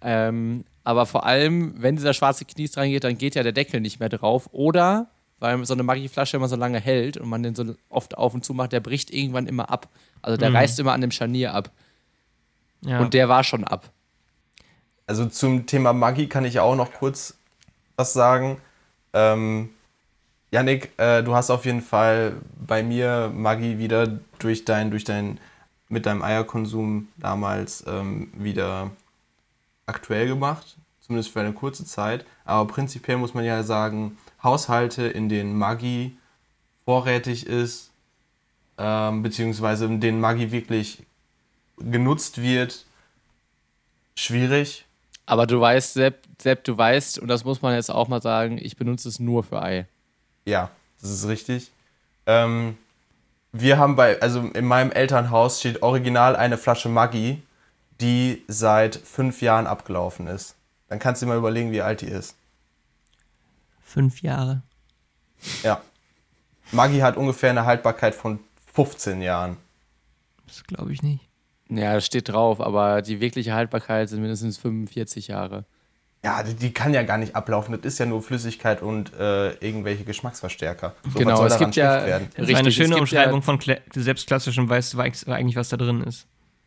Ähm, 0.00 0.64
aber 0.82 1.04
vor 1.04 1.26
allem, 1.26 1.74
wenn 1.76 1.96
dieser 1.96 2.14
schwarze 2.14 2.44
Knies 2.46 2.72
dran 2.72 2.88
geht, 2.88 3.04
dann 3.04 3.18
geht 3.18 3.34
ja 3.34 3.42
der 3.42 3.52
Deckel 3.52 3.80
nicht 3.82 4.00
mehr 4.00 4.08
drauf. 4.08 4.48
Oder, 4.52 5.08
weil 5.40 5.62
so 5.66 5.74
eine 5.74 5.82
Maggi-Flasche 5.82 6.38
immer 6.38 6.48
so 6.48 6.56
lange 6.56 6.80
hält 6.80 7.18
und 7.18 7.28
man 7.28 7.42
den 7.42 7.54
so 7.54 7.74
oft 7.90 8.16
auf 8.16 8.32
und 8.32 8.44
zu 8.46 8.54
macht, 8.54 8.72
der 8.72 8.80
bricht 8.80 9.10
irgendwann 9.12 9.46
immer 9.46 9.70
ab. 9.70 9.88
Also 10.22 10.38
der 10.38 10.48
Mhm. 10.50 10.56
reißt 10.56 10.80
immer 10.80 10.92
an 10.94 11.02
dem 11.02 11.10
Scharnier 11.10 11.52
ab. 11.52 11.70
Ja. 12.80 12.98
Und 13.00 13.12
der 13.12 13.28
war 13.28 13.44
schon 13.44 13.64
ab. 13.64 13.90
Also 15.06 15.26
zum 15.26 15.66
Thema 15.66 15.92
Maggi 15.92 16.28
kann 16.28 16.44
ich 16.46 16.60
auch 16.60 16.76
noch 16.76 16.92
kurz 16.94 17.34
was 17.96 18.14
sagen. 18.14 18.58
Ähm, 19.12 19.68
Yannick, 20.52 20.92
äh, 20.98 21.22
du 21.22 21.34
hast 21.34 21.50
auf 21.50 21.64
jeden 21.64 21.80
Fall 21.80 22.36
bei 22.66 22.82
mir 22.82 23.32
Maggi 23.34 23.78
wieder 23.78 24.06
durch 24.38 24.64
dein, 24.66 24.90
durch 24.90 25.04
dein, 25.04 25.40
mit 25.88 26.04
deinem 26.04 26.22
Eierkonsum 26.22 27.08
damals 27.16 27.84
ähm, 27.86 28.30
wieder 28.34 28.90
aktuell 29.86 30.28
gemacht. 30.28 30.76
Zumindest 31.00 31.32
für 31.32 31.40
eine 31.40 31.54
kurze 31.54 31.86
Zeit. 31.86 32.26
Aber 32.44 32.70
prinzipiell 32.70 33.16
muss 33.16 33.32
man 33.34 33.44
ja 33.44 33.62
sagen, 33.62 34.18
Haushalte, 34.42 35.04
in 35.04 35.30
denen 35.30 35.56
Maggi 35.56 36.16
vorrätig 36.84 37.46
ist, 37.46 37.90
ähm, 38.76 39.22
beziehungsweise 39.22 39.86
in 39.86 40.00
denen 40.00 40.20
Maggi 40.20 40.52
wirklich 40.52 41.02
genutzt 41.78 42.42
wird, 42.42 42.84
schwierig. 44.16 44.84
Aber 45.24 45.46
du 45.46 45.60
weißt, 45.60 45.94
Sepp, 45.94 46.24
Sepp, 46.40 46.64
du 46.64 46.76
weißt, 46.76 47.18
und 47.20 47.28
das 47.28 47.44
muss 47.44 47.62
man 47.62 47.74
jetzt 47.74 47.90
auch 47.90 48.08
mal 48.08 48.20
sagen, 48.20 48.58
ich 48.60 48.76
benutze 48.76 49.08
es 49.08 49.18
nur 49.18 49.44
für 49.44 49.62
Ei. 49.62 49.86
Ja, 50.44 50.70
das 51.00 51.10
ist 51.10 51.28
richtig. 51.28 51.70
Ähm, 52.26 52.76
wir 53.52 53.78
haben 53.78 53.96
bei, 53.96 54.20
also 54.20 54.40
in 54.40 54.64
meinem 54.64 54.90
Elternhaus 54.90 55.60
steht 55.60 55.82
original 55.82 56.36
eine 56.36 56.58
Flasche 56.58 56.88
Maggi, 56.88 57.42
die 58.00 58.42
seit 58.48 58.96
fünf 58.96 59.42
Jahren 59.42 59.66
abgelaufen 59.66 60.26
ist. 60.26 60.54
Dann 60.88 60.98
kannst 60.98 61.22
du 61.22 61.26
dir 61.26 61.32
mal 61.32 61.38
überlegen, 61.38 61.72
wie 61.72 61.82
alt 61.82 62.00
die 62.00 62.06
ist. 62.06 62.34
Fünf 63.82 64.22
Jahre. 64.22 64.62
Ja. 65.62 65.82
Maggi 66.70 67.00
hat 67.00 67.16
ungefähr 67.16 67.50
eine 67.50 67.66
Haltbarkeit 67.66 68.14
von 68.14 68.40
15 68.74 69.20
Jahren. 69.20 69.58
Das 70.46 70.64
glaube 70.64 70.92
ich 70.92 71.02
nicht. 71.02 71.28
Ja, 71.68 71.94
das 71.94 72.06
steht 72.06 72.28
drauf, 72.28 72.60
aber 72.60 73.02
die 73.02 73.20
wirkliche 73.20 73.54
Haltbarkeit 73.54 74.08
sind 74.08 74.20
mindestens 74.20 74.58
45 74.58 75.28
Jahre. 75.28 75.64
Ja, 76.24 76.42
die, 76.44 76.54
die 76.54 76.72
kann 76.72 76.94
ja 76.94 77.02
gar 77.02 77.18
nicht 77.18 77.34
ablaufen. 77.34 77.72
Das 77.80 77.94
ist 77.94 77.98
ja 77.98 78.06
nur 78.06 78.22
Flüssigkeit 78.22 78.80
und 78.80 79.12
äh, 79.14 79.54
irgendwelche 79.54 80.04
Geschmacksverstärker. 80.04 80.94
So, 81.12 81.18
Genau, 81.18 81.32
was 81.32 81.38
soll 81.38 81.46
es 81.48 81.58
gibt 81.58 81.76
ja- 81.76 82.06
werden? 82.06 82.28
Richtig, 82.38 82.56
eine 82.56 82.70
schöne 82.72 82.96
Umschreibung 82.96 83.40
ja- 83.40 83.44
von 83.44 83.58
Kla 83.58 83.76
selbstklassischem 83.92 84.68
weißt 84.68 84.94
du 84.94 85.00
eigentlich, 85.00 85.56
was 85.56 85.68
da 85.68 85.76
drin 85.76 86.02
ist. 86.02 86.26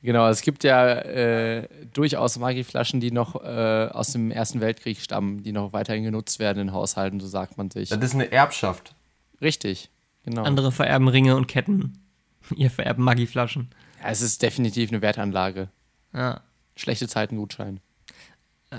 Genau, 0.00 0.28
es 0.28 0.42
gibt 0.42 0.62
ja 0.62 0.92
äh, 1.00 1.68
durchaus 1.92 2.38
Maggi-Flaschen, 2.38 3.00
die 3.00 3.10
noch 3.10 3.34
äh, 3.42 3.88
aus 3.90 4.12
dem 4.12 4.30
Ersten 4.30 4.60
Weltkrieg 4.60 5.00
stammen, 5.00 5.42
die 5.42 5.50
noch 5.50 5.72
weiterhin 5.72 6.04
genutzt 6.04 6.38
werden 6.38 6.60
in 6.60 6.72
Haushalten, 6.72 7.18
so 7.18 7.26
sagt 7.26 7.58
man 7.58 7.70
sich. 7.70 7.88
Das 7.88 7.98
ist 7.98 8.14
eine 8.14 8.30
Erbschaft. 8.30 8.94
Richtig, 9.40 9.90
genau. 10.24 10.44
Andere 10.44 10.70
vererben 10.70 11.08
Ringe 11.08 11.34
und 11.34 11.48
Ketten. 11.48 11.98
Ihr 12.56 12.70
vererben 12.70 13.02
Maggi-Flaschen. 13.04 13.70
Ja, 14.00 14.10
es 14.10 14.20
ist 14.22 14.40
definitiv 14.40 14.90
eine 14.90 15.02
Wertanlage. 15.02 15.68
Ja. 16.14 16.42
Schlechte 16.76 17.08
Zeiten, 17.08 17.36
Gutschein. 17.36 17.80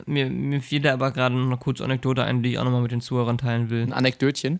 Mir, 0.06 0.30
mir 0.30 0.62
fiel 0.62 0.82
da 0.82 0.94
aber 0.94 1.12
gerade 1.12 1.36
noch 1.36 1.48
eine 1.48 1.58
kurze 1.58 1.84
Anekdote 1.84 2.24
ein, 2.24 2.44
die 2.44 2.52
ich 2.52 2.60
auch 2.60 2.64
nochmal 2.64 2.82
mit 2.84 2.92
den 2.92 3.02
Zuhörern 3.02 3.38
teilen 3.40 3.70
will. 3.70 3.82
Ein 3.84 3.94
Anekdötchen. 3.94 4.60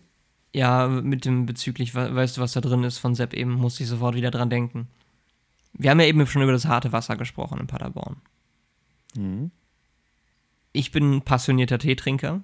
Ja, 0.52 0.88
mit 0.88 1.24
dem 1.24 1.46
bezüglich, 1.46 1.94
we- 1.94 2.12
weißt 2.14 2.36
du, 2.36 2.40
was 2.40 2.52
da 2.52 2.60
drin 2.60 2.82
ist 2.82 2.98
von 2.98 3.14
Sepp 3.14 3.34
eben, 3.34 3.52
musste 3.52 3.84
ich 3.84 3.88
sofort 3.88 4.16
wieder 4.16 4.32
dran 4.32 4.50
denken. 4.50 4.88
Wir 5.72 5.90
haben 5.90 6.00
ja 6.00 6.06
eben 6.06 6.26
schon 6.26 6.42
über 6.42 6.50
das 6.50 6.64
harte 6.64 6.90
Wasser 6.90 7.16
gesprochen 7.16 7.60
in 7.60 7.68
Paderborn. 7.68 8.16
Mhm. 9.14 9.52
Ich 10.72 10.90
bin 10.90 11.22
passionierter 11.22 11.78
Teetrinker. 11.78 12.40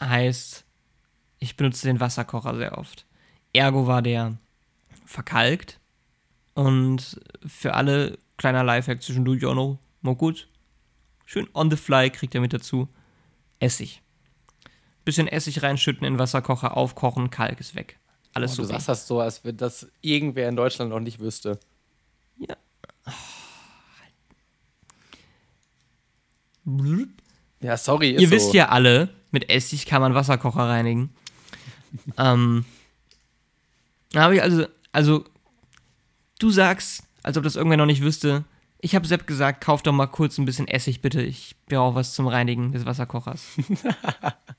Heißt, 0.00 0.64
ich 1.38 1.56
benutze 1.56 1.86
den 1.86 2.00
Wasserkocher 2.00 2.54
sehr 2.56 2.76
oft. 2.76 3.06
Ergo 3.54 3.86
war 3.86 4.02
der 4.02 4.36
verkalkt. 5.06 5.78
Und 6.54 7.18
für 7.46 7.72
alle 7.74 8.18
kleiner 8.36 8.62
Lifehack 8.64 9.02
zwischendurch 9.02 9.44
auch 9.46 9.54
noch 9.54 9.78
mal 10.02 10.14
gut. 10.14 10.48
Schön 11.32 11.48
on 11.54 11.70
the 11.70 11.78
fly 11.78 12.10
kriegt 12.10 12.34
er 12.34 12.42
mit 12.42 12.52
dazu. 12.52 12.88
Essig. 13.58 14.02
Bisschen 15.06 15.28
Essig 15.28 15.62
reinschütten 15.62 16.06
in 16.06 16.18
Wasserkocher, 16.18 16.76
aufkochen, 16.76 17.30
Kalk 17.30 17.58
ist 17.58 17.74
weg. 17.74 17.98
Alles 18.34 18.52
Oh, 18.52 18.56
du 18.56 18.62
super. 18.64 18.74
sagst 18.74 18.88
das 18.90 19.06
so, 19.06 19.18
als 19.18 19.42
wenn 19.42 19.56
das 19.56 19.90
irgendwer 20.02 20.46
in 20.50 20.56
Deutschland 20.56 20.90
noch 20.90 21.00
nicht 21.00 21.20
wüsste. 21.20 21.58
Ja. 22.36 22.54
Ja, 27.62 27.76
sorry, 27.78 28.10
ist 28.10 28.20
Ihr 28.20 28.28
so. 28.28 28.34
wisst 28.34 28.52
ja 28.52 28.68
alle, 28.68 29.08
mit 29.30 29.48
Essig 29.48 29.86
kann 29.86 30.02
man 30.02 30.14
Wasserkocher 30.14 30.68
reinigen. 30.68 31.14
ähm, 32.18 32.66
da 34.10 34.22
habe 34.24 34.36
ich 34.36 34.42
also, 34.42 34.66
also, 34.92 35.24
du 36.38 36.50
sagst, 36.50 37.04
als 37.22 37.38
ob 37.38 37.44
das 37.44 37.56
irgendwer 37.56 37.78
noch 37.78 37.86
nicht 37.86 38.02
wüsste, 38.02 38.44
ich 38.84 38.96
habe 38.96 39.06
Sepp 39.06 39.26
gesagt, 39.28 39.62
kauf 39.62 39.82
doch 39.82 39.92
mal 39.92 40.08
kurz 40.08 40.36
ein 40.36 40.44
bisschen 40.44 40.66
Essig 40.66 41.00
bitte, 41.00 41.22
ich 41.22 41.54
brauche 41.66 41.94
was 41.94 42.14
zum 42.14 42.26
Reinigen 42.26 42.72
des 42.72 42.84
Wasserkochers. 42.84 43.46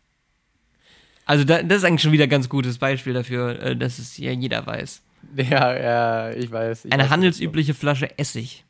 also 1.25 1.43
da, 1.43 1.61
das 1.61 1.79
ist 1.79 1.83
eigentlich 1.83 2.01
schon 2.01 2.13
wieder 2.13 2.23
ein 2.23 2.29
ganz 2.29 2.47
gutes 2.47 2.77
Beispiel 2.77 3.13
dafür, 3.13 3.61
äh, 3.61 3.75
dass 3.75 3.99
es 3.99 4.17
ja 4.17 4.31
jeder 4.31 4.65
weiß. 4.65 5.01
Ja, 5.35 5.77
ja, 5.77 6.31
ich 6.31 6.49
weiß. 6.49 6.85
Ich 6.85 6.93
Eine 6.93 7.03
weiß, 7.03 7.09
handelsübliche 7.09 7.73
Flasche 7.73 8.17
Essig. 8.17 8.63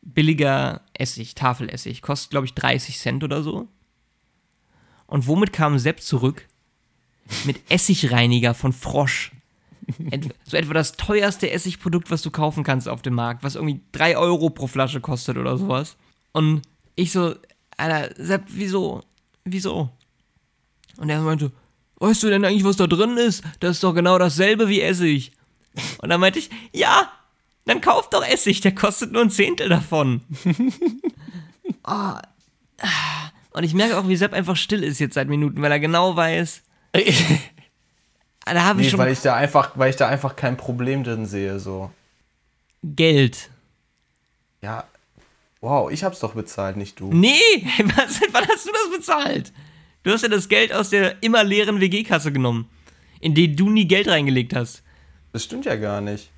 Billiger 0.00 0.82
Essig, 0.94 1.34
Tafelessig. 1.34 2.00
Kostet, 2.00 2.30
glaube 2.30 2.46
ich, 2.46 2.54
30 2.54 2.98
Cent 2.98 3.24
oder 3.24 3.42
so. 3.42 3.68
Und 5.06 5.26
womit 5.26 5.52
kam 5.52 5.78
Sepp 5.78 6.00
zurück? 6.00 6.46
Mit 7.44 7.60
Essigreiniger 7.68 8.54
von 8.54 8.72
Frosch. 8.72 9.32
So 10.44 10.56
etwa 10.56 10.74
das 10.74 10.92
teuerste 10.92 11.50
Essigprodukt, 11.50 12.10
was 12.10 12.22
du 12.22 12.30
kaufen 12.30 12.64
kannst 12.64 12.88
auf 12.88 13.02
dem 13.02 13.14
Markt, 13.14 13.42
was 13.42 13.56
irgendwie 13.56 13.80
3 13.92 14.16
Euro 14.16 14.50
pro 14.50 14.66
Flasche 14.66 15.00
kostet 15.00 15.36
oder 15.36 15.58
sowas. 15.58 15.96
Und 16.32 16.62
ich 16.94 17.12
so, 17.12 17.34
Alter, 17.76 18.14
Sepp, 18.22 18.44
wieso? 18.48 19.02
Wieso? 19.44 19.90
Und 20.98 21.10
er 21.10 21.20
meinte, 21.20 21.50
weißt 21.96 22.22
du 22.22 22.28
denn 22.28 22.44
eigentlich, 22.44 22.64
was 22.64 22.76
da 22.76 22.86
drin 22.86 23.16
ist? 23.16 23.42
Das 23.60 23.72
ist 23.72 23.84
doch 23.84 23.94
genau 23.94 24.18
dasselbe 24.18 24.68
wie 24.68 24.80
Essig. 24.80 25.32
Und 25.98 26.10
dann 26.10 26.20
meinte 26.20 26.38
ich, 26.38 26.50
ja, 26.72 27.10
dann 27.64 27.80
kauf 27.80 28.10
doch 28.10 28.24
Essig, 28.24 28.60
der 28.60 28.74
kostet 28.74 29.12
nur 29.12 29.22
ein 29.22 29.30
Zehntel 29.30 29.68
davon. 29.68 30.22
Ah. 31.84 32.22
Und 33.52 33.64
ich 33.64 33.74
merke 33.74 33.98
auch, 33.98 34.08
wie 34.08 34.16
Sepp 34.16 34.32
einfach 34.32 34.56
still 34.56 34.82
ist 34.82 34.98
jetzt 34.98 35.14
seit 35.14 35.28
Minuten, 35.28 35.60
weil 35.62 35.72
er 35.72 35.80
genau 35.80 36.16
weiß, 36.16 36.62
da 38.44 38.64
habe 38.64 38.80
ich 38.80 38.86
Nee, 38.86 38.90
schon 38.90 39.00
weil 39.00 39.12
ich 39.12 39.20
da 39.20 39.34
einfach, 39.36 39.72
weil 39.76 39.90
ich 39.90 39.96
da 39.96 40.08
einfach 40.08 40.36
kein 40.36 40.56
Problem 40.56 41.04
drin 41.04 41.26
sehe. 41.26 41.58
So. 41.58 41.90
Geld. 42.82 43.50
Ja. 44.62 44.84
Wow, 45.60 45.90
ich 45.92 46.02
hab's 46.02 46.18
doch 46.20 46.34
bezahlt, 46.34 46.76
nicht 46.76 46.98
du. 46.98 47.12
Nee, 47.12 47.38
was, 47.96 48.20
wann 48.32 48.46
hast 48.48 48.66
du 48.66 48.72
das 48.72 48.96
bezahlt? 48.96 49.52
Du 50.02 50.10
hast 50.10 50.22
ja 50.22 50.28
das 50.28 50.48
Geld 50.48 50.72
aus 50.72 50.90
der 50.90 51.22
immer 51.22 51.44
leeren 51.44 51.80
WG-Kasse 51.80 52.32
genommen, 52.32 52.68
in 53.20 53.34
die 53.34 53.54
du 53.54 53.70
nie 53.70 53.86
Geld 53.86 54.08
reingelegt 54.08 54.56
hast. 54.56 54.82
Das 55.32 55.44
stimmt 55.44 55.64
ja 55.64 55.76
gar 55.76 56.00
nicht. 56.00 56.30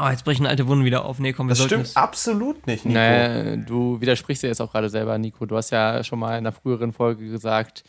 Oh, 0.00 0.08
jetzt 0.08 0.24
brechen 0.24 0.46
alte 0.46 0.66
Wunden 0.66 0.84
wieder 0.84 1.04
auf. 1.04 1.18
Nee, 1.18 1.32
komm, 1.32 1.46
wir 1.48 1.54
Das 1.54 1.64
stimmt 1.64 1.84
das. 1.84 1.96
absolut 1.96 2.66
nicht, 2.66 2.84
Nico. 2.84 2.98
Naja, 2.98 3.56
du 3.56 4.00
widersprichst 4.00 4.42
dir 4.42 4.48
jetzt 4.48 4.60
auch 4.60 4.72
gerade 4.72 4.88
selber, 4.88 5.16
Nico. 5.18 5.44
Du 5.46 5.56
hast 5.56 5.70
ja 5.70 6.02
schon 6.02 6.18
mal 6.18 6.30
in 6.32 6.38
einer 6.38 6.52
früheren 6.52 6.92
Folge 6.92 7.28
gesagt, 7.28 7.84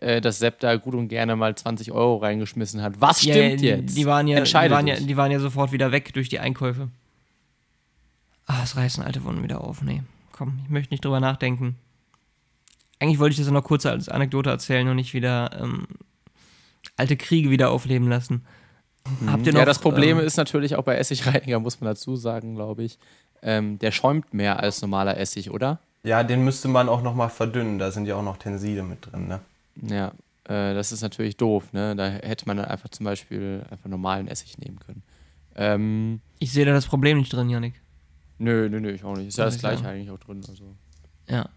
dass 0.00 0.38
Sepp 0.38 0.60
da 0.60 0.76
gut 0.76 0.94
und 0.94 1.08
gerne 1.08 1.34
mal 1.36 1.54
20 1.54 1.92
Euro 1.92 2.16
reingeschmissen 2.18 2.82
hat. 2.82 3.00
Was 3.00 3.22
Ja, 3.22 3.34
stimmt 3.34 3.60
die, 3.60 3.66
jetzt? 3.66 3.96
Die 3.96 4.06
waren, 4.06 4.28
ja, 4.28 4.40
die, 4.40 4.52
waren 4.54 4.86
ja, 4.86 4.96
die 4.96 5.16
waren 5.16 5.30
ja 5.30 5.40
sofort 5.40 5.72
wieder 5.72 5.90
weg 5.92 6.12
durch 6.14 6.28
die 6.28 6.38
Einkäufe. 6.38 6.88
Ah, 8.46 8.60
es 8.62 8.76
reißen 8.76 9.02
alte 9.02 9.24
Wunden 9.24 9.42
wieder 9.42 9.62
auf. 9.62 9.82
Nee, 9.82 10.02
komm, 10.32 10.60
ich 10.64 10.70
möchte 10.70 10.94
nicht 10.94 11.04
drüber 11.04 11.20
nachdenken. 11.20 11.76
Eigentlich 13.00 13.18
wollte 13.18 13.32
ich 13.32 13.38
das 13.38 13.46
ja 13.46 13.52
noch 13.52 13.64
kurz 13.64 13.86
als 13.86 14.08
Anekdote 14.08 14.50
erzählen 14.50 14.88
und 14.88 14.96
nicht 14.96 15.14
wieder 15.14 15.50
ähm, 15.60 15.86
alte 16.96 17.16
Kriege 17.16 17.50
wieder 17.50 17.70
aufleben 17.70 18.08
lassen. 18.08 18.44
Habt 19.26 19.46
ihr 19.46 19.52
noch, 19.52 19.60
ja, 19.60 19.64
das 19.64 19.78
Problem 19.78 20.18
ähm, 20.18 20.26
ist 20.26 20.36
natürlich 20.36 20.76
auch 20.76 20.82
bei 20.82 20.96
Essigreiniger, 20.96 21.60
muss 21.60 21.80
man 21.80 21.90
dazu 21.90 22.16
sagen, 22.16 22.54
glaube 22.54 22.84
ich. 22.84 22.98
Ähm, 23.42 23.78
der 23.78 23.92
schäumt 23.92 24.34
mehr 24.34 24.60
als 24.60 24.82
normaler 24.82 25.16
Essig, 25.18 25.50
oder? 25.50 25.78
Ja, 26.02 26.22
den 26.22 26.44
müsste 26.44 26.68
man 26.68 26.88
auch 26.88 27.02
nochmal 27.02 27.30
verdünnen. 27.30 27.78
Da 27.78 27.90
sind 27.90 28.06
ja 28.06 28.16
auch 28.16 28.22
noch 28.22 28.36
Tenside 28.36 28.82
mit 28.82 29.10
drin, 29.10 29.28
ne? 29.28 29.40
Ja, 29.82 30.08
äh, 30.44 30.74
das 30.74 30.92
ist 30.92 31.02
natürlich 31.02 31.36
doof, 31.36 31.72
ne? 31.72 31.94
Da 31.96 32.08
hätte 32.08 32.46
man 32.46 32.56
dann 32.56 32.66
einfach 32.66 32.88
zum 32.88 33.04
Beispiel 33.04 33.64
einfach 33.70 33.88
normalen 33.88 34.28
Essig 34.28 34.58
nehmen 34.58 34.78
können. 34.80 35.02
Ähm, 35.56 36.20
Ich 36.38 36.52
sehe 36.52 36.64
da 36.64 36.72
das 36.72 36.86
Problem 36.86 37.18
nicht 37.18 37.32
drin, 37.32 37.48
Janik. 37.50 37.74
nö, 38.38 38.68
nö, 38.68 38.80
nö, 38.80 38.90
ich 38.92 39.04
auch 39.04 39.16
nicht. 39.16 39.28
Ist 39.28 39.38
ja 39.38 39.44
das 39.46 39.54
ich 39.56 39.60
gleiche 39.60 39.86
eigentlich 39.88 40.10
auch 40.10 40.18
drin. 40.18 40.40
Also, 40.48 40.74
Ja. 41.28 41.48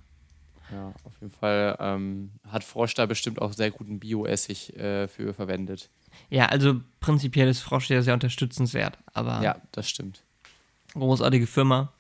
ja, 0.72 0.94
auf 1.04 1.14
jeden 1.22 1.32
Fall 1.34 1.76
ähm, 1.80 2.32
hat 2.48 2.64
Frosch 2.64 2.94
da 2.96 3.06
bestimmt 3.06 3.42
auch 3.42 3.54
sehr 3.54 3.72
guten 3.72 4.00
Bio-Essig 4.00 4.76
äh, 4.78 5.08
für 5.08 5.34
verwendet. 5.34 5.90
Ja, 6.30 6.48
also 6.48 6.82
prinzipiell 7.00 7.48
ist 7.48 7.62
Frosch 7.62 7.90
ja 7.90 8.02
sehr 8.02 8.14
unterstützenswert, 8.16 8.98
aber 9.14 9.42
Ja, 9.44 9.62
das 9.72 9.90
stimmt. 9.90 10.24
großartige 10.94 11.48
Firma. 11.48 11.92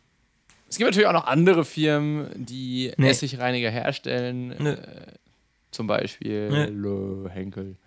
Es 0.68 0.78
gibt 0.78 0.88
natürlich 0.90 1.08
auch 1.08 1.14
noch 1.14 1.28
andere 1.28 1.64
Firmen, 1.66 2.30
die 2.46 2.92
Nee. 2.98 3.10
Essigreiniger 3.10 3.70
herstellen. 3.70 4.56
Nö. 4.58 4.72
Äh, 4.72 5.14
zum 5.72 5.88
Beispiel 5.88 6.50
Nee. 6.50 7.30
Henkel. 7.30 7.78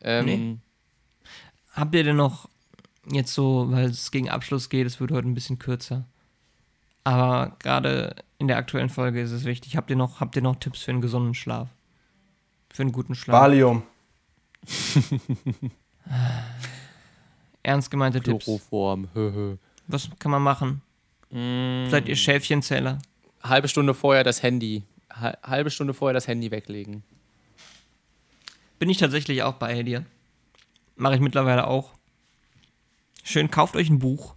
Ähm, 0.00 0.24
Nee. 0.24 0.56
Habt 1.72 1.94
ihr 1.94 2.04
denn 2.04 2.16
noch 2.16 2.48
jetzt 3.10 3.32
so, 3.34 3.66
weil 3.70 3.86
es 3.86 4.10
gegen 4.10 4.28
Abschluss 4.28 4.68
geht, 4.68 4.86
es 4.86 5.00
wird 5.00 5.10
heute 5.12 5.26
ein 5.28 5.34
bisschen 5.34 5.58
kürzer. 5.58 6.04
Aber 7.04 7.56
gerade 7.58 8.14
in 8.38 8.46
der 8.48 8.58
aktuellen 8.58 8.90
Folge 8.90 9.20
ist 9.20 9.30
es 9.32 9.44
wichtig. 9.44 9.76
Habt 9.76 9.90
ihr 9.90 9.96
noch, 9.96 10.20
habt 10.20 10.36
ihr 10.36 10.42
noch 10.42 10.56
Tipps 10.56 10.82
für 10.82 10.90
einen 10.92 11.00
gesunden 11.00 11.34
Schlaf? 11.34 11.68
Für 12.72 12.82
einen 12.82 12.92
guten 12.92 13.14
Schlaf? 13.14 13.40
Valium. 13.40 13.82
Ernst 17.62 17.90
gemeinte 17.90 18.20
Tipps. 18.20 18.44
Chloroform. 18.44 19.08
hö. 19.14 19.56
Was 19.88 20.08
kann 20.18 20.30
man 20.30 20.42
machen? 20.42 20.82
Mm, 21.30 21.88
Seid 21.90 22.08
ihr 22.08 22.16
Schäfchenzähler? 22.16 22.98
halbe 23.42 23.66
Stunde 23.66 23.94
vorher 23.94 24.22
das 24.22 24.42
Handy. 24.44 24.84
Ha- 25.20 25.36
halbe 25.42 25.70
Stunde 25.70 25.94
vorher 25.94 26.14
das 26.14 26.28
Handy 26.28 26.50
weglegen. 26.50 27.02
Bin 28.78 28.90
ich 28.90 28.98
tatsächlich 28.98 29.42
auch 29.42 29.54
bei 29.54 29.82
dir. 29.82 30.04
Mache 30.96 31.14
ich 31.14 31.20
mittlerweile 31.20 31.66
auch. 31.66 31.92
Schön, 33.22 33.50
kauft 33.50 33.76
euch 33.76 33.88
ein 33.90 33.98
Buch. 33.98 34.34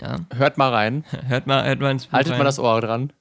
Ja, 0.00 0.20
Hört 0.34 0.58
mal 0.58 0.70
rein. 0.72 1.04
hört 1.26 1.46
mal, 1.46 1.64
hört 1.64 1.80
mal 1.80 1.90
ins 1.90 2.06
Buch 2.06 2.12
Haltet 2.12 2.32
rein. 2.32 2.38
mal 2.38 2.44
das 2.44 2.58
Ohr 2.58 2.80
dran. 2.80 3.12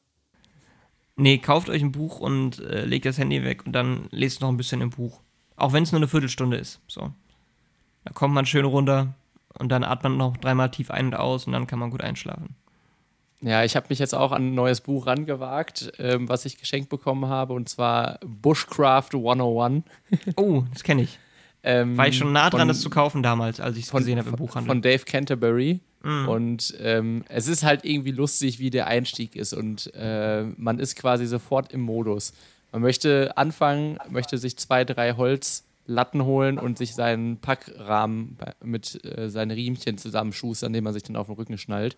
Nee, 1.16 1.38
kauft 1.38 1.70
euch 1.70 1.82
ein 1.82 1.94
Buch 1.94 2.20
und 2.20 2.60
äh, 2.60 2.84
legt 2.84 3.06
das 3.06 3.18
Handy 3.18 3.44
weg 3.46 3.66
und 3.66 3.72
dann 3.72 4.08
lest 4.12 4.42
noch 4.42 4.50
ein 4.50 4.58
bisschen 4.58 4.82
im 4.82 4.90
Buch. 4.90 5.22
Auch 5.56 5.72
wenn 5.72 5.84
es 5.84 5.94
nur 5.94 6.00
eine 6.00 6.10
Viertelstunde 6.10 6.58
ist. 6.58 6.82
So. 6.88 7.14
Da 8.04 8.12
kommt 8.14 8.34
man 8.34 8.46
schön 8.46 8.66
runter 8.66 9.14
und 9.58 9.70
dann 9.70 9.86
atmet 9.86 10.12
man 10.12 10.18
noch 10.18 10.36
dreimal 10.38 10.70
tief 10.70 10.92
ein 10.92 11.06
und 11.08 11.16
aus 11.16 11.48
und 11.48 11.54
dann 11.54 11.68
kann 11.68 11.80
man 11.80 11.90
gut 11.92 12.02
einschlafen. 12.02 12.56
Ja, 13.46 13.64
ich 13.64 13.76
habe 13.76 13.86
mich 13.90 14.00
jetzt 14.00 14.16
auch 14.16 14.32
an 14.32 14.48
ein 14.48 14.56
neues 14.56 14.82
Buch 14.82 15.06
rangewagt, 15.06 15.94
ähm, 16.00 16.28
was 16.28 16.46
ich 16.46 16.58
geschenkt 16.58 16.90
bekommen 16.90 17.28
habe, 17.28 17.54
und 17.54 17.70
zwar 17.70 18.20
Bushcraft 18.26 19.10
101. 19.14 19.84
Oh, 20.36 20.64
das 20.74 20.84
kenne 20.84 21.04
ich. 21.04 21.20
Ähm, 21.64 21.96
War 21.98 22.08
ich 22.08 22.18
schon 22.18 22.32
nah 22.34 22.50
dran, 22.50 22.62
von- 22.62 22.68
das 22.70 22.82
zu 22.82 22.90
kaufen 22.90 23.22
damals, 23.24 23.60
als 23.60 23.78
ich 23.78 23.84
es 23.86 23.90
von, 23.92 24.00
gesehen 24.00 24.18
habe 24.20 24.30
im 24.30 24.36
Buchhandel. 24.36 24.68
von 24.68 24.82
Dave 24.82 25.04
Canterbury. 25.06 25.80
Mhm. 26.04 26.28
Und 26.30 26.76
ähm, 26.80 27.24
es 27.30 27.48
ist 27.48 27.64
halt 27.64 27.86
irgendwie 27.86 28.12
lustig, 28.12 28.60
wie 28.60 28.70
der 28.70 28.88
Einstieg 28.88 29.36
ist. 29.36 29.54
Und 29.54 29.92
äh, 29.96 30.44
man 30.58 30.78
ist 30.80 30.96
quasi 30.96 31.26
sofort 31.26 31.72
im 31.72 31.82
Modus. 31.82 32.34
Man 32.72 32.82
möchte 32.84 33.36
anfangen, 33.38 33.98
möchte 34.10 34.38
sich 34.38 34.58
zwei, 34.58 34.86
drei 34.86 35.14
Holzlatten 35.14 36.24
holen 36.26 36.60
und 36.60 36.78
sich 36.78 36.94
seinen 36.94 37.38
Packrahmen 37.38 38.38
mit 38.64 39.04
äh, 39.06 39.30
seinen 39.30 39.52
Riemchen 39.52 39.98
zusammenschustern, 39.98 40.74
den 40.74 40.84
man 40.84 40.94
sich 40.94 41.04
dann 41.04 41.16
auf 41.16 41.28
den 41.28 41.36
Rücken 41.36 41.58
schnallt. 41.58 41.98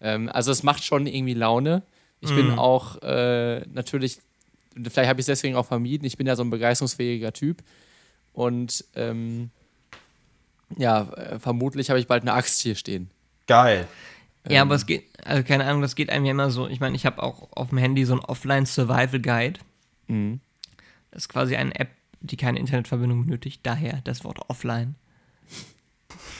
Ähm, 0.00 0.28
also 0.28 0.50
es 0.52 0.62
macht 0.62 0.84
schon 0.84 1.06
irgendwie 1.06 1.34
Laune. 1.34 1.82
Ich 2.20 2.34
bin 2.34 2.48
Mhm. 2.52 2.58
auch 2.58 3.00
äh, 3.02 3.60
natürlich, 3.72 4.18
vielleicht 4.74 5.08
habe 5.08 5.20
ich 5.20 5.24
es 5.24 5.26
deswegen 5.26 5.56
auch 5.56 5.66
vermieden, 5.66 6.04
ich 6.04 6.16
bin 6.18 6.26
ja 6.26 6.36
so 6.36 6.42
ein 6.42 6.50
begeisterungsfähiger 6.50 7.32
Typ. 7.32 7.62
Und 8.32 8.84
ähm, 8.94 9.50
ja, 10.76 11.02
äh, 11.14 11.38
vermutlich 11.38 11.90
habe 11.90 11.98
ich 11.98 12.06
bald 12.06 12.22
eine 12.22 12.32
Axt 12.34 12.60
hier 12.60 12.74
stehen. 12.74 13.10
Geil. 13.46 13.88
ja, 14.48 14.62
aber 14.62 14.74
es 14.74 14.86
geht, 14.86 15.04
also 15.24 15.42
keine 15.42 15.64
Ahnung, 15.66 15.82
das 15.82 15.94
geht 15.96 16.10
einem 16.10 16.24
ja 16.24 16.30
immer 16.30 16.50
so. 16.50 16.68
Ich 16.68 16.78
meine, 16.80 16.94
ich 16.94 17.04
habe 17.06 17.22
auch 17.22 17.48
auf 17.52 17.70
dem 17.70 17.78
Handy 17.78 18.04
so 18.04 18.14
ein 18.14 18.20
Offline-Survival-Guide. 18.20 19.60
Mhm. 20.08 20.40
Das 21.10 21.22
ist 21.24 21.28
quasi 21.28 21.56
eine 21.56 21.74
App, 21.74 21.88
die 22.20 22.36
keine 22.36 22.58
Internetverbindung 22.58 23.24
benötigt. 23.26 23.60
Daher 23.64 24.00
das 24.04 24.22
Wort 24.24 24.38
offline. 24.48 24.94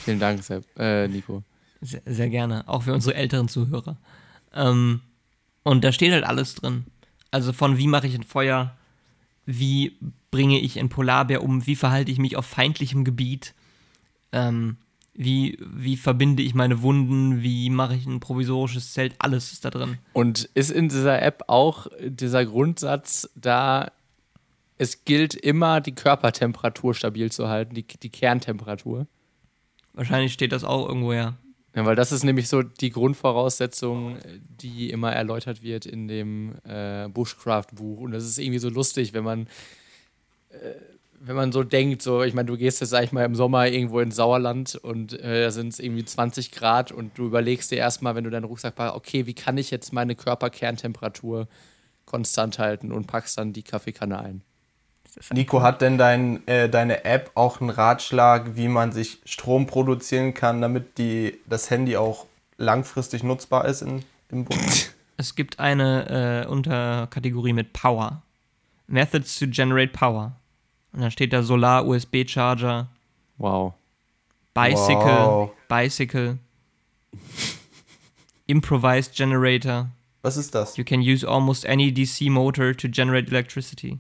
Vielen 0.05 0.21
Dank, 0.21 0.43
Sepp, 0.45 0.65
äh, 0.79 1.09
Nico. 1.09 1.43
Sehr, 1.81 2.03
sehr 2.05 2.29
gerne, 2.29 2.69
auch 2.69 2.83
für 2.83 2.93
unsere 2.93 3.15
älteren 3.15 3.49
Zuhörer. 3.49 3.97
Ähm, 4.53 5.01
und 5.63 5.85
da 5.85 5.93
steht 5.93 6.13
halt 6.13 6.25
alles 6.25 6.55
drin. 6.55 6.85
Also 7.31 7.53
von 7.53 7.79
wie 7.79 7.87
mache 7.87 8.07
ich 8.07 8.15
ein 8.15 8.23
Feuer, 8.23 8.77
wie 9.47 9.97
bringe 10.31 10.61
ich 10.61 10.79
einen 10.79 10.89
Polarbär 10.89 11.43
um, 11.43 11.67
wie 11.67 11.77
verhalte 11.77 12.11
ich 12.11 12.19
mich 12.19 12.37
auf 12.37 12.47
feindlichem 12.47 13.05
Gebiet, 13.05 13.55
ähm, 14.33 14.77
wie, 15.15 15.59
wie 15.61 15.97
verbinde 15.97 16.43
ich 16.43 16.55
meine 16.55 16.83
Wunden, 16.83 17.43
wie 17.43 17.69
mache 17.69 17.95
ich 17.95 18.07
ein 18.07 18.21
provisorisches 18.21 18.93
Zelt, 18.93 19.15
alles 19.19 19.53
ist 19.53 19.65
da 19.65 19.71
drin. 19.71 19.99
Und 20.13 20.49
ist 20.55 20.71
in 20.71 20.89
dieser 20.89 21.21
App 21.21 21.45
auch 21.49 21.89
dieser 22.01 22.47
Grundsatz 22.47 23.29
da, 23.35 23.91
es 24.79 25.05
gilt 25.05 25.35
immer, 25.35 25.81
die 25.81 25.95
Körpertemperatur 25.95 26.95
stabil 26.95 27.31
zu 27.31 27.49
halten, 27.49 27.75
die, 27.75 27.85
die 27.85 28.09
Kerntemperatur? 28.09 29.07
Wahrscheinlich 29.93 30.33
steht 30.33 30.53
das 30.53 30.65
auch 30.65 30.89
irgendwo 30.89 31.13
ja. 31.13 31.35
Ja, 31.75 31.85
weil 31.87 31.95
das 31.95 32.11
ist 32.11 32.25
nämlich 32.25 32.49
so 32.49 32.63
die 32.63 32.91
Grundvoraussetzung, 32.91 34.19
die 34.61 34.91
immer 34.91 35.13
erläutert 35.13 35.63
wird 35.63 35.87
in 35.87 36.09
dem 36.09 36.57
äh, 36.65 37.09
Bushcraft-Buch. 37.09 38.01
Und 38.01 38.11
das 38.11 38.25
ist 38.25 38.39
irgendwie 38.39 38.59
so 38.59 38.69
lustig, 38.69 39.13
wenn 39.13 39.23
man, 39.23 39.47
äh, 40.51 40.75
wenn 41.21 41.37
man 41.37 41.53
so 41.53 41.63
denkt, 41.63 42.03
so, 42.03 42.25
ich 42.25 42.35
meine, 42.35 42.47
du 42.47 42.57
gehst 42.57 42.81
jetzt, 42.81 42.91
sag 42.91 43.05
ich 43.05 43.13
mal, 43.13 43.25
im 43.25 43.37
Sommer 43.37 43.69
irgendwo 43.69 44.01
ins 44.01 44.17
Sauerland 44.17 44.75
und 44.75 45.13
äh, 45.21 45.43
da 45.43 45.51
sind 45.53 45.69
es 45.69 45.79
irgendwie 45.79 46.05
20 46.05 46.51
Grad 46.51 46.91
und 46.91 47.17
du 47.17 47.27
überlegst 47.27 47.71
dir 47.71 47.79
erstmal, 47.79 48.17
wenn 48.17 48.25
du 48.25 48.31
deinen 48.31 48.45
Rucksack 48.45 48.75
packst, 48.75 48.97
okay, 48.97 49.27
wie 49.27 49.35
kann 49.35 49.57
ich 49.57 49.71
jetzt 49.71 49.93
meine 49.93 50.17
Körperkerntemperatur 50.17 51.47
konstant 52.05 52.59
halten 52.59 52.91
und 52.91 53.07
packst 53.07 53.39
dann 53.39 53.53
die 53.53 53.63
Kaffeekanne 53.63 54.19
ein. 54.19 54.43
Nico, 55.33 55.63
hat 55.63 55.81
denn 55.83 55.99
dein, 55.99 56.47
äh, 56.47 56.69
deine 56.69 57.05
App 57.05 57.31
auch 57.35 57.61
einen 57.61 57.71
Ratschlag, 57.71 58.57
wie 58.57 58.69
man 58.69 58.93
sich 58.93 59.19
Strom 59.25 59.67
produzieren 59.67 60.35
kann, 60.35 60.61
damit 60.61 60.99
die, 60.99 61.39
das 61.47 61.71
Handy 61.71 61.97
auch 61.97 62.27
langfristig 62.59 63.23
nutzbar 63.23 63.65
ist 63.65 63.83
in, 63.83 64.03
im 64.31 64.45
Bund? 64.45 64.95
Es 65.17 65.35
gibt 65.35 65.61
eine 65.61 66.45
äh, 66.45 66.49
Unterkategorie 66.49 67.53
mit 67.53 67.75
Power. 67.75 68.23
Methods 68.87 69.39
to 69.39 69.47
generate 69.47 69.93
power. 69.93 70.33
Und 70.95 71.03
dann 71.03 71.11
steht 71.11 71.35
da 71.35 71.43
Solar, 71.43 71.87
USB-Charger, 71.87 72.89
Wow. 73.37 73.75
Bicycle, 74.55 75.27
Wow. 75.27 75.51
Bicycle, 75.69 76.39
Improvised 78.47 79.15
Generator. 79.15 79.91
Was 80.23 80.37
ist 80.37 80.55
das? 80.55 80.77
You 80.77 80.85
can 80.85 81.01
use 81.01 81.27
almost 81.27 81.67
any 81.67 81.93
DC 81.93 82.31
motor 82.31 82.75
to 82.75 82.89
generate 82.89 83.31
electricity. 83.31 83.99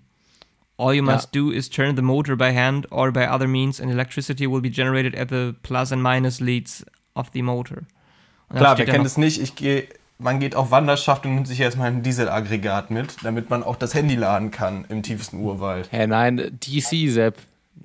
All 0.80 0.94
you 0.94 1.04
Ja. 1.04 1.12
must 1.14 1.34
do 1.34 1.50
is 1.50 1.68
turn 1.68 1.94
the 1.96 2.02
motor 2.02 2.36
by 2.36 2.52
hand 2.52 2.90
or 2.90 3.12
by 3.12 3.26
other 3.26 3.46
means, 3.46 3.80
and 3.80 3.90
electricity 3.90 4.46
will 4.46 4.62
be 4.62 4.70
generated 4.70 5.14
at 5.14 5.28
the 5.28 5.54
plus 5.62 5.92
and 5.92 6.02
minus 6.02 6.40
leads 6.40 6.84
of 7.14 7.28
the 7.34 7.42
motor. 7.42 7.82
Klar, 8.48 8.78
wer 8.78 8.86
kennt 8.86 9.04
es 9.06 9.16
nicht? 9.16 9.40
Ich 9.40 9.54
gehe, 9.54 9.86
man 10.18 10.40
geht 10.40 10.56
auf 10.56 10.70
Wanderschaft 10.70 11.24
und 11.26 11.34
nimmt 11.34 11.46
sich 11.48 11.60
erstmal 11.60 11.88
ein 11.88 12.02
Dieselaggregat 12.02 12.90
mit, 12.90 13.16
damit 13.22 13.50
man 13.50 13.62
auch 13.62 13.76
das 13.76 13.94
Handy 13.94 14.16
laden 14.16 14.50
kann 14.50 14.84
im 14.88 15.02
tiefsten 15.02 15.38
Urwald. 15.40 15.88
Hä, 15.92 16.06
nein, 16.06 16.58
DC, 16.60 17.08
Sepp. 17.10 17.36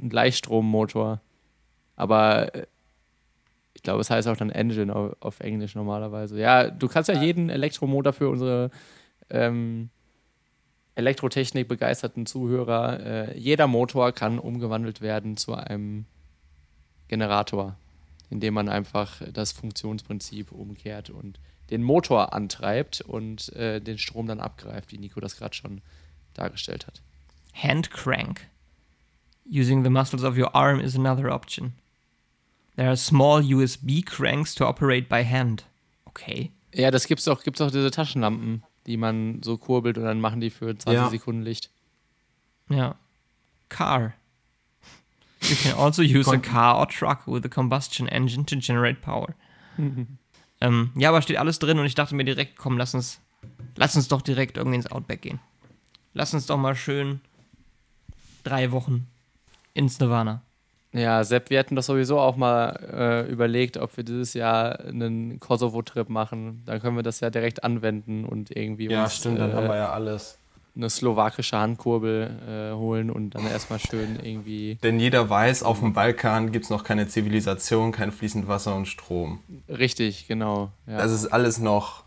Ein 0.01 0.09
Gleichstrommotor. 0.09 1.21
Aber 1.95 2.53
äh, 2.55 2.65
ich 3.73 3.83
glaube, 3.83 4.01
es 4.01 4.09
heißt 4.09 4.27
auch 4.27 4.37
dann 4.37 4.49
Engine 4.49 4.93
auf, 4.95 5.15
auf 5.19 5.39
Englisch 5.41 5.75
normalerweise. 5.75 6.39
Ja, 6.39 6.69
du 6.69 6.87
kannst 6.87 7.09
ja 7.09 7.21
jeden 7.21 7.49
Elektromotor 7.49 8.11
für 8.13 8.29
unsere 8.29 8.71
ähm, 9.29 9.89
Elektrotechnik 10.95 11.67
begeisterten 11.67 12.25
Zuhörer, 12.25 12.99
äh, 12.99 13.37
jeder 13.37 13.67
Motor 13.67 14.13
kann 14.13 14.39
umgewandelt 14.39 15.01
werden 15.01 15.35
zu 15.35 15.53
einem 15.53 16.05
Generator, 17.09 17.75
indem 18.29 18.53
man 18.53 18.69
einfach 18.69 19.21
das 19.33 19.51
Funktionsprinzip 19.51 20.51
umkehrt 20.51 21.09
und 21.09 21.39
den 21.69 21.83
Motor 21.83 22.33
antreibt 22.33 23.01
und 23.01 23.51
äh, 23.53 23.81
den 23.81 23.97
Strom 23.97 24.27
dann 24.27 24.39
abgreift, 24.39 24.91
wie 24.91 24.97
Nico 24.97 25.19
das 25.19 25.37
gerade 25.37 25.55
schon 25.55 25.81
dargestellt 26.33 26.87
hat. 26.87 27.01
Hand 27.53 27.91
crank. 27.91 28.47
Using 29.47 29.83
the 29.83 29.89
muscles 29.89 30.23
of 30.23 30.37
your 30.37 30.55
arm 30.55 30.79
is 30.79 30.95
another 30.95 31.33
option. 31.33 31.73
There 32.75 32.87
are 32.87 32.97
small 32.97 33.41
USB 33.41 34.03
cranks 34.05 34.55
to 34.55 34.65
operate 34.65 35.07
by 35.07 35.23
hand. 35.23 35.65
Okay. 36.05 36.51
Ja, 36.73 36.91
das 36.91 37.07
gibt's 37.07 37.27
auch, 37.27 37.43
gibt's 37.43 37.61
auch 37.61 37.71
diese 37.71 37.91
Taschenlampen, 37.91 38.63
die 38.87 38.97
man 38.97 39.41
so 39.43 39.57
kurbelt 39.57 39.97
und 39.97 40.03
dann 40.03 40.21
machen 40.21 40.41
die 40.41 40.49
für 40.49 40.77
20 40.77 40.93
Ja. 40.93 41.09
Sekunden 41.09 41.41
Licht. 41.41 41.69
Ja. 42.69 42.95
Car. 43.69 44.13
You 45.41 45.55
can 45.55 45.73
also 45.77 46.01
use 46.01 46.31
a 46.31 46.37
car 46.37 46.79
or 46.79 46.87
truck 46.87 47.27
with 47.27 47.43
a 47.45 47.49
combustion 47.49 48.07
engine 48.07 48.45
to 48.45 48.55
generate 48.57 49.01
power. 49.01 49.35
ähm, 50.61 50.91
ja, 50.95 51.09
aber 51.09 51.21
steht 51.21 51.37
alles 51.37 51.59
drin 51.59 51.77
und 51.77 51.85
ich 51.85 51.95
dachte 51.95 52.15
mir 52.15 52.23
direkt, 52.23 52.57
komm, 52.57 52.77
lass 52.77 52.95
uns, 52.95 53.19
lass 53.75 53.95
uns 53.95 54.07
doch 54.07 54.21
direkt 54.21 54.57
irgendwie 54.57 54.77
ins 54.77 54.91
Outback 54.91 55.21
gehen. 55.21 55.39
Lass 56.13 56.33
uns 56.33 56.45
doch 56.45 56.57
mal 56.57 56.75
schön 56.75 57.21
drei 58.43 58.71
Wochen 58.71 59.07
ins 59.73 59.99
Nirvana. 59.99 60.41
Ja, 60.97 61.23
Sepp, 61.25 61.49
wir 61.49 61.59
hätten 61.59 61.75
das 61.75 61.87
sowieso 61.87 62.19
auch 62.19 62.37
mal 62.37 63.25
äh, 63.27 63.29
überlegt, 63.31 63.75
ob 63.77 63.95
wir 63.97 64.05
dieses 64.05 64.33
Jahr 64.33 64.79
einen 64.79 65.39
Kosovo-Trip 65.41 66.07
machen. 66.07 66.63
Dann 66.65 66.79
können 66.79 66.95
wir 66.95 67.03
das 67.03 67.19
ja 67.19 67.29
direkt 67.29 67.63
anwenden 67.65 68.23
und 68.23 68.55
irgendwie 68.55 68.85
Ja, 68.87 69.03
uns 69.03 69.15
stimmt, 69.17 69.39
dann 69.39 69.51
äh, 69.51 69.53
haben 69.55 69.67
wir 69.67 69.75
ja 69.75 69.91
alles. 69.91 70.37
eine 70.75 70.89
slowakische 70.89 71.57
Handkurbel 71.57 72.29
äh, 72.47 72.75
holen 72.77 73.09
und 73.09 73.31
dann 73.35 73.45
erstmal 73.45 73.79
schön 73.79 74.19
irgendwie 74.23 74.75
Denn 74.83 74.99
jeder 74.99 75.29
weiß, 75.29 75.63
auf 75.63 75.79
dem 75.79 75.91
Balkan 75.93 76.53
gibt 76.53 76.63
es 76.65 76.69
noch 76.71 76.83
keine 76.85 77.07
Zivilisation, 77.09 77.91
kein 77.91 78.11
fließend 78.13 78.47
Wasser 78.47 78.73
und 78.75 78.85
Strom. 78.87 79.39
richtig, 79.67 80.27
genau. 80.27 80.71
Ja. 80.87 80.97
Das 80.99 81.11
ist 81.11 81.27
alles 81.27 81.59
noch, 81.59 82.03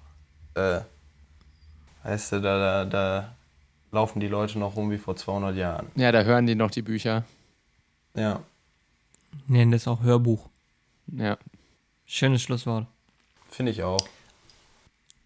äh, 0.54 0.80
weißt 2.04 2.32
du, 2.32 2.40
da, 2.40 2.58
da, 2.58 2.84
da 2.86 3.32
laufen 3.92 4.20
die 4.20 4.28
Leute 4.28 4.58
noch 4.58 4.76
rum 4.76 4.90
wie 4.90 4.98
vor 4.98 5.14
200 5.14 5.56
Jahren. 5.56 5.86
ja, 5.94 6.10
da 6.10 6.22
hören 6.22 6.46
die 6.46 6.54
noch 6.54 6.70
die 6.70 6.82
Bücher. 6.82 7.24
Ja. 8.14 8.40
Nennen 9.46 9.72
das 9.72 9.88
auch 9.88 10.02
Hörbuch. 10.02 10.48
Ja. 11.06 11.38
Schönes 12.06 12.42
Schlusswort. 12.42 12.86
Finde 13.50 13.72
ich 13.72 13.82
auch. 13.82 14.06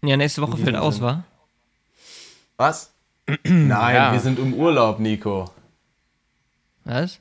Ja, 0.01 0.17
nächste 0.17 0.41
Woche 0.41 0.57
fällt 0.57 0.75
aus, 0.75 1.01
wa? 1.01 1.23
Was? 2.57 2.91
Nein, 3.43 3.95
Ja. 3.95 4.11
wir 4.13 4.19
sind 4.19 4.39
im 4.39 4.53
Urlaub, 4.53 4.99
Nico. 4.99 5.49
Was? 6.83 7.19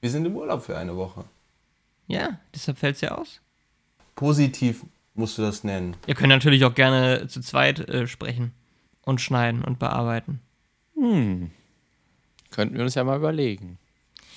Wir 0.00 0.10
sind 0.10 0.24
im 0.24 0.36
Urlaub 0.36 0.62
für 0.64 0.76
eine 0.78 0.96
Woche. 0.96 1.24
Ja, 2.06 2.38
deshalb 2.54 2.78
fällt 2.78 2.94
es 2.96 3.02
ja 3.02 3.12
aus. 3.12 3.40
Positiv 4.14 4.84
musst 5.14 5.36
du 5.36 5.42
das 5.42 5.64
nennen. 5.64 5.96
Ihr 6.06 6.14
könnt 6.14 6.30
natürlich 6.30 6.64
auch 6.64 6.74
gerne 6.74 7.26
zu 7.28 7.40
zweit 7.40 7.80
äh, 7.88 8.06
sprechen 8.06 8.52
und 9.02 9.20
schneiden 9.20 9.62
und 9.64 9.78
bearbeiten. 9.78 10.40
Hm. 10.94 11.50
Könnten 12.50 12.76
wir 12.76 12.84
uns 12.84 12.94
ja 12.94 13.04
mal 13.04 13.18
überlegen. 13.18 13.78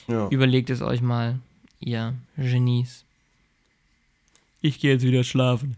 Ja. 0.07 0.27
Überlegt 0.29 0.69
es 0.69 0.81
euch 0.81 1.01
mal, 1.01 1.39
ihr 1.81 2.15
Genies. 2.37 3.05
Ich 4.61 4.79
gehe 4.79 4.93
jetzt 4.93 5.03
wieder 5.03 5.23
schlafen. 5.23 5.75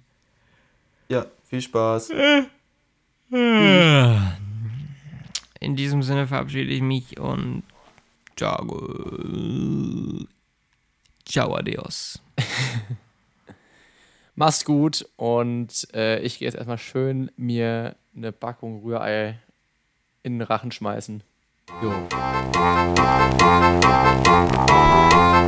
Ja, 1.09 1.25
viel 1.45 1.61
Spaß. 1.61 2.11
In 5.59 5.75
diesem 5.75 6.03
Sinne 6.03 6.27
verabschiede 6.27 6.71
ich 6.71 6.81
mich 6.81 7.19
und 7.19 7.63
sage 8.37 10.27
Ciao, 11.25 11.55
adios. 11.55 12.21
Mach's 14.35 14.65
gut 14.65 15.07
und 15.15 15.87
äh, 15.93 16.19
ich 16.19 16.39
gehe 16.39 16.47
jetzt 16.47 16.55
erstmal 16.55 16.77
schön 16.77 17.31
mir 17.37 17.95
eine 18.15 18.31
Packung 18.31 18.81
Rührei 18.81 19.39
in 20.23 20.39
den 20.39 20.41
Rachen 20.41 20.71
schmeißen. 20.71 21.23
Jo. 21.69 21.93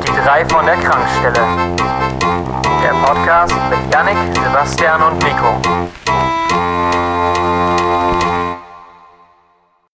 Die 0.02 0.24
drei 0.24 0.46
von 0.46 0.64
der 0.64 0.76
Krankstelle. 0.76 1.46
Der 2.82 2.94
Podcast 3.04 3.54
mit 3.68 3.92
Yannick, 3.92 4.16
Sebastian 4.42 5.02
und 5.02 5.22
Nico. 5.22 5.60